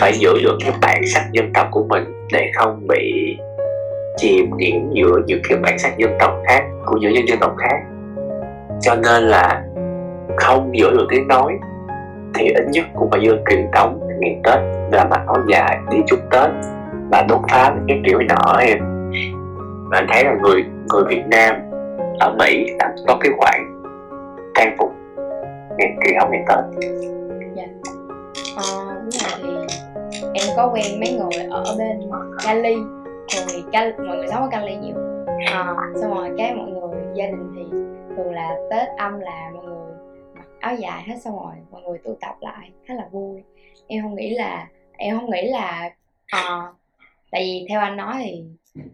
phải 0.00 0.12
giữ 0.12 0.32
được 0.42 0.58
cái 0.60 0.72
bản 0.80 1.02
sắc 1.06 1.22
dân 1.32 1.52
tộc 1.54 1.68
của 1.70 1.84
mình 1.88 2.04
để 2.32 2.50
không 2.54 2.86
bị 2.88 3.36
chìm 4.16 4.50
nghiễm 4.56 4.92
giữa 4.92 5.20
những 5.26 5.40
cái 5.48 5.58
bản 5.58 5.78
sắc 5.78 5.98
dân 5.98 6.10
tộc 6.20 6.32
khác 6.46 6.62
của 6.86 6.96
những 6.96 7.14
dân 7.14 7.28
dân 7.28 7.38
tộc 7.40 7.54
khác. 7.58 7.76
Cho 8.80 8.94
nên 8.94 9.22
là 9.22 9.62
không 10.36 10.78
giữ 10.78 10.90
được 10.90 11.06
tiếng 11.10 11.28
nói 11.28 11.52
thì 12.34 12.48
ít 12.48 12.64
nhất 12.70 12.84
cũng 12.94 13.10
phải 13.10 13.20
giữ 13.20 13.36
truyền 13.50 13.66
thống 13.72 14.03
ngày 14.18 14.40
Tết 14.44 14.58
là 14.92 15.04
mặc 15.10 15.20
áo 15.26 15.36
dài 15.48 15.78
đi 15.90 15.98
chúc 16.06 16.18
Tết. 16.30 16.50
Và 17.10 17.26
đốt 17.28 17.40
pháo 17.50 17.72
cái 17.88 18.02
kiểu 18.06 18.20
nhỏ 18.20 18.34
nọ 18.46 18.58
em. 18.58 18.78
Và 19.90 19.98
anh 19.98 20.06
thấy 20.12 20.24
là 20.24 20.34
người 20.42 20.64
người 20.92 21.04
Việt 21.08 21.22
Nam 21.30 21.54
ở 22.20 22.34
Mỹ 22.38 22.66
đã 22.78 22.94
có 23.06 23.18
cái 23.20 23.32
khoản 23.38 23.60
trang 24.54 24.76
phục 24.78 24.92
ngày 25.78 25.96
kỳ 26.04 26.14
học 26.18 26.28
ngày 26.30 26.44
Tết. 26.48 26.58
Dạ. 27.56 27.64
Ờ, 28.56 28.94
đúng 28.94 29.10
rồi 29.10 29.40
thì 29.42 30.26
em 30.34 30.56
có 30.56 30.70
quen 30.74 31.00
mấy 31.00 31.18
người 31.18 31.44
ở 31.50 31.64
bên 31.78 32.10
Cali. 32.46 32.76
Thường 33.28 33.70
Cali, 33.72 33.92
mọi 34.08 34.16
người 34.16 34.26
sống 34.26 34.42
ở 34.42 34.48
Cali 34.50 34.76
nhiều. 34.76 34.96
À, 35.46 35.74
xong 36.00 36.14
rồi 36.14 36.30
cái 36.38 36.54
mọi 36.54 36.70
người 36.70 37.00
gia 37.14 37.26
đình 37.26 37.52
thì 37.56 37.62
thường 38.16 38.32
là 38.32 38.56
Tết 38.70 38.88
âm 38.98 39.20
là 39.20 39.50
mọi 39.54 39.64
người 39.64 39.73
áo 40.64 40.74
dài 40.74 41.02
hết 41.06 41.14
xong 41.24 41.36
rồi 41.36 41.54
mọi 41.70 41.82
người 41.82 41.98
tụ 41.98 42.16
tập 42.20 42.34
lại 42.40 42.70
khá 42.86 42.94
là 42.94 43.08
vui. 43.12 43.42
Em 43.86 44.02
không 44.02 44.14
nghĩ 44.14 44.30
là 44.30 44.66
em 44.96 45.18
không 45.18 45.30
nghĩ 45.30 45.48
là 45.50 45.90
ờ, 46.32 46.72
tại 47.30 47.42
vì 47.42 47.66
theo 47.68 47.80
anh 47.80 47.96
nói 47.96 48.14
thì 48.24 48.44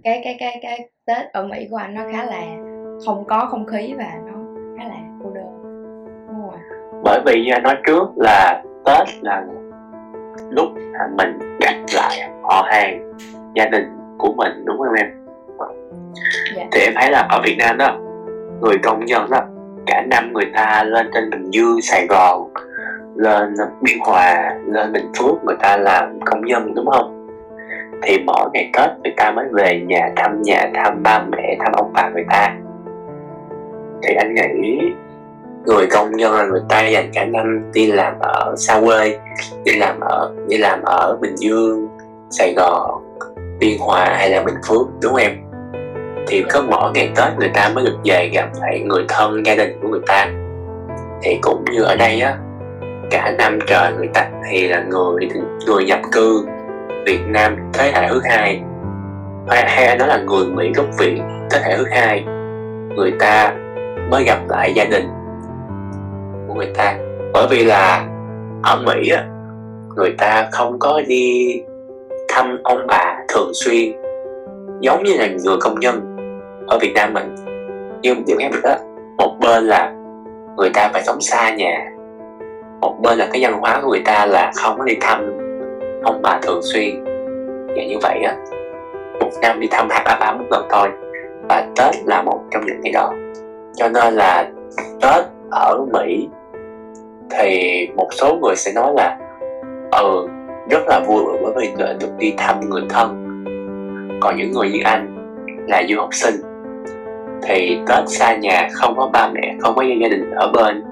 cái 0.03 0.21
cái 0.25 0.37
cái 0.41 0.59
cái 0.63 0.89
Tết 1.07 1.33
ở 1.33 1.47
Mỹ 1.47 1.67
của 1.71 1.77
anh 1.77 1.95
nó 1.95 2.03
khá 2.13 2.25
là 2.25 2.43
không 3.07 3.25
có 3.29 3.47
không 3.51 3.67
khí 3.67 3.95
và 3.99 4.13
nó 4.27 4.33
khá 4.79 4.85
là 4.89 4.97
cô 5.25 5.31
đơn. 5.31 5.47
Đúng 6.29 6.43
rồi 6.43 6.59
bởi 7.05 7.21
vì 7.27 7.45
như 7.45 7.53
anh 7.53 7.63
nói 7.63 7.77
trước 7.87 8.09
là 8.17 8.63
Tết 8.85 9.09
là 9.23 9.45
lúc 10.51 10.69
mình 11.17 11.39
gặp 11.61 11.75
lại 11.95 12.31
họ 12.43 12.69
hàng 12.71 13.13
gia 13.55 13.65
đình 13.65 13.85
của 14.19 14.35
mình 14.37 14.65
đúng 14.65 14.79
không 14.79 14.95
em? 14.95 15.07
Dạ. 16.57 16.67
thì 16.73 16.81
em 16.81 16.93
thấy 16.97 17.11
là 17.11 17.27
ở 17.31 17.41
Việt 17.45 17.57
Nam 17.59 17.79
đó 17.79 17.99
người 18.61 18.79
công 18.83 19.05
nhân 19.05 19.31
đó 19.31 19.41
cả 20.01 20.07
năm 20.07 20.33
người 20.33 20.47
ta 20.55 20.85
lên 20.85 21.11
trên 21.15 21.31
Bình 21.31 21.51
Dương, 21.51 21.83
Sài 21.83 22.07
Gòn, 22.07 22.53
lên 23.17 23.55
Biên 23.81 23.99
Hòa, 24.01 24.55
lên 24.67 24.93
Bình 24.93 25.13
Phước, 25.19 25.45
người 25.45 25.57
ta 25.61 25.77
làm 25.77 26.21
công 26.25 26.45
nhân, 26.45 26.75
đúng 26.75 26.87
không? 26.87 27.27
Thì 28.03 28.19
mỗi 28.27 28.51
ngày 28.53 28.71
Tết 28.73 28.91
người 29.03 29.13
ta 29.17 29.31
mới 29.31 29.45
về 29.53 29.81
nhà 29.87 30.11
thăm 30.17 30.43
nhà, 30.43 30.71
thăm 30.75 31.03
ba 31.03 31.25
mẹ, 31.31 31.57
thăm 31.61 31.73
ông 31.73 31.91
bà 31.95 32.11
người 32.15 32.25
ta. 32.31 32.57
Thì 34.03 34.15
anh 34.15 34.35
nghĩ 34.35 34.79
người 35.67 35.87
công 35.91 36.11
nhân 36.17 36.35
là 36.35 36.45
người 36.45 36.63
ta 36.69 36.87
dành 36.89 37.11
cả 37.15 37.25
năm 37.25 37.73
đi 37.73 37.87
làm 37.87 38.15
ở 38.21 38.55
xa 38.57 38.81
quê, 38.85 39.19
đi 39.65 39.77
làm 39.77 40.01
ở, 40.01 40.35
đi 40.49 40.57
làm 40.57 40.83
ở 40.83 41.19
Bình 41.21 41.37
Dương, 41.37 41.89
Sài 42.31 42.55
Gòn, 42.57 43.17
Biên 43.59 43.79
Hòa 43.81 44.15
hay 44.19 44.31
là 44.31 44.43
Bình 44.43 44.59
Phước, 44.69 44.87
đúng 45.03 45.13
không 45.13 45.21
em? 45.21 45.50
Thì 46.31 46.45
có 46.53 46.63
mỗi 46.71 46.91
ngày 46.95 47.11
Tết 47.17 47.39
người 47.39 47.51
ta 47.55 47.71
mới 47.75 47.85
được 47.85 47.97
về 48.05 48.31
gặp 48.35 48.49
lại 48.61 48.81
người 48.81 49.05
thân 49.09 49.47
gia 49.47 49.55
đình 49.55 49.79
của 49.83 49.89
người 49.89 50.01
ta. 50.07 50.27
Thì 51.23 51.39
cũng 51.43 51.65
như 51.73 51.83
ở 51.83 51.97
đây 51.97 52.21
á 52.21 52.37
cả 53.11 53.35
năm 53.39 53.59
trời 53.67 53.93
người 53.99 54.09
ta 54.15 54.29
thì 54.51 54.69
là 54.69 54.85
người 54.91 55.29
người 55.67 55.85
nhập 55.85 55.99
cư 56.13 56.47
Việt 57.07 57.21
Nam 57.27 57.57
thế 57.73 57.93
hệ 57.95 58.09
thứ 58.09 58.21
hai. 58.25 58.63
Hay, 59.49 59.65
hay 59.69 59.99
nói 59.99 60.09
là 60.09 60.17
người 60.17 60.47
Mỹ 60.47 60.73
gốc 60.75 60.87
Việt 60.99 61.21
thế 61.51 61.61
hệ 61.65 61.77
thứ 61.77 61.85
hai 61.91 62.25
người 62.97 63.13
ta 63.21 63.55
mới 64.11 64.25
gặp 64.25 64.39
lại 64.49 64.73
gia 64.75 64.85
đình 64.85 65.09
của 66.49 66.55
người 66.55 66.71
ta. 66.75 66.99
Bởi 67.33 67.47
vì 67.51 67.65
là 67.65 68.07
ở 68.63 68.83
Mỹ 68.87 69.11
á 69.11 69.25
người 69.97 70.15
ta 70.19 70.49
không 70.53 70.79
có 70.79 71.03
đi 71.07 71.57
thăm 72.29 72.59
ông 72.65 72.87
bà 72.87 73.17
thường 73.29 73.51
xuyên 73.55 73.93
giống 74.81 75.03
như 75.03 75.17
là 75.17 75.27
người 75.27 75.57
công 75.61 75.81
nhân 75.81 76.10
ở 76.71 76.79
Việt 76.79 76.93
Nam 76.95 77.15
mình. 77.15 77.35
Nhưng 78.03 78.25
điểm 78.27 78.37
khác 78.41 78.49
biệt 78.53 78.61
đó 78.63 78.77
một 79.19 79.37
bên 79.41 79.65
là 79.65 79.93
người 80.57 80.71
ta 80.75 80.91
phải 80.93 81.03
sống 81.03 81.21
xa 81.21 81.55
nhà, 81.55 81.91
một 82.81 82.97
bên 83.03 83.19
là 83.19 83.29
cái 83.33 83.43
văn 83.43 83.61
hóa 83.61 83.81
của 83.83 83.89
người 83.91 84.03
ta 84.05 84.27
là 84.27 84.53
không 84.55 84.79
có 84.79 84.85
đi 84.85 84.95
thăm 85.01 85.39
ông 86.03 86.21
bà 86.23 86.39
thường 86.43 86.61
xuyên. 86.63 87.05
Và 87.67 87.83
như 87.89 87.97
vậy 88.03 88.21
á, 88.25 88.37
một 89.21 89.31
năm 89.43 89.61
đi 89.61 89.69
thăm 89.71 89.89
hai 89.91 90.03
ba 90.05 90.17
ba 90.21 90.33
một 90.33 90.45
lần 90.51 90.67
thôi, 90.71 90.89
và 91.49 91.67
Tết 91.77 91.95
là 92.07 92.23
một 92.23 92.41
trong 92.51 92.67
những 92.67 92.81
ngày 92.81 92.93
đó. 92.93 93.13
Cho 93.77 93.89
nên 93.89 94.15
là 94.15 94.51
Tết 95.03 95.25
ở 95.51 95.85
Mỹ 95.93 96.29
thì 97.31 97.89
một 97.97 98.09
số 98.11 98.39
người 98.43 98.57
sẽ 98.57 98.73
nói 98.75 98.93
là 98.97 99.19
ừ 99.91 100.27
rất 100.71 100.83
là 100.87 101.01
vui 101.07 101.25
bởi 101.43 101.53
vì 101.57 101.85
được 102.01 102.11
đi 102.19 102.35
thăm 102.39 102.61
người 102.61 102.83
thân. 102.89 103.27
Còn 104.21 104.37
những 104.37 104.51
người 104.51 104.71
như 104.71 104.79
anh 104.85 105.17
là 105.69 105.83
du 105.89 106.01
học 106.01 106.09
sinh 106.13 106.35
thì 107.43 107.81
Tết 107.89 108.09
xa 108.09 108.37
nhà 108.37 108.69
không 108.73 108.95
có 108.97 109.11
ba 109.13 109.31
mẹ 109.35 109.55
không 109.61 109.75
có 109.77 109.83
gia 109.83 110.09
đình 110.09 110.31
ở 110.31 110.53
bên 110.53 110.85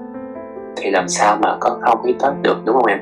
thì 0.77 0.89
làm 0.89 1.07
sao 1.07 1.37
mà 1.41 1.57
có 1.59 1.79
không 1.81 2.03
khí 2.05 2.13
Tết 2.19 2.31
được 2.41 2.57
đúng 2.65 2.75
không 2.75 2.85
em? 2.85 2.99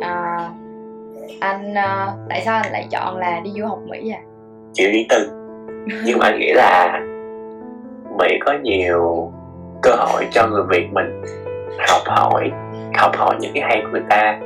À, 0.00 0.50
anh 1.40 1.74
à, 1.74 2.12
tại 2.28 2.42
sao 2.44 2.60
anh 2.62 2.72
lại 2.72 2.86
chọn 2.90 3.16
là 3.16 3.40
đi 3.40 3.50
du 3.56 3.66
học 3.66 3.78
Mỹ 3.86 4.10
à 4.10 4.20
chịu 4.72 4.90
riêng 4.92 5.06
tư. 5.08 5.30
Nhưng 6.04 6.18
mà 6.18 6.26
anh 6.26 6.38
nghĩ 6.38 6.52
là 6.52 7.00
Mỹ 8.18 8.38
có 8.46 8.52
nhiều 8.62 9.32
cơ 9.82 9.90
hội 9.98 10.26
cho 10.30 10.46
người 10.46 10.62
Việt 10.68 10.88
mình 10.92 11.22
học 11.88 12.02
hỏi 12.06 12.50
học 12.94 13.16
hỏi 13.16 13.36
những 13.40 13.50
cái 13.54 13.62
hay 13.62 13.80
của 13.82 13.88
người 13.92 14.02
ta 14.10 14.38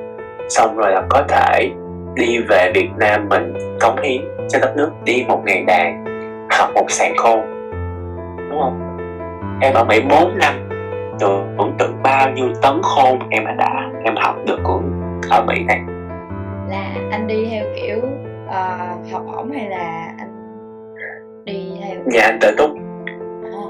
xong 0.48 0.76
rồi 0.76 0.92
là 0.92 1.02
có 1.08 1.24
thể 1.28 1.70
đi 2.14 2.38
về 2.48 2.72
Việt 2.74 2.88
Nam 2.98 3.28
mình 3.28 3.54
cống 3.80 4.02
hiến 4.02 4.20
cho 4.52 4.58
đất 4.58 4.76
nước 4.76 4.90
đi 5.04 5.24
một 5.28 5.42
ngày 5.44 5.64
đàn 5.66 6.04
học 6.50 6.70
một 6.74 6.86
sàn 6.88 7.16
khô 7.16 7.40
đúng 8.50 8.60
không? 8.60 8.98
Em 9.60 9.74
ở 9.74 9.84
Mỹ 9.84 10.00
4 10.10 10.38
năm 10.38 10.68
tưởng 11.20 11.54
tưởng 11.58 11.72
tượng 11.78 12.02
bao 12.02 12.30
nhiêu 12.30 12.48
tấn 12.62 12.82
khôn 12.82 13.18
em 13.30 13.44
đã 13.58 13.90
em 14.04 14.14
học 14.16 14.36
được 14.46 14.58
của 14.62 14.80
ở 15.30 15.44
Mỹ 15.44 15.64
này. 15.64 15.80
Là 16.68 16.94
anh 17.10 17.26
đi 17.26 17.46
theo 17.50 17.64
kiểu 17.76 18.00
à, 18.50 18.94
học 19.12 19.22
ổng 19.36 19.52
hay 19.52 19.68
là 19.68 20.14
anh 20.18 20.28
đi 21.44 21.70
theo? 21.82 21.96
Nhà 22.06 22.20
anh 22.22 22.38
tự 22.40 22.54
túc. 22.58 22.70
À, 23.44 23.62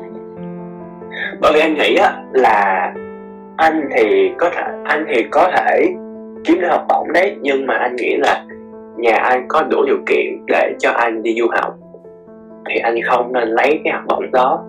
bởi 1.40 1.52
vì 1.54 1.60
anh 1.60 1.74
nghĩ 1.74 1.96
á 1.96 2.22
là 2.32 2.92
anh 3.56 3.88
thì 3.94 4.32
có 4.38 4.50
thể 4.50 4.62
anh 4.84 5.04
thì 5.08 5.22
có 5.30 5.50
thể 5.56 5.86
kiếm 6.44 6.60
được 6.60 6.68
học 6.70 6.84
bổng 6.88 7.12
đấy 7.12 7.36
nhưng 7.40 7.66
mà 7.66 7.74
anh 7.74 7.96
nghĩ 7.96 8.16
là 8.16 8.44
nhà 9.02 9.16
anh 9.16 9.46
có 9.48 9.62
đủ 9.62 9.84
điều 9.86 9.98
kiện 10.06 10.46
để 10.46 10.74
cho 10.78 10.90
anh 10.90 11.22
đi 11.22 11.34
du 11.40 11.46
học. 11.52 11.74
Thì 12.68 12.78
anh 12.78 12.94
không 13.04 13.32
nên 13.32 13.48
lấy 13.48 13.80
cái 13.84 13.92
học 13.92 14.02
bổng 14.08 14.30
đó 14.32 14.64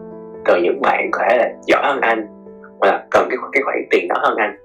từ 0.46 0.60
những 0.64 0.82
bạn 0.82 1.10
có 1.12 1.20
thể 1.30 1.38
là 1.38 1.50
giỏi 1.68 1.82
hơn 1.84 2.02
anh 2.02 2.28
hoặc 2.80 2.88
là 2.88 3.04
cần 3.12 3.28
cái 3.30 3.38
cái 3.52 3.64
khoản 3.64 3.78
tiền 3.90 4.08
đó 4.08 4.16
hơn 4.20 4.36
anh. 4.38 4.56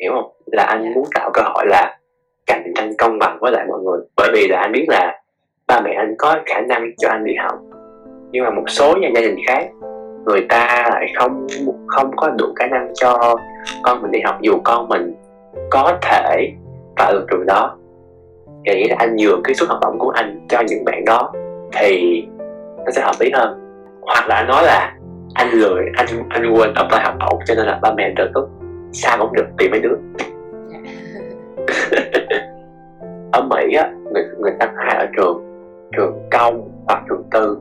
Hiểu 0.00 0.12
không? 0.12 0.32
Là 0.46 0.62
anh 0.62 0.94
muốn 0.94 1.04
tạo 1.14 1.30
cơ 1.34 1.42
hội 1.44 1.66
là 1.66 1.98
cạnh 2.46 2.72
tranh 2.74 2.92
công 2.98 3.18
bằng 3.18 3.38
với 3.40 3.52
lại 3.52 3.66
mọi 3.68 3.80
người. 3.80 4.00
Bởi 4.16 4.30
vì 4.34 4.48
là 4.48 4.60
anh 4.60 4.72
biết 4.72 4.86
là 4.88 5.20
ba 5.66 5.80
mẹ 5.80 5.94
anh 5.94 6.14
có 6.18 6.36
khả 6.46 6.60
năng 6.60 6.90
cho 6.98 7.08
anh 7.08 7.24
đi 7.24 7.34
học. 7.34 7.58
Nhưng 8.30 8.44
mà 8.44 8.50
một 8.50 8.64
số 8.66 8.96
nhà 8.96 9.08
gia 9.14 9.20
đình 9.20 9.36
khác 9.46 9.68
người 10.26 10.46
ta 10.48 10.88
lại 10.90 11.12
không 11.14 11.46
không 11.86 12.10
có 12.16 12.28
đủ 12.38 12.46
khả 12.56 12.66
năng 12.66 12.94
cho 12.94 13.36
con 13.82 14.02
mình 14.02 14.10
đi 14.10 14.20
học 14.24 14.38
dù 14.40 14.52
con 14.64 14.88
mình 14.88 15.14
có 15.70 15.98
thể 16.02 16.52
vào 16.96 17.12
được 17.12 17.26
trường 17.30 17.46
đó 17.46 17.76
nghĩ 18.64 18.88
là 18.88 18.96
anh 18.98 19.16
nhường 19.16 19.42
cái 19.44 19.54
suất 19.54 19.68
học 19.68 19.78
bổng 19.82 19.98
của 19.98 20.10
anh 20.10 20.46
cho 20.48 20.62
những 20.68 20.84
bạn 20.84 21.04
đó 21.04 21.32
thì 21.72 22.22
nó 22.84 22.90
sẽ 22.90 23.02
hợp 23.02 23.14
lý 23.20 23.30
hơn. 23.30 23.60
Hoặc 24.00 24.28
là 24.28 24.34
anh 24.34 24.46
nói 24.46 24.64
là 24.64 24.92
anh 25.34 25.50
lười 25.50 25.84
anh 25.96 26.06
anh 26.28 26.54
quên 26.54 26.74
apply 26.74 26.98
học 26.98 27.14
bổng 27.20 27.40
cho 27.46 27.54
nên 27.54 27.66
là 27.66 27.78
ba 27.82 27.92
mẹ 27.96 28.12
trợ 28.16 28.30
tốt 28.34 28.48
sao 28.92 29.18
cũng 29.18 29.32
được 29.32 29.46
tìm 29.58 29.70
mấy 29.70 29.80
đứa. 29.80 29.92
Ở 33.32 33.42
Mỹ 33.42 33.74
á 33.74 33.90
người 34.12 34.24
người 34.38 34.52
ta 34.60 34.72
hay 34.76 34.96
ở 34.96 35.06
trường 35.16 35.44
trường 35.96 36.28
công 36.30 36.68
hoặc 36.86 37.02
trường 37.08 37.22
tư. 37.30 37.58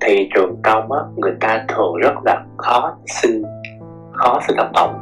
Thì 0.00 0.28
trường 0.34 0.56
công 0.62 0.92
á 0.92 1.00
người 1.16 1.32
ta 1.40 1.64
thường 1.68 1.94
rất 2.02 2.14
là 2.24 2.44
khó 2.56 2.96
xin 3.06 3.42
khó 4.12 4.40
xin 4.48 4.56
học 4.56 4.68
bổng. 4.74 4.94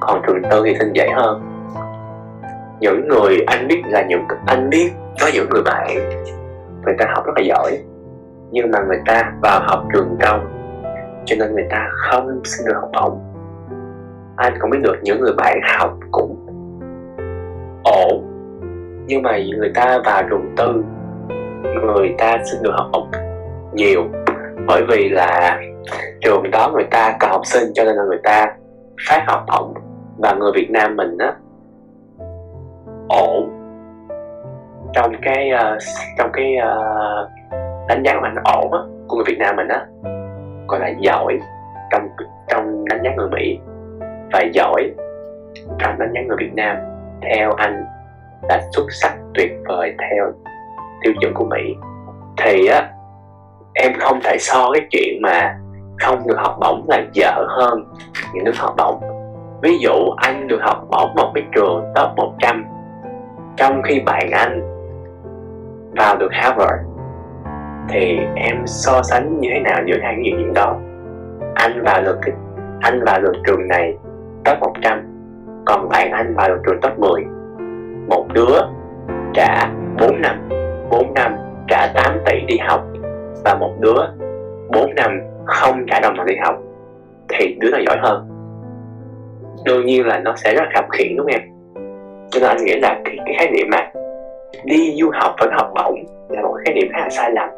Còn 0.00 0.22
trường 0.26 0.42
tư 0.50 0.62
thì 0.64 0.74
xin 0.78 0.92
dễ 0.92 1.08
hơn 1.14 1.53
những 2.84 3.08
người 3.08 3.44
anh 3.46 3.68
biết 3.68 3.82
là 3.86 4.02
những 4.08 4.24
anh 4.46 4.70
biết 4.70 4.90
có 5.20 5.26
những 5.34 5.48
người 5.50 5.62
bạn 5.62 5.86
người 6.84 6.94
ta 6.98 7.06
học 7.14 7.26
rất 7.26 7.32
là 7.36 7.42
giỏi, 7.42 7.78
nhưng 8.50 8.70
mà 8.70 8.78
người 8.88 9.00
ta 9.06 9.32
vào 9.42 9.60
học 9.64 9.84
trường 9.92 10.16
công, 10.22 10.46
cho 11.24 11.36
nên 11.38 11.54
người 11.54 11.66
ta 11.70 11.88
không 11.90 12.40
xin 12.44 12.66
được 12.66 12.74
học 12.80 12.90
bổng. 12.92 13.20
Anh 14.36 14.54
cũng 14.60 14.70
biết 14.70 14.78
được 14.82 14.96
những 15.02 15.20
người 15.20 15.32
bạn 15.36 15.60
học 15.78 15.98
cũng 16.10 16.46
ổn, 17.84 18.24
nhưng 19.06 19.22
mà 19.22 19.38
người 19.58 19.72
ta 19.74 19.98
vào 20.04 20.22
trường 20.30 20.54
tư, 20.56 20.84
người 21.86 22.14
ta 22.18 22.38
xin 22.44 22.62
được 22.62 22.72
học 22.74 22.86
bổng 22.92 23.10
nhiều, 23.72 24.04
bởi 24.66 24.82
vì 24.88 25.08
là 25.08 25.60
trường 26.20 26.50
đó 26.50 26.70
người 26.74 26.86
ta 26.90 27.16
cần 27.20 27.30
học 27.30 27.42
sinh, 27.44 27.72
cho 27.74 27.84
nên 27.84 27.96
là 27.96 28.02
người 28.04 28.20
ta 28.24 28.46
phát 29.08 29.24
học 29.26 29.44
bổng. 29.48 29.74
Và 30.18 30.34
người 30.34 30.52
Việt 30.54 30.70
Nam 30.70 30.96
mình 30.96 31.18
á 31.18 31.34
ổn 33.08 33.50
trong 34.92 35.14
cái 35.22 35.50
uh, 35.54 35.82
trong 36.18 36.30
cái 36.32 36.56
uh, 36.58 37.30
đánh 37.88 38.02
giá 38.04 38.14
của 38.14 38.24
anh 38.24 38.36
ổn 38.44 38.72
á 38.72 38.78
của 39.08 39.16
người 39.16 39.24
Việt 39.26 39.38
Nam 39.38 39.56
mình 39.56 39.68
á 39.68 39.86
gọi 40.68 40.80
là 40.80 40.88
giỏi 40.98 41.38
trong 41.92 42.08
trong 42.48 42.84
đánh 42.88 43.00
giá 43.04 43.10
người 43.16 43.28
Mỹ 43.28 43.58
và 44.32 44.42
giỏi 44.52 44.90
trong 45.78 45.98
đánh 45.98 46.12
giá 46.14 46.20
người 46.20 46.36
Việt 46.40 46.54
Nam 46.54 46.76
theo 47.22 47.52
anh 47.52 47.84
là 48.48 48.60
xuất 48.72 48.86
sắc 48.90 49.16
tuyệt 49.34 49.50
vời 49.68 49.94
theo 49.98 50.32
tiêu 51.02 51.12
chuẩn 51.20 51.34
của 51.34 51.44
Mỹ. 51.44 51.74
Thì 52.36 52.66
á 52.66 52.90
em 53.74 53.92
không 54.00 54.20
thể 54.24 54.36
so 54.40 54.70
cái 54.72 54.82
chuyện 54.90 55.22
mà 55.22 55.56
không 56.00 56.26
được 56.26 56.36
học 56.38 56.56
bổng 56.60 56.84
là 56.88 57.02
dở 57.12 57.46
hơn 57.48 57.84
những 58.34 58.44
đứa 58.44 58.52
học 58.56 58.74
bổng. 58.78 59.00
Ví 59.62 59.78
dụ 59.78 60.10
anh 60.16 60.48
được 60.48 60.60
học 60.62 60.86
bổng 60.90 61.14
một 61.14 61.32
cái 61.34 61.44
trường 61.54 61.84
top 61.94 62.08
100 62.16 62.64
trong 63.56 63.82
khi 63.82 64.00
bạn 64.06 64.30
anh 64.30 64.60
vào 65.96 66.16
được 66.16 66.30
Harvard, 66.32 66.82
thì 67.88 68.18
em 68.36 68.66
so 68.66 69.02
sánh 69.02 69.40
như 69.40 69.48
thế 69.54 69.60
nào 69.60 69.82
giữa 69.86 69.96
hai 70.02 70.14
cái 70.14 70.32
điểm 70.38 70.52
đó? 70.54 70.76
Anh 71.54 71.82
vào 71.84 72.02
được 72.02 72.18
cái, 72.22 72.34
anh 72.80 73.04
vào 73.04 73.20
được 73.20 73.32
trường 73.46 73.68
này 73.68 73.96
top 74.44 74.58
100 74.60 75.02
còn 75.66 75.88
bạn 75.88 76.10
anh 76.10 76.34
vào 76.34 76.48
được 76.48 76.60
trường 76.66 76.80
top 76.80 76.98
10 76.98 77.24
một 78.08 78.26
đứa 78.32 78.58
trả 79.34 79.70
4 80.00 80.20
năm 80.20 80.48
4 80.90 81.14
năm 81.14 81.36
trả 81.68 81.86
8 81.94 82.18
tỷ 82.26 82.40
đi 82.46 82.56
học 82.58 82.86
và 83.44 83.54
một 83.54 83.74
đứa 83.80 84.00
4 84.72 84.94
năm 84.94 85.20
không 85.44 85.86
trả 85.86 86.00
đồng 86.00 86.16
nào 86.16 86.26
đi 86.26 86.34
học. 86.44 86.54
Thì 87.28 87.56
đứa 87.60 87.70
nào 87.70 87.80
giỏi 87.86 87.96
hơn. 88.02 88.28
Đương 89.64 89.86
nhiên 89.86 90.06
là 90.06 90.18
nó 90.18 90.34
sẽ 90.36 90.54
rất 90.54 90.64
khập 90.74 90.84
khiển 90.90 91.16
đúng 91.16 91.26
không 91.26 91.40
em? 91.40 91.53
Cho 92.34 92.40
nên 92.40 92.48
anh 92.48 92.64
nghĩ 92.64 92.74
là 92.82 93.00
cái, 93.04 93.16
cái 93.26 93.34
khái 93.38 93.50
niệm 93.50 93.66
mà 93.70 93.90
đi 94.64 94.96
du 95.00 95.10
học 95.14 95.34
và 95.38 95.46
học 95.56 95.72
bổng 95.74 96.04
là 96.28 96.42
một 96.42 96.54
khái 96.64 96.74
niệm 96.74 96.88
khá 96.92 96.98
là 96.98 97.08
sai 97.10 97.32
lầm. 97.32 97.48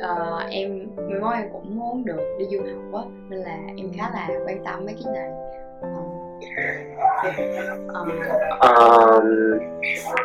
Ờ, 0.00 0.42
em 0.50 0.86
em 1.10 1.48
cũng 1.52 1.76
muốn 1.76 2.04
được 2.04 2.36
đi 2.38 2.44
du 2.50 2.58
học 2.58 3.02
á 3.04 3.10
nên 3.28 3.40
là 3.40 3.56
em 3.76 3.86
khá 3.96 4.10
là 4.14 4.28
quan 4.46 4.64
tâm 4.64 4.84
mấy 4.84 4.94
cái 5.04 5.12
này. 5.14 5.30
Ờ, 7.94 8.04
ờ, 8.58 9.22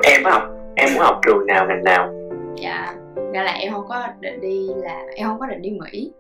em 0.04 0.24
học 0.24 0.42
em 0.76 0.90
muốn 0.94 1.04
học 1.04 1.20
trường 1.26 1.46
nào 1.48 1.66
ngành 1.68 1.84
nào? 1.84 2.14
Dạ 2.56 2.94
ra 3.34 3.44
là 3.44 3.52
em 3.52 3.74
không 3.74 3.86
có 3.90 4.08
định 4.20 4.42
đi 4.42 4.68
là 4.76 5.02
em 5.16 5.28
không 5.28 5.40
có 5.40 5.46
định 5.46 5.62
đi 5.62 5.70
mỹ. 5.70 6.14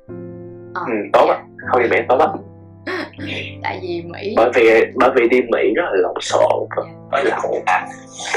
Ờ, 0.73 0.81
ừ, 0.87 0.93
tốt 1.13 1.25
dạ. 1.27 1.43
không 1.71 1.81
đi 1.81 1.89
mỹ 1.89 1.97
tốt 2.09 2.15
lắm 2.19 2.29
tại 3.63 3.79
vì 3.81 4.03
mỹ 4.05 4.33
bởi 4.37 4.49
vì 4.55 4.85
bởi 4.95 5.09
vì 5.15 5.27
đi 5.29 5.41
mỹ 5.41 5.73
rất 5.75 5.83
là 5.91 5.97
lộn 6.01 6.15
xộn. 6.21 6.67
Với 7.11 7.25
là 7.25 7.39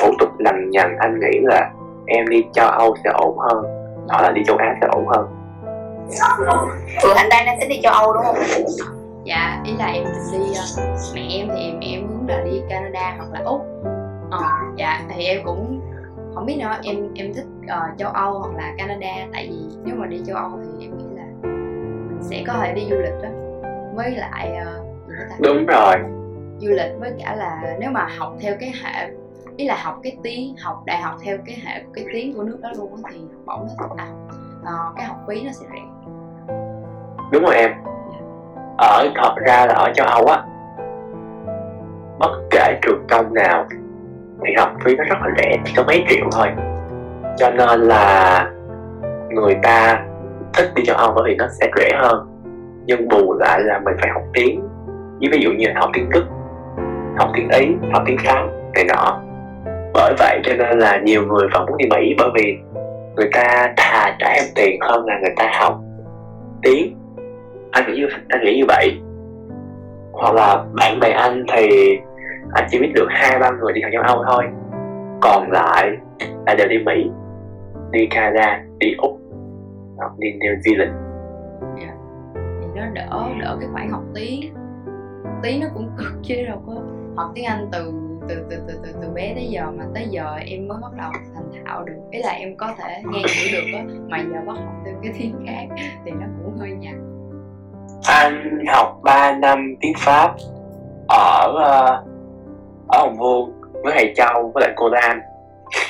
thủ 0.00 0.10
tục 0.18 0.28
lằng 0.38 0.70
nhằng 0.70 0.96
anh 0.98 1.20
nghĩ 1.20 1.38
là 1.42 1.70
em 2.06 2.28
đi 2.28 2.44
châu 2.52 2.68
âu 2.68 2.96
sẽ 3.04 3.10
ổn 3.14 3.38
hơn. 3.38 3.64
Hoặc 4.08 4.22
là 4.22 4.30
đi 4.30 4.42
châu 4.46 4.56
á 4.56 4.74
sẽ 4.80 4.86
ổn 4.92 5.06
hơn. 5.06 5.26
Ừ 7.02 7.12
anh 7.16 7.28
đang 7.30 7.46
đang 7.46 7.60
tính 7.60 7.68
đi 7.68 7.80
châu 7.82 7.92
âu 7.92 8.12
đúng 8.12 8.22
không? 8.24 8.36
Dạ 9.24 9.62
ý 9.64 9.72
là 9.78 9.86
em 9.86 10.04
định 10.04 10.40
đi 10.40 10.50
uh, 10.50 11.14
mẹ 11.14 11.20
em 11.30 11.48
thì 11.54 11.62
em 11.62 11.80
em 11.80 12.06
muốn 12.08 12.28
là 12.28 12.42
đi 12.44 12.62
canada 12.70 13.14
hoặc 13.16 13.28
là 13.32 13.40
úc. 13.44 13.60
Ờ 14.30 14.42
dạ 14.76 15.00
thì 15.14 15.24
em 15.24 15.44
cũng 15.44 15.80
không 16.34 16.46
biết 16.46 16.56
nữa. 16.58 16.74
Em 16.82 17.14
em 17.14 17.34
thích 17.34 17.46
uh, 17.64 17.98
châu 17.98 18.10
âu 18.10 18.38
hoặc 18.38 18.56
là 18.56 18.72
canada. 18.78 19.26
Tại 19.32 19.48
vì 19.50 19.76
nếu 19.84 19.94
mà 19.98 20.06
đi 20.06 20.20
châu 20.26 20.36
âu 20.36 20.50
thì 20.62 20.86
em 20.86 20.98
nghĩ 20.98 21.04
là 21.16 21.24
mình 21.42 22.18
sẽ 22.22 22.44
có 22.46 22.52
thể 22.62 22.72
đi 22.72 22.86
du 22.90 22.96
lịch 22.96 23.22
đó 23.22 23.28
với 23.94 24.10
lại 24.10 24.56
uh, 24.62 25.40
đúng 25.40 25.66
rồi. 25.66 25.94
du 26.58 26.70
lịch 26.70 26.92
với 27.00 27.12
cả 27.18 27.34
là 27.34 27.76
nếu 27.78 27.90
mà 27.90 28.08
học 28.18 28.34
theo 28.40 28.54
cái 28.60 28.72
hệ 28.82 29.10
ý 29.56 29.66
là 29.66 29.76
học 29.82 30.00
cái 30.02 30.16
tiếng 30.22 30.56
học 30.56 30.82
đại 30.86 31.00
học 31.00 31.14
theo 31.24 31.36
cái 31.46 31.56
hệ 31.64 31.82
của 31.82 31.90
cái 31.94 32.04
tiếng 32.12 32.34
của 32.34 32.42
nước 32.42 32.58
đó 32.62 32.70
luôn 32.76 33.02
thì 33.10 33.18
học 33.18 33.42
bổng 33.46 33.60
nó 33.60 33.68
sẽ 33.78 33.84
à, 33.96 34.06
uh, 34.62 34.96
cái 34.96 35.06
học 35.06 35.16
phí 35.28 35.42
nó 35.42 35.52
sẽ 35.52 35.66
rẻ. 35.72 35.80
Đúng 37.32 37.42
rồi 37.42 37.54
em. 37.54 37.70
Dạ. 37.84 38.18
ở 38.78 39.08
thật 39.14 39.34
ra 39.46 39.66
là 39.66 39.74
ở 39.74 39.92
châu 39.94 40.06
âu 40.06 40.26
á 40.26 40.42
bất 42.18 42.40
kể 42.50 42.78
trường 42.82 43.06
công 43.08 43.34
nào 43.34 43.66
thì 44.46 44.54
học 44.58 44.72
phí 44.84 44.96
nó 44.96 45.04
rất 45.04 45.16
là 45.20 45.28
rẻ 45.36 45.56
chỉ 45.64 45.72
có 45.76 45.82
mấy 45.86 46.04
triệu 46.08 46.26
thôi. 46.32 46.48
Cho 47.36 47.50
nên 47.50 47.80
là 47.80 48.50
người 49.30 49.56
ta 49.62 50.04
thích 50.52 50.72
đi 50.74 50.84
châu 50.86 50.96
âu 50.96 51.12
bởi 51.16 51.24
vì 51.26 51.34
nó 51.36 51.46
sẽ 51.60 51.70
rẻ 51.76 51.90
hơn 52.02 52.33
nhưng 52.86 53.08
bù 53.08 53.34
lại 53.38 53.60
là 53.60 53.80
mình 53.84 53.94
phải 54.00 54.10
học 54.10 54.22
tiếng. 54.34 54.68
Ví 55.32 55.38
dụ 55.40 55.50
như 55.50 55.66
là 55.66 55.74
học 55.80 55.90
tiếng 55.92 56.10
đức, 56.10 56.24
học 57.16 57.30
tiếng 57.34 57.48
ý, 57.48 57.66
học 57.92 58.02
tiếng 58.06 58.16
pháp, 58.24 58.46
này 58.74 58.84
nọ. 58.84 59.20
Bởi 59.94 60.14
vậy 60.18 60.40
cho 60.44 60.52
nên 60.58 60.78
là 60.78 61.00
nhiều 61.04 61.22
người 61.22 61.48
vẫn 61.54 61.66
muốn 61.66 61.76
đi 61.76 61.86
mỹ, 61.90 62.14
bởi 62.18 62.28
vì 62.34 62.58
người 63.16 63.28
ta 63.32 63.74
thà 63.76 64.16
trả 64.18 64.28
em 64.28 64.44
tiền 64.54 64.80
hơn 64.80 65.06
là 65.06 65.18
người 65.22 65.34
ta 65.36 65.50
học 65.60 65.80
tiếng. 66.62 66.98
Anh 67.70 67.84
nghĩ 67.86 68.00
như, 68.00 68.08
anh 68.28 68.44
nghĩ 68.44 68.56
như 68.56 68.64
vậy. 68.68 69.00
Hoặc 70.12 70.34
là 70.34 70.64
bạn 70.72 71.00
bè 71.00 71.10
anh 71.10 71.44
thì 71.52 71.68
anh 72.52 72.64
chỉ 72.70 72.78
biết 72.78 72.92
được 72.94 73.06
hai, 73.10 73.38
ba 73.38 73.50
người 73.50 73.72
đi 73.72 73.80
học 73.82 73.90
châu 73.92 74.02
âu 74.02 74.24
thôi. 74.26 74.44
Còn 75.20 75.50
lại 75.50 75.90
là 76.46 76.54
đều 76.54 76.68
đi 76.68 76.78
mỹ, 76.78 77.10
đi 77.90 78.06
canada, 78.06 78.60
đi 78.78 78.94
úc, 78.98 79.18
hoặc 79.96 80.12
đi 80.18 80.28
new 80.28 80.56
zealand. 80.58 80.92
Yeah 81.80 81.93
nó 82.84 82.92
đỡ 82.92 83.28
đỡ 83.40 83.56
cái 83.60 83.68
khoản 83.72 83.90
học 83.90 84.02
tiếng 84.14 84.54
tiếng 85.42 85.60
nó 85.60 85.66
cũng 85.74 85.90
cực 85.98 86.12
chứ 86.22 86.34
đâu 86.46 86.62
có 86.66 86.72
học 87.16 87.32
tiếng 87.34 87.44
anh 87.44 87.68
từ 87.72 87.92
từ 88.28 88.46
từ 88.50 88.56
từ 88.68 88.80
từ 88.84 88.94
từ 89.02 89.08
bé 89.14 89.34
tới 89.34 89.46
giờ 89.50 89.70
mà 89.70 89.84
tới 89.94 90.06
giờ 90.10 90.34
em 90.46 90.68
mới 90.68 90.78
bắt 90.82 90.92
đầu 90.96 91.10
thành 91.34 91.64
thạo 91.64 91.84
được. 91.84 92.00
Ý 92.10 92.22
là 92.22 92.30
em 92.30 92.56
có 92.56 92.74
thể 92.78 93.02
nghe 93.12 93.18
hiểu 93.18 93.60
được 93.60 93.78
á 93.78 93.84
mà 94.08 94.18
giờ 94.18 94.40
bắt 94.46 94.56
học 94.56 94.74
thêm 94.84 94.94
cái 95.02 95.12
tiếng 95.18 95.46
khác 95.46 95.84
thì 96.04 96.10
nó 96.10 96.26
cũng 96.44 96.58
hơi 96.58 96.70
nhạt 96.70 96.94
anh 98.06 98.64
học 98.68 99.00
3 99.02 99.32
năm 99.32 99.74
tiếng 99.80 99.92
pháp 99.98 100.34
ở 101.08 101.52
uh, 101.52 102.08
ở 102.88 102.98
hồng 102.98 103.16
vuông 103.18 103.52
với 103.82 103.92
thầy 103.96 104.12
châu 104.16 104.50
với 104.54 104.60
lại 104.60 104.72
cô 104.76 104.88
lan 104.88 105.20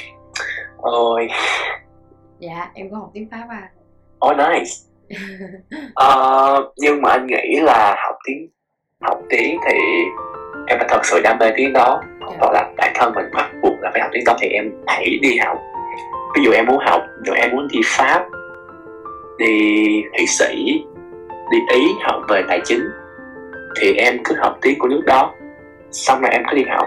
ôi. 0.76 1.28
Dạ 2.38 2.70
em 2.74 2.90
có 2.90 2.96
học 2.96 3.10
tiếng 3.12 3.28
pháp 3.30 3.46
à? 3.50 3.70
Oh 4.26 4.36
nice 4.36 4.70
uh, 5.80 6.72
nhưng 6.76 7.02
mà 7.02 7.10
anh 7.10 7.26
nghĩ 7.26 7.60
là 7.60 7.96
học 8.06 8.14
tiếng 8.26 8.48
học 9.00 9.18
tiếng 9.30 9.58
thì 9.66 9.78
em 10.66 10.78
phải 10.78 10.88
thật 10.90 11.04
sự 11.04 11.20
đam 11.24 11.38
mê 11.38 11.52
tiếng 11.56 11.72
đó. 11.72 12.00
Dạ. 12.30 12.36
hoặc 12.40 12.52
là 12.52 12.70
bản 12.76 12.92
thân 12.94 13.12
mình 13.14 13.24
bắt 13.34 13.50
buộc 13.62 13.72
là 13.80 13.90
phải 13.92 14.00
học 14.00 14.10
tiếng 14.12 14.24
đó 14.26 14.36
thì 14.40 14.48
em 14.48 14.72
hãy 14.86 15.18
đi 15.22 15.36
học. 15.36 15.58
Ví 16.36 16.44
dụ 16.44 16.50
em 16.50 16.66
muốn 16.66 16.78
học 16.86 17.02
rồi 17.24 17.36
em 17.38 17.50
muốn 17.50 17.68
đi 17.68 17.80
pháp 17.84 18.24
đi 19.38 20.02
thụy 20.16 20.26
sĩ 20.26 20.84
đi 21.50 21.58
ý 21.74 21.88
học 22.02 22.22
về 22.28 22.42
tài 22.48 22.60
chính 22.64 22.88
thì 23.80 23.94
em 23.94 24.18
cứ 24.24 24.34
học 24.38 24.58
tiếng 24.62 24.78
của 24.78 24.88
nước 24.88 25.02
đó. 25.06 25.32
Xong 25.90 26.20
rồi 26.20 26.30
em 26.32 26.42
cứ 26.50 26.56
đi 26.56 26.64
học. 26.70 26.86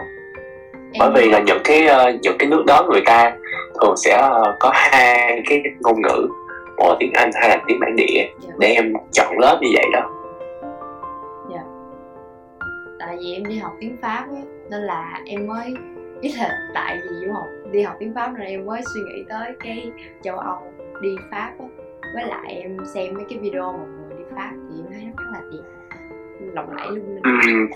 Bởi 1.00 1.12
vì 1.16 1.30
là 1.30 1.40
những 1.40 1.62
cái 1.64 1.88
uh, 1.88 2.22
những 2.22 2.38
cái 2.40 2.50
nước 2.50 2.64
đó 2.68 2.88
người 2.90 3.02
ta 3.06 3.34
thường 3.82 3.94
sẽ 3.98 4.28
uh, 4.28 4.56
có 4.60 4.72
hai 4.74 5.42
cái 5.50 5.62
ngôn 5.80 6.02
ngữ 6.02 6.28
một 6.78 6.90
là 6.90 6.96
tiếng 7.00 7.12
Anh 7.14 7.32
hay 7.34 7.50
là 7.50 7.64
tiếng 7.68 7.80
bản 7.80 7.96
địa. 7.96 8.30
Dạ. 8.40 8.54
để 8.60 8.68
em 8.68 8.94
chọn 9.12 9.40
lớp 9.40 9.60
như 9.62 9.70
vậy 9.74 9.86
đó. 9.94 10.14
Tại 13.00 13.18
vì 13.20 13.34
em 13.34 13.46
đi 13.46 13.58
học 13.58 13.72
tiếng 13.80 13.98
pháp 14.02 14.26
á 14.36 14.42
nên 14.70 14.82
là 14.82 15.22
em 15.26 15.48
mới 15.48 15.74
ý 16.22 16.34
là 16.38 16.50
tại 16.74 16.98
vì 17.04 17.26
du 17.26 17.34
học 17.34 17.48
đi 17.72 17.82
học 17.82 17.96
tiếng 18.00 18.14
pháp 18.16 18.32
nên 18.38 18.48
em 18.48 18.66
mới 18.66 18.82
suy 18.94 19.02
nghĩ 19.02 19.24
tới 19.30 19.52
cái 19.60 19.92
châu 20.24 20.38
âu 20.38 20.58
đi 21.02 21.16
pháp 21.32 21.52
á. 21.60 21.66
Với 22.14 22.26
lại 22.26 22.54
em 22.62 22.78
xem 22.94 23.14
mấy 23.14 23.26
cái 23.30 23.40
video 23.40 23.72
mọi 23.72 23.88
người 23.88 24.18
đi 24.18 24.24
pháp 24.36 24.52
thì 24.54 24.82
em 24.84 24.94
thấy 24.94 25.04
nó 25.04 25.12
khá 25.18 25.24
là 25.34 25.42
đẹp 25.52 25.64
lộng 26.54 26.70
lẫy 26.78 26.88
linh. 26.92 27.22
Ừm, 27.24 27.70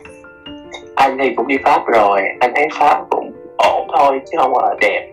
anh 0.95 1.17
thì 1.19 1.33
cũng 1.35 1.47
đi 1.47 1.57
Pháp 1.63 1.81
rồi 1.87 2.21
anh 2.39 2.51
thấy 2.55 2.67
Pháp 2.79 3.03
cũng 3.09 3.31
ổn 3.57 3.87
thôi 3.97 4.21
chứ 4.31 4.37
không 4.41 4.53
là 4.57 4.75
đẹp. 4.81 5.11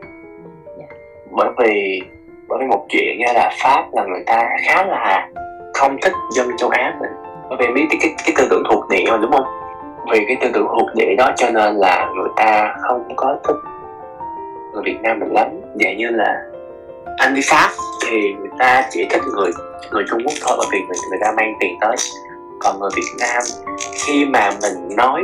Dạ. 0.79 0.87
Bởi 1.31 1.49
vì 1.59 2.03
bởi 2.49 2.59
vì 2.61 2.67
một 2.67 2.87
chuyện 2.89 3.19
nha 3.19 3.33
là 3.33 3.51
Pháp 3.63 3.85
là 3.93 4.05
người 4.05 4.23
ta 4.27 4.49
khá 4.67 4.87
là 4.87 5.29
không 5.75 5.97
thích 6.03 6.13
dân 6.31 6.57
châu 6.57 6.69
Á 6.69 6.95
mình. 7.01 7.11
Bởi 7.49 7.59
vì 7.61 7.67
biết 7.75 7.87
cái, 7.91 7.99
cái, 8.01 8.15
cái 8.25 8.35
tư 8.39 8.47
tưởng 8.51 8.63
thuộc 8.71 8.89
địa 8.89 9.05
mà 9.11 9.17
đúng 9.17 9.33
không? 9.33 9.47
Vì 10.13 10.25
cái 10.29 10.37
tư 10.41 10.51
tưởng 10.55 10.67
thuộc 10.71 10.89
địa 10.95 11.15
đó 11.19 11.33
cho 11.37 11.51
nên 11.51 11.77
là 11.77 12.11
người 12.17 12.29
ta 12.37 12.75
không 12.81 13.09
có 13.17 13.37
thích 13.49 13.57
người 14.73 14.83
Việt 14.85 14.99
Nam 15.03 15.21
mình 15.21 15.33
lắm. 15.33 15.47
Vậy 15.75 15.97
như 15.99 16.09
là 16.11 16.43
anh 17.17 17.35
đi 17.35 17.41
Pháp 17.51 17.71
thì 18.07 18.33
người 18.33 18.51
ta 18.59 18.85
chỉ 18.91 19.07
thích 19.11 19.23
người 19.37 19.51
người 19.93 20.05
Trung 20.11 20.21
Quốc 20.25 20.35
thôi 20.47 20.57
bởi 20.59 20.67
vì 20.73 20.79
người, 20.79 20.97
người 21.11 21.19
ta 21.23 21.33
mang 21.37 21.55
tiền 21.61 21.77
tới. 21.81 21.97
Còn 22.61 22.81
người 22.81 22.91
Việt 22.97 23.13
Nam 23.19 23.43
khi 23.93 24.25
mà 24.25 24.51
mình 24.63 24.97
nói 24.97 25.23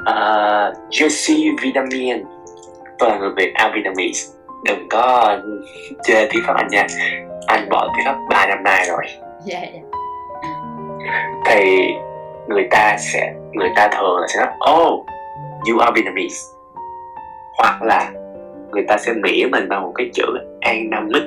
uh, 0.00 0.74
Jesse 0.90 1.08
suis 1.08 2.24
tôi 2.98 3.10
là 3.10 3.18
người 3.18 3.30
Việt 3.36 3.52
à 3.54 3.72
Vietnamese 3.74 4.39
đừng 4.64 4.88
có 4.90 5.36
chê 6.02 6.28
tiếng 6.32 6.42
Pháp 6.46 6.56
Anh 6.56 6.68
nha. 6.70 6.86
Anh 7.46 7.68
bỏ 7.68 7.88
tiếng 7.96 8.06
Pháp 8.06 8.16
3 8.30 8.46
năm 8.46 8.62
nay 8.62 8.86
rồi. 8.88 9.04
Dạ 9.44 9.60
dạ. 9.74 9.80
Thì 11.46 11.88
người 12.48 12.68
ta 12.70 12.96
sẽ 12.98 13.34
người 13.52 13.70
ta 13.76 13.88
thường 13.88 14.20
là 14.20 14.26
sẽ 14.28 14.40
nói 14.40 14.48
oh 14.74 15.06
you 15.70 15.78
are 15.78 15.92
Vietnamese. 15.94 16.36
Hoặc 17.58 17.82
là 17.82 18.10
người 18.70 18.84
ta 18.88 18.98
sẽ 18.98 19.12
mỉa 19.12 19.46
mình 19.52 19.68
bằng 19.68 19.82
một 19.82 19.92
cái 19.94 20.10
chữ 20.14 20.26
an 20.60 20.90
nam 20.90 21.08
mít 21.12 21.22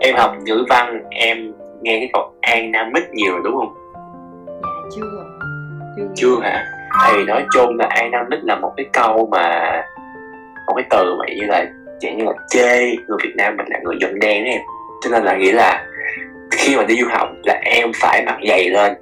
em 0.00 0.16
học 0.16 0.34
ngữ 0.42 0.64
văn 0.68 1.02
em 1.10 1.52
nghe 1.82 1.98
cái 1.98 2.10
câu 2.12 2.32
an 2.40 2.72
nam 2.72 2.92
mít 2.92 3.02
nhiều 3.12 3.32
rồi 3.32 3.40
đúng 3.44 3.56
không? 3.56 3.74
Dạ 4.62 4.88
chưa. 4.96 5.24
Chưa. 5.96 6.08
Chưa 6.16 6.40
hả? 6.42 6.64
Thì 7.06 7.24
nói 7.24 7.44
chung 7.54 7.78
là 7.78 7.86
an 7.90 8.10
nam 8.10 8.26
mít 8.30 8.44
là 8.44 8.56
một 8.56 8.72
cái 8.76 8.86
câu 8.92 9.28
mà 9.30 9.72
một 10.66 10.74
cái 10.76 10.84
từ 10.90 11.16
mà 11.18 11.24
như 11.28 11.46
là 11.46 11.64
dạng 12.04 12.18
như 12.18 12.24
là 12.24 12.32
chê 12.50 12.78
người 13.08 13.18
Việt 13.22 13.32
Nam 13.36 13.56
mình 13.56 13.66
là 13.68 13.78
người 13.84 13.96
dân 14.00 14.18
đen 14.18 14.44
em. 14.44 14.60
Cho 15.02 15.10
nên 15.10 15.24
là 15.24 15.36
nghĩ 15.36 15.52
là 15.52 15.86
khi 16.50 16.76
mà 16.76 16.82
đi 16.82 16.96
du 17.00 17.06
học 17.10 17.28
là 17.44 17.60
em 17.64 17.92
phải 17.94 18.22
mặc 18.26 18.36
giày 18.48 18.68
lên. 18.70 18.92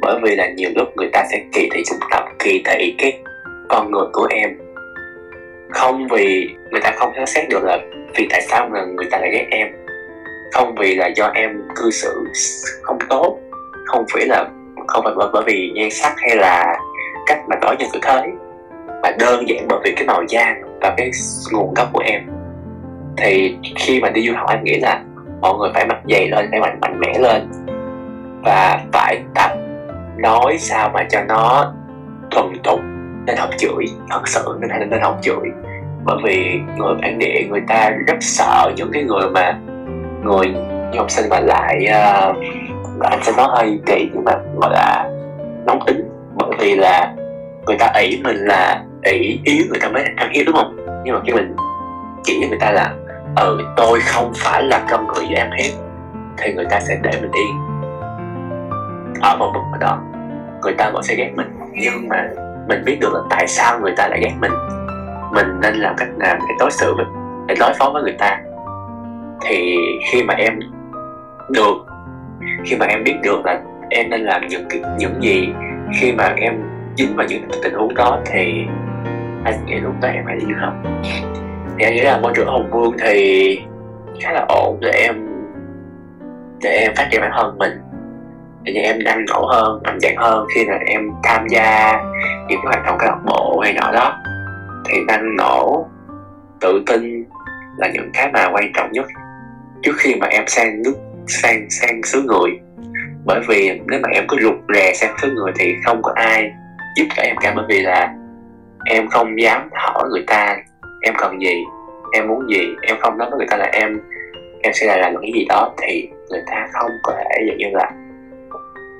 Bởi 0.00 0.18
vì 0.22 0.36
là 0.36 0.48
nhiều 0.56 0.70
lúc 0.76 0.88
người 0.96 1.08
ta 1.12 1.24
sẽ 1.30 1.40
kỳ 1.52 1.68
thị 1.72 1.82
chủng 1.86 2.08
tộc 2.10 2.24
kỳ 2.38 2.62
thị 2.64 2.94
cái 2.98 3.18
con 3.68 3.90
người 3.90 4.06
của 4.12 4.28
em. 4.30 4.58
Không 5.70 6.08
vì 6.08 6.48
người 6.70 6.80
ta 6.80 6.92
không 6.96 7.12
phán 7.16 7.26
xét 7.26 7.48
được 7.48 7.64
là 7.64 7.78
vì 8.16 8.26
tại 8.30 8.42
sao 8.42 8.68
mà 8.72 8.84
người 8.84 9.06
ta 9.10 9.18
lại 9.18 9.30
ghét 9.32 9.46
em. 9.50 9.68
Không 10.52 10.74
vì 10.78 10.94
là 10.94 11.06
do 11.06 11.30
em 11.34 11.62
cư 11.76 11.90
xử 11.90 12.24
không 12.82 12.98
tốt. 13.08 13.38
Không 13.84 14.04
phải 14.12 14.26
là, 14.26 14.44
không 14.86 15.04
phải 15.04 15.12
bởi 15.16 15.28
bởi 15.32 15.42
vì 15.46 15.70
nhan 15.74 15.90
sắc 15.90 16.14
hay 16.16 16.36
là 16.36 16.78
cách 17.26 17.38
mà 17.48 17.56
đối 17.62 17.76
nhân 17.76 17.88
xử 17.92 17.98
thế. 18.02 18.22
Mà 19.02 19.10
đơn 19.18 19.48
giản 19.48 19.66
bởi 19.68 19.78
vì 19.84 19.92
cái 19.96 20.04
màu 20.06 20.22
da 20.28 20.54
và 20.80 20.94
cái 20.96 21.10
nguồn 21.52 21.74
gốc 21.74 21.88
của 21.92 22.02
em 22.06 22.35
thì 23.16 23.56
khi 23.76 24.00
mà 24.00 24.10
đi 24.10 24.26
du 24.26 24.32
học 24.36 24.46
anh 24.48 24.64
nghĩ 24.64 24.78
là 24.80 25.02
mọi 25.40 25.54
người 25.58 25.70
phải 25.74 25.86
mặc 25.86 25.98
dày 26.10 26.28
lên 26.28 26.48
phải 26.50 26.60
mạnh 26.60 26.78
mạnh 26.80 27.00
mẽ 27.00 27.18
lên 27.18 27.48
và 28.44 28.80
phải 28.92 29.22
tập 29.34 29.50
nói 30.16 30.56
sao 30.58 30.90
mà 30.94 31.06
cho 31.10 31.20
nó 31.28 31.72
thuần 32.30 32.52
tục 32.64 32.80
nên 33.26 33.36
học 33.36 33.50
chửi 33.58 33.84
thật 34.10 34.28
sự 34.28 34.58
nên 34.60 34.90
nên 34.90 35.00
học 35.00 35.18
chửi. 35.22 35.50
Bởi 36.04 36.16
vì 36.24 36.60
người 36.76 36.94
bản 37.02 37.18
địa 37.18 37.42
người 37.50 37.62
ta 37.68 37.90
rất 38.06 38.16
sợ 38.20 38.72
những 38.76 38.90
cái 38.92 39.02
người 39.02 39.30
mà 39.30 39.58
người 40.22 40.46
như 40.92 40.98
học 40.98 41.10
sinh 41.10 41.28
mà 41.30 41.40
lại 41.40 41.86
uh, 41.86 42.36
anh 43.00 43.18
sẽ 43.22 43.32
nói 43.36 43.48
hơi 43.50 43.78
kỳ 43.86 44.10
nhưng 44.14 44.24
mà 44.24 44.32
gọi 44.56 44.70
là 44.72 45.10
nóng 45.66 45.80
tính. 45.86 46.08
Bởi 46.34 46.50
vì 46.58 46.74
là 46.74 47.14
người 47.66 47.76
ta 47.78 47.92
ỷ 47.94 48.20
mình 48.24 48.36
là 48.36 48.82
ỷ 49.02 49.40
yếu 49.44 49.64
người 49.70 49.80
ta 49.80 49.88
mới 49.88 50.04
ăn 50.16 50.30
hiếp 50.32 50.46
đúng 50.46 50.56
không? 50.56 50.76
Nhưng 51.04 51.14
mà 51.14 51.20
khi 51.26 51.32
mình 51.32 51.56
chỉ 52.24 52.38
cho 52.42 52.48
người 52.48 52.58
ta 52.60 52.70
là 52.70 52.94
ừ 53.36 53.60
tôi 53.76 54.00
không 54.00 54.32
phải 54.36 54.62
là 54.62 54.86
con 54.90 55.06
người 55.06 55.26
dễ 55.30 55.36
ăn 55.36 55.50
hiếp 55.52 55.72
thì 56.36 56.52
người 56.54 56.66
ta 56.70 56.80
sẽ 56.80 56.98
để 57.02 57.10
mình 57.22 57.30
yên 57.32 57.76
ở 59.20 59.36
một 59.36 59.52
mức 59.54 59.78
đó, 59.80 59.98
người 60.62 60.74
ta 60.78 60.90
vẫn 60.90 61.02
sẽ 61.02 61.14
ghét 61.14 61.32
mình. 61.36 61.46
Nhưng 61.72 62.08
mà 62.08 62.28
mình 62.68 62.84
biết 62.84 62.98
được 63.00 63.12
là 63.14 63.20
tại 63.30 63.46
sao 63.46 63.80
người 63.80 63.92
ta 63.96 64.08
lại 64.08 64.20
ghét 64.22 64.32
mình. 64.40 64.52
Mình 65.32 65.60
nên 65.60 65.74
làm 65.74 65.94
cách 65.96 66.08
nào 66.18 66.36
để 66.48 66.54
đối 66.58 66.70
xử 66.70 66.94
với, 66.94 67.06
để 67.46 67.54
đối 67.60 67.74
phó 67.78 67.90
với 67.90 68.02
người 68.02 68.16
ta? 68.18 68.40
Thì 69.46 69.76
khi 70.10 70.22
mà 70.22 70.34
em 70.34 70.60
được, 71.50 71.74
khi 72.64 72.76
mà 72.76 72.86
em 72.86 73.04
biết 73.04 73.14
được 73.22 73.44
là 73.44 73.60
em 73.90 74.10
nên 74.10 74.20
làm 74.20 74.46
những 74.48 74.68
những 74.98 75.22
gì, 75.22 75.48
khi 76.00 76.12
mà 76.12 76.34
em 76.36 76.54
dính 76.96 77.16
vào 77.16 77.26
những 77.26 77.48
tình 77.62 77.74
huống 77.74 77.94
đó 77.94 78.20
thì 78.26 78.66
anh 79.44 79.66
nghĩ 79.66 79.74
lúc 79.74 79.92
đó 80.00 80.08
em 80.08 80.24
phải 80.26 80.36
đi 80.36 80.44
du 80.48 80.54
học 80.60 80.74
thì 81.78 81.84
anh 81.84 81.94
nghĩ 81.94 82.00
là 82.00 82.18
môi 82.18 82.32
trường 82.34 82.46
hồng 82.46 82.70
vương 82.70 82.96
thì 82.98 83.58
khá 84.20 84.32
là 84.32 84.44
ổn 84.48 84.78
để 84.80 84.90
em 84.90 85.14
để 86.62 86.70
em 86.70 86.92
phát 86.96 87.08
triển 87.10 87.20
bản 87.20 87.30
thân 87.34 87.58
mình. 87.58 87.72
Để 88.62 88.72
cho 88.74 88.80
em 88.80 89.04
năng 89.04 89.24
nổ 89.24 89.46
hơn, 89.46 89.82
mạnh 89.84 89.98
dạn 90.00 90.16
hơn 90.16 90.46
khi 90.54 90.64
là 90.64 90.78
em 90.86 91.10
tham 91.22 91.46
gia 91.48 92.00
những 92.48 92.60
cái 92.62 92.72
hoạt 92.72 92.86
động 92.86 92.96
câu 92.98 93.08
lạc 93.08 93.18
bộ 93.26 93.60
hay 93.62 93.72
nọ 93.72 93.92
đó. 93.92 94.22
Thì 94.84 94.98
năng 95.08 95.36
nổ, 95.36 95.86
tự 96.60 96.82
tin 96.86 97.24
là 97.78 97.88
những 97.94 98.10
cái 98.14 98.30
mà 98.32 98.48
quan 98.52 98.72
trọng 98.74 98.92
nhất 98.92 99.06
trước 99.82 99.92
khi 99.96 100.14
mà 100.14 100.26
em 100.26 100.44
sang 100.46 100.82
nước, 100.82 100.94
sang 101.26 101.70
sang 101.70 102.02
xứ 102.02 102.22
người. 102.26 102.50
Bởi 103.24 103.40
vì 103.48 103.80
nếu 103.86 104.00
mà 104.02 104.08
em 104.12 104.24
cứ 104.28 104.36
rụt 104.42 104.54
rè 104.74 104.92
sang 104.94 105.14
xứ 105.22 105.30
người 105.30 105.52
thì 105.58 105.74
không 105.84 106.02
có 106.02 106.12
ai 106.14 106.50
giúp 106.96 107.06
cho 107.16 107.22
em 107.22 107.36
cả, 107.40 107.52
bởi 107.56 107.64
vì 107.68 107.82
là 107.82 108.14
em 108.84 109.08
không 109.08 109.40
dám 109.40 109.68
hỏi 109.72 110.04
người 110.10 110.24
ta 110.26 110.56
em 111.06 111.14
cần 111.18 111.40
gì 111.40 111.64
em 112.12 112.28
muốn 112.28 112.48
gì 112.48 112.76
em 112.82 112.96
không 113.00 113.18
nói 113.18 113.30
với 113.30 113.38
người 113.38 113.46
ta 113.50 113.56
là 113.56 113.68
em 113.72 114.00
em 114.62 114.72
sẽ 114.74 114.86
là 114.86 114.96
làm 114.96 115.14
cái 115.22 115.30
gì 115.34 115.46
đó 115.48 115.70
thì 115.82 116.08
người 116.30 116.42
ta 116.46 116.68
không 116.72 116.90
có 117.02 117.12
thể 117.16 117.46
dạng 117.48 117.58
như 117.58 117.66
là 117.72 117.90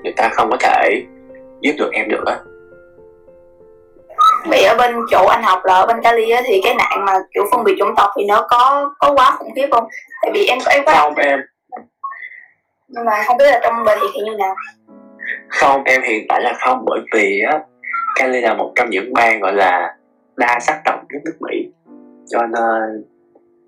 người 0.03 0.13
ta 0.17 0.29
không 0.33 0.49
có 0.51 0.57
thể 0.59 1.03
giúp 1.61 1.73
được 1.77 1.89
em 1.93 2.09
được 2.09 2.25
á 2.25 2.35
Vậy 4.49 4.63
ở 4.63 4.75
bên 4.77 4.95
chỗ 5.11 5.25
anh 5.25 5.43
học 5.43 5.59
là 5.65 5.73
ở 5.73 5.85
bên 5.85 6.01
Cali 6.03 6.29
á, 6.29 6.41
thì 6.45 6.61
cái 6.63 6.75
nạn 6.75 7.05
mà 7.05 7.13
kiểu 7.33 7.43
phân 7.51 7.63
biệt 7.63 7.75
chủng 7.79 7.95
tộc 7.97 8.09
thì 8.17 8.25
nó 8.25 8.47
có 8.49 8.91
có 8.99 9.13
quá 9.13 9.31
khủng 9.31 9.51
khiếp 9.55 9.67
không? 9.71 9.87
Tại 10.21 10.31
vì 10.33 10.45
em 10.45 10.57
em 10.69 10.83
có 10.85 10.93
không 10.95 11.15
em 11.15 11.39
nhưng 12.87 13.05
mà 13.05 13.23
không 13.27 13.37
biết 13.37 13.45
là 13.45 13.59
trong 13.63 13.85
đời 13.85 13.97
thì 14.13 14.21
như 14.21 14.35
nào. 14.37 14.55
không 15.47 15.83
em 15.83 16.01
hiện 16.01 16.25
tại 16.29 16.41
là 16.41 16.53
không 16.59 16.85
bởi 16.85 16.99
vì 17.13 17.41
á 17.51 17.59
Cali 18.15 18.41
là 18.41 18.53
một 18.53 18.71
trong 18.75 18.89
những 18.89 19.13
bang 19.13 19.39
gọi 19.39 19.53
là 19.53 19.95
đa 20.35 20.59
sắc 20.61 20.81
tộc 20.85 20.99
nhất 21.09 21.21
nước 21.25 21.37
Mỹ 21.39 21.71
cho 22.27 22.39
nên 22.41 23.03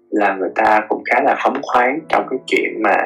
là 0.10 0.36
người 0.36 0.50
ta 0.56 0.82
cũng 0.90 1.04
khá 1.06 1.22
là 1.24 1.36
phóng 1.44 1.62
khoáng 1.62 2.00
trong 2.10 2.28
cái 2.30 2.40
chuyện 2.48 2.82
mà 2.84 2.98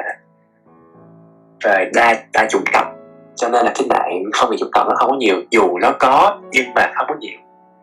về 1.63 1.89
đa 1.93 2.15
đa 2.33 2.47
chủng 2.49 2.63
tộc. 2.73 2.87
Cho 3.35 3.49
nên 3.49 3.65
là 3.65 3.71
cái 3.75 3.87
nạn 3.89 4.23
phân 4.39 4.49
biệt 4.49 4.57
chủng 4.59 4.71
tộc 4.73 4.87
nó 4.89 4.95
không 4.95 5.09
có 5.09 5.17
nhiều. 5.17 5.35
Dù 5.51 5.77
nó 5.81 5.91
có, 5.99 6.41
nhưng 6.51 6.73
mà 6.75 6.91
không 6.95 7.05
có 7.09 7.15
nhiều. 7.19 7.37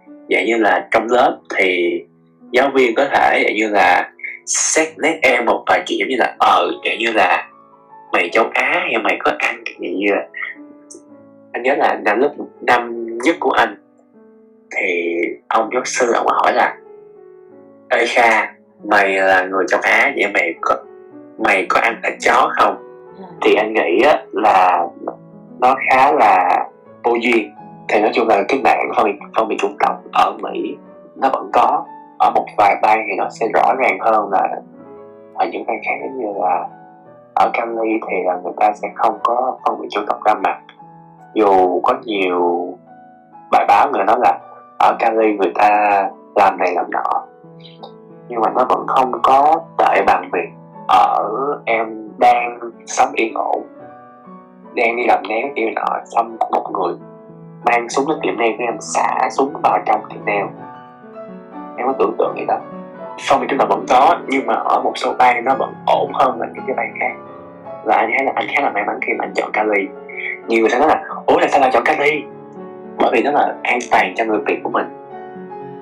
Dạng 0.07 0.47
như 0.47 0.57
là 0.57 0.89
trong 0.91 1.07
lớp 1.11 1.39
thì 1.57 2.01
giáo 2.53 2.71
viên 2.75 2.95
có 2.95 3.05
thể 3.13 3.45
dạng 3.47 3.57
như 3.57 3.69
là 3.69 4.11
xét 4.47 4.89
nét 4.99 5.19
em 5.23 5.45
một 5.45 5.65
vài 5.67 5.83
chuyện 5.87 5.99
giống 5.99 6.09
như 6.09 6.17
là 6.19 6.37
ờ 6.39 6.71
dạng 6.85 6.99
như 6.99 7.13
là 7.13 7.49
mày 8.13 8.29
châu 8.33 8.45
Á 8.55 8.81
hay 8.83 9.03
mày 9.03 9.17
có 9.21 9.33
ăn 9.39 9.63
cái 9.65 9.75
như 9.79 10.07
là 10.11 10.27
anh 11.53 11.63
nhớ 11.63 11.75
là 11.75 12.01
năm 12.05 12.21
lớp, 12.21 12.35
năm 12.61 13.07
nhất 13.25 13.37
của 13.41 13.51
anh 13.51 13.77
thì 14.77 15.15
ông 15.49 15.71
giáo 15.75 15.83
sư 15.85 16.13
ông 16.13 16.27
hỏi 16.27 16.53
là 16.55 16.77
ê 17.91 18.07
kha 18.07 18.55
mày 18.85 19.09
là 19.09 19.45
người 19.45 19.65
châu 19.69 19.81
á 19.83 20.13
vậy 20.17 20.31
mày 20.35 20.55
có 20.61 20.77
mày 21.39 21.67
có 21.69 21.81
ăn 21.81 22.01
thịt 22.03 22.15
chó 22.21 22.53
không? 22.59 22.77
À, 23.23 23.27
thì 23.43 23.55
anh 23.55 23.73
nghĩ 23.73 24.03
á, 24.03 24.23
là 24.33 24.87
nó 25.59 25.75
khá 25.89 26.13
là 26.13 26.65
vô 27.05 27.15
duyên. 27.15 27.55
Thì 27.89 28.01
nói 28.01 28.11
chung 28.15 28.29
là 28.29 28.43
cái 28.49 28.61
nạn 28.65 28.91
phân 28.97 29.05
biệt 29.05 29.19
phân 29.37 29.49
biệt 29.49 29.57
chủng 29.59 29.77
tộc 29.81 30.03
ở 30.13 30.33
mỹ 30.43 30.77
nó 31.17 31.29
vẫn 31.33 31.51
có. 31.53 31.85
Ở 32.19 32.31
một 32.35 32.47
vài 32.59 32.77
bang 32.83 33.07
thì 33.09 33.17
nó 33.19 33.29
sẽ 33.31 33.47
rõ 33.55 33.75
ràng 33.79 33.99
hơn 34.01 34.31
là 34.33 34.49
ở 35.35 35.47
những 35.53 35.65
bang 35.67 35.81
khác 35.85 35.93
như 36.17 36.27
là 36.41 36.69
ở 37.35 37.51
Cali 37.53 38.01
thì 38.11 38.17
là 38.25 38.37
người 38.45 38.53
ta 38.57 38.73
sẽ 38.73 38.89
không 38.95 39.19
có 39.23 39.59
phân 39.65 39.81
biệt 39.81 39.89
chủng 39.91 40.07
tộc 40.07 40.19
ra 40.25 40.35
mặt. 40.35 40.59
Dù 41.35 41.81
có 41.81 41.95
nhiều 42.05 42.69
bài 43.51 43.65
báo 43.69 43.91
người 43.93 44.05
nói 44.05 44.17
là 44.21 44.39
ở 44.79 44.97
Cali 44.99 45.33
người 45.33 45.53
ta 45.55 45.71
làm 46.35 46.59
này 46.59 46.73
làm 46.75 46.91
nọ 46.91 47.20
nhưng 48.29 48.41
mà 48.41 48.51
nó 48.55 48.65
vẫn 48.69 48.87
không 48.87 49.13
có 49.23 49.61
tệ 49.79 50.03
bằng 50.07 50.31
việc 50.33 50.49
ở 50.89 51.29
em 51.65 52.09
đang 52.19 52.59
sống 52.87 53.09
yên 53.15 53.35
ổn, 53.35 53.63
đang 54.75 54.97
đi 54.97 55.03
làm 55.07 55.23
nén 55.29 55.53
kia 55.57 55.71
nọ 55.75 55.99
xong 56.05 56.37
một 56.53 56.71
người 56.73 56.95
mang 57.65 57.89
súng 57.89 58.09
đến 58.09 58.19
tiệm 58.23 58.39
nail 58.39 58.53
của 58.59 58.65
em, 58.65 58.77
xả 58.81 59.29
súng 59.31 59.53
vào 59.63 59.79
trong 59.87 60.01
tiệm 60.09 60.25
nail. 60.25 60.45
Em 61.77 61.87
có 61.87 61.93
tưởng 61.99 62.15
tượng 62.19 62.35
gì 62.37 62.45
đó. 62.49 62.59
Phong 63.29 63.47
chúng 63.49 63.59
là 63.59 63.65
vẫn 63.65 63.85
có, 63.89 64.17
nhưng 64.29 64.47
mà 64.47 64.55
ở 64.55 64.81
một 64.81 64.93
số 64.95 65.13
bang 65.19 65.45
nó 65.45 65.55
vẫn 65.59 65.75
ổn 65.87 66.13
hơn 66.15 66.41
là 66.41 66.47
những 66.55 66.65
cái 66.67 66.77
bang 66.77 66.95
khác. 67.01 67.13
Và 67.85 67.95
anh 67.95 68.11
thấy 68.17 68.27
là, 68.27 68.33
anh 68.35 68.47
khá 68.49 68.63
là 68.63 68.71
may 68.71 68.85
mắn 68.85 68.99
khi 69.03 69.13
mà 69.19 69.25
anh 69.25 69.33
chọn 69.35 69.51
Cali. 69.53 69.89
Nhiều 70.47 70.61
người 70.61 70.71
sẽ 70.71 70.79
nói 70.79 70.89
là, 70.89 71.05
ủa 71.27 71.39
là 71.39 71.49
sao 71.49 71.61
lại 71.61 71.71
chọn 71.73 71.83
Cali? 71.85 72.23
Bởi 72.99 73.11
vì 73.13 73.23
nó 73.23 73.31
là 73.31 73.55
an 73.63 73.79
toàn 73.91 74.15
cho 74.17 74.25
người 74.25 74.39
Việt 74.47 74.61
của 74.63 74.71
mình 74.71 74.87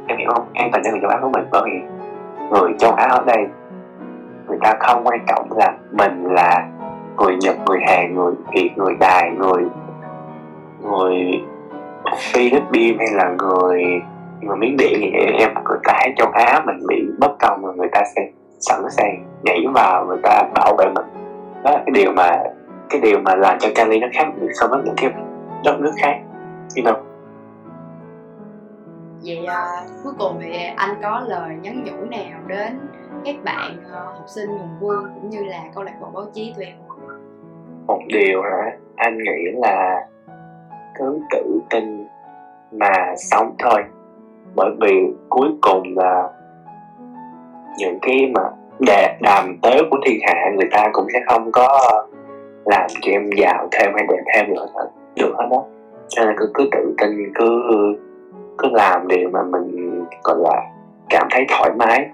em 0.09 0.19
hiểu 0.19 0.31
không? 0.35 0.47
An 0.55 0.71
toàn 0.73 0.83
cho 0.85 0.91
người 0.91 1.01
châu 1.01 1.11
Á 1.11 1.19
của 1.23 1.29
mình 1.29 1.45
bởi 1.53 1.63
vì 1.65 1.81
người 2.51 2.73
châu 2.79 2.93
Á 2.93 3.07
ở 3.11 3.25
đây 3.27 3.47
người 4.49 4.59
ta 4.63 4.75
không 4.81 5.05
quan 5.05 5.21
trọng 5.29 5.53
là 5.57 5.75
mình 5.93 6.25
là 6.25 6.69
người 7.17 7.37
Nhật, 7.41 7.57
người 7.67 7.79
Hàn, 7.87 8.15
người 8.15 8.33
Việt, 8.53 8.71
người 8.77 8.95
Đài, 9.01 9.31
người 9.31 9.65
người 10.83 11.43
Philippines 12.33 12.99
hay 12.99 13.09
là 13.13 13.35
người 13.39 13.83
người 14.41 14.57
Miến 14.57 14.77
Điện 14.77 15.01
gì. 15.01 15.11
Em 15.39 15.51
người 15.65 15.79
ta 15.85 15.93
thấy 16.01 16.15
châu 16.17 16.29
Á 16.33 16.63
mình 16.67 16.87
bị 16.89 17.09
bất 17.19 17.39
công 17.39 17.65
rồi 17.65 17.77
người 17.77 17.89
ta 17.93 18.03
sẽ 18.17 18.23
sẵn 18.59 18.81
sàng 18.91 19.25
nhảy 19.43 19.65
vào 19.75 20.07
người 20.07 20.19
ta 20.23 20.43
bảo 20.55 20.77
vệ 20.79 20.87
mình. 20.95 21.07
Đó 21.65 21.71
là 21.71 21.83
cái 21.87 21.93
điều 21.95 22.13
mà 22.13 22.31
cái 22.91 23.01
điều 23.01 23.19
mà 23.25 23.35
làm 23.35 23.59
cho 23.59 23.69
Cali 23.75 24.01
nó 24.01 24.07
khác 24.13 24.27
biệt 24.41 24.49
so 24.61 24.67
với 24.67 24.81
những 24.85 24.95
cái 24.97 25.11
đất 25.65 25.81
nước 25.81 25.93
khác. 26.03 26.19
You 26.77 26.85
know 26.85 27.08
vậy 29.25 29.47
à, 29.47 29.67
cuối 30.05 30.13
cùng 30.19 30.39
thì 30.41 30.59
anh 30.77 30.95
có 31.03 31.21
lời 31.29 31.51
nhắn 31.63 31.85
nhủ 31.85 32.05
nào 32.11 32.41
đến 32.47 32.79
các 33.25 33.37
bạn 33.45 33.77
uh, 33.87 33.93
học 33.93 34.25
sinh 34.27 34.49
hùng 34.49 34.77
vương 34.81 35.05
cũng 35.15 35.31
như 35.31 35.45
là 35.45 35.65
câu 35.75 35.85
lạc 35.85 35.95
bộ 36.01 36.09
báo 36.15 36.25
chí 36.35 36.53
tụi 36.57 36.65
em? 36.65 36.77
Một 37.87 38.01
điều 38.09 38.43
hả? 38.43 38.77
Anh 38.97 39.19
nghĩ 39.19 39.59
là 39.63 40.07
cứ 40.99 41.21
tự 41.31 41.61
tin 41.71 42.07
mà 42.73 43.15
sống 43.17 43.55
thôi. 43.59 43.85
Bởi 44.57 44.71
vì 44.81 45.13
cuối 45.29 45.49
cùng 45.61 45.83
là 45.97 46.29
những 47.79 47.99
cái 48.03 48.33
mà 48.35 48.43
đà, 48.87 49.19
đàm 49.23 49.59
tới 49.63 49.83
của 49.91 49.97
thiên 50.07 50.19
hạ 50.27 50.51
người 50.57 50.69
ta 50.71 50.91
cũng 50.93 51.07
sẽ 51.13 51.21
không 51.29 51.53
có 51.53 51.79
làm 52.65 52.87
cho 53.01 53.13
em 53.13 53.31
giàu 53.37 53.69
thêm 53.73 53.95
hay 53.95 54.07
đẹp 54.09 54.23
thêm 54.35 54.55
nữa 54.55 54.67
được 55.17 55.35
hết 55.39 55.47
đó 55.51 55.65
cho 56.09 56.25
nên 56.25 56.35
cứ 56.39 56.51
cứ 56.55 56.69
tự 56.73 56.95
tin 56.99 57.33
cứ 57.35 57.63
cứ 58.59 58.69
làm 58.73 59.09
điều 59.09 59.31
mà 59.33 59.43
mình, 59.43 60.05
gọi 60.25 60.37
là, 60.39 60.63
cảm 61.11 61.27
thấy 61.31 61.47
thoải 61.49 61.71
mái. 61.77 62.11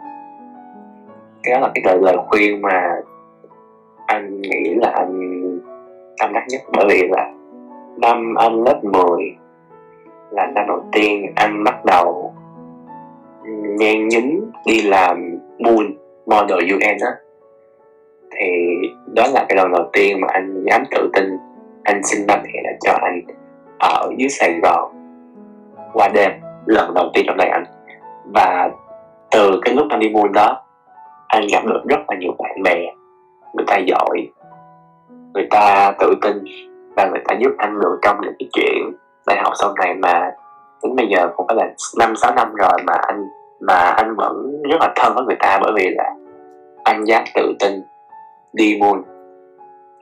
Cái 1.43 1.55
đó 1.55 1.61
là 1.61 1.71
cái 1.75 1.83
lời 1.85 1.99
lời 2.03 2.17
khuyên 2.29 2.63
mà 2.63 3.01
anh 4.07 4.41
nghĩ 4.41 4.75
là 4.75 4.93
anh 4.95 5.41
tâm 6.19 6.33
đắc 6.33 6.45
nhất. 6.49 6.61
Bởi 6.77 6.87
vì 6.89 7.09
là 7.09 7.31
năm 7.97 8.35
anh 8.35 8.65
lớp 8.65 8.81
10 8.85 9.03
là 10.31 10.47
năm 10.47 10.67
đầu 10.69 10.85
tiên 10.93 11.33
anh 11.37 11.65
bắt 11.65 11.85
đầu 11.85 12.35
nhen 13.79 14.09
nhính 14.09 14.51
đi 14.67 14.83
làm 14.83 15.39
buôn 15.65 15.97
model 16.27 16.73
UN 16.73 16.99
á. 17.01 17.13
Thì 18.31 18.49
đó 19.15 19.23
là 19.33 19.45
cái 19.49 19.57
lần 19.57 19.73
đầu 19.73 19.91
tiên 19.93 20.21
mà 20.21 20.29
anh 20.31 20.65
dám 20.71 20.83
tự 20.91 21.11
tin 21.15 21.39
anh 21.83 22.01
xin 22.05 22.27
ba 22.27 22.37
mẹ 22.45 22.61
là 22.65 22.71
cho 22.81 22.93
anh 23.03 23.21
ở 23.79 24.13
dưới 24.17 24.29
Sài 24.29 24.61
Gòn 24.63 25.04
qua 25.95 26.09
đêm 26.15 26.33
lần 26.67 26.95
đầu 26.95 27.11
tiên 27.15 27.25
trong 27.27 27.37
đời 27.37 27.49
anh. 27.49 27.65
Và 28.35 28.71
từ 29.31 29.61
cái 29.63 29.75
lúc 29.75 29.87
anh 29.91 30.01
đi 30.01 30.09
buôn 30.09 30.33
đó, 30.33 30.63
anh 31.29 31.47
gặp 31.53 31.65
được 31.65 31.81
rất 31.89 32.01
là 32.09 32.17
nhiều 32.19 32.33
bạn 32.39 32.63
bè. 32.63 32.87
Người 33.55 33.65
ta 33.67 33.77
giỏi, 33.87 34.29
người 35.35 35.47
ta 35.51 35.93
tự 36.01 36.15
tin 36.23 36.45
và 36.97 37.09
người 37.11 37.23
ta 37.29 37.35
giúp 37.39 37.51
anh 37.59 37.81
được 37.81 37.99
trong 38.03 38.17
những 38.23 38.35
cái 38.39 38.49
chuyện 38.53 38.93
đại 39.27 39.37
học 39.43 39.53
sau 39.61 39.75
này 39.83 39.95
mà 39.95 40.31
đến 40.83 40.97
bây 40.97 41.07
giờ 41.09 41.29
cũng 41.37 41.47
phải 41.47 41.57
là 41.57 41.71
năm, 41.99 42.17
sáu 42.17 42.35
năm 42.35 42.55
rồi 42.55 42.79
mà 42.87 42.95
anh 43.07 43.25
mà 43.61 43.75
anh 43.75 44.15
vẫn 44.17 44.63
rất 44.71 44.77
là 44.81 44.93
thân 44.97 45.15
với 45.15 45.25
người 45.25 45.37
ta 45.41 45.59
bởi 45.63 45.73
vì 45.77 45.91
là 45.97 46.11
anh 46.85 47.05
dám 47.05 47.25
tự 47.35 47.55
tin 47.61 47.83
đi 48.53 48.79
buôn 48.81 49.03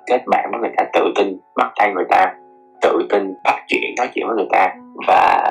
kết 0.06 0.26
bạn 0.26 0.50
với 0.50 0.60
người 0.60 0.72
ta, 0.76 0.84
tự 0.92 1.12
tin 1.16 1.38
bắt 1.56 1.72
tay 1.76 1.92
người 1.94 2.04
ta, 2.10 2.34
tự 2.82 3.06
tin 3.10 3.34
bắt 3.44 3.64
chuyện, 3.68 3.94
nói 3.98 4.08
chuyện 4.14 4.26
với 4.26 4.36
người 4.36 4.48
ta 4.52 4.74
và 5.06 5.50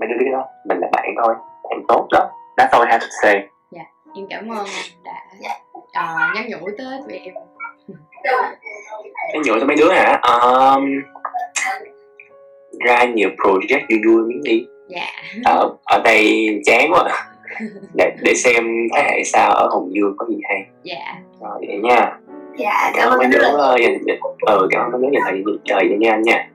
mấy 0.00 0.08
đứa 0.08 0.16
biết 0.18 0.30
đó 0.32 0.44
mình 0.68 0.78
là 0.78 0.88
bạn 0.92 1.14
thôi 1.22 1.34
bạn 1.70 1.80
tốt 1.88 2.08
đó 2.10 2.30
that's 2.56 2.70
all 2.70 2.84
I 2.84 2.90
have 2.90 3.00
to 3.00 3.10
say. 3.22 3.48
Dạ 3.70 3.82
em 4.14 4.26
cảm 4.30 4.48
ơn 4.48 4.66
đã 5.04 5.12
uh, 5.88 6.34
nhắn 6.34 6.48
nhủ 6.48 6.68
tới 6.78 6.98
tụi 7.08 7.18
em. 7.18 7.34
Nhắn 9.32 9.42
nhủ 9.44 9.54
cho 9.60 9.66
mấy 9.66 9.76
đứa 9.76 9.92
hả? 9.92 10.20
Um, 10.22 10.84
ra 12.86 13.04
nhiều 13.04 13.28
project 13.38 13.80
vui 13.88 14.00
vui 14.06 14.24
miếng 14.28 14.42
đi. 14.42 14.66
Dạ. 14.88 15.06
Ở 15.44 15.70
ở 15.84 16.00
đây 16.04 16.48
chán 16.64 16.90
quá. 16.92 17.26
Để, 17.94 18.16
để 18.22 18.34
xem 18.34 18.88
thế 18.94 19.02
hệ 19.02 19.24
sau 19.24 19.52
ở 19.52 19.68
hồng 19.70 19.90
dương 19.94 20.14
có 20.16 20.26
gì 20.28 20.40
hay. 20.48 20.66
Dạ. 20.82 21.14
Rồi 21.40 21.64
vậy 21.68 21.78
nha. 21.82 22.18
Dạ 22.56 22.92
cảm 22.94 23.08
ơn 23.08 23.18
mấy 23.18 23.26
đứa 23.26 23.40
dành 23.80 23.98
ừ 24.46 24.68
cảm 24.70 24.92
ơn 24.92 25.02
mấy 25.02 25.10
đứa 25.10 25.18
dành 25.18 25.44
thời 25.68 26.08
anh 26.08 26.22
nha. 26.22 26.48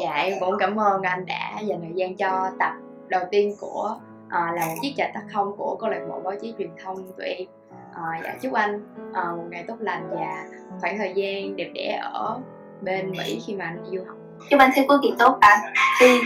Dạ 0.00 0.12
em 0.12 0.34
cũng 0.40 0.54
cảm 0.58 0.76
ơn 0.76 1.02
anh 1.02 1.26
đã 1.26 1.60
dành 1.62 1.80
thời 1.80 1.92
gian 1.94 2.16
cho 2.16 2.50
tập 2.58 2.72
đầu 3.08 3.22
tiên 3.30 3.54
của 3.60 3.96
uh, 4.26 4.32
là 4.32 4.66
một 4.66 4.74
chiếc 4.82 4.92
trà 4.96 5.10
tắt 5.14 5.22
không 5.32 5.56
của 5.56 5.76
câu 5.80 5.90
lạc 5.90 6.00
bộ 6.08 6.20
báo 6.24 6.34
chí 6.42 6.54
truyền 6.58 6.70
thông 6.84 7.12
tụi 7.18 7.26
em. 7.26 7.46
Uh, 7.90 8.24
dạ 8.24 8.34
chúc 8.42 8.52
anh 8.52 8.80
uh, 9.10 9.36
một 9.36 9.44
ngày 9.50 9.64
tốt 9.68 9.76
lành 9.80 10.08
và 10.10 10.44
khoảng 10.80 10.98
thời 10.98 11.12
gian 11.14 11.56
đẹp 11.56 11.70
đẽ 11.74 12.00
ở 12.02 12.38
bên 12.80 13.10
mỹ 13.10 13.40
khi 13.46 13.54
mà 13.54 13.64
anh 13.64 13.84
đi 13.84 13.98
du 13.98 14.04
học. 14.04 14.16
Chúc 14.50 14.60
anh 14.60 14.70
thi 14.74 14.82
cuối 14.88 14.98
kỳ 15.02 15.12
tốt 15.18 15.38
anh 15.40 15.58
thi 16.00 16.20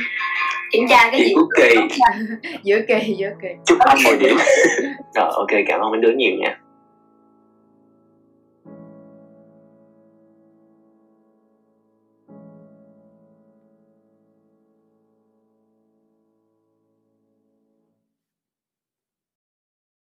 kiểm 0.72 0.84
tra 0.88 1.10
cái 1.10 1.20
gì? 1.20 1.34
cuối 1.34 1.46
kỳ. 1.56 1.76
Giữa 2.62 2.78
kỳ 2.88 3.14
giữa 3.18 3.30
kỳ. 3.42 3.48
Chúc 3.66 3.78
anh 3.78 3.98
10 4.04 4.18
điểm. 4.18 4.36
Rồi 5.14 5.30
ok 5.34 5.50
cảm 5.68 5.80
ơn 5.80 5.90
mấy 5.90 6.00
đứa 6.00 6.12
nhiều 6.12 6.32
nha 6.40 6.59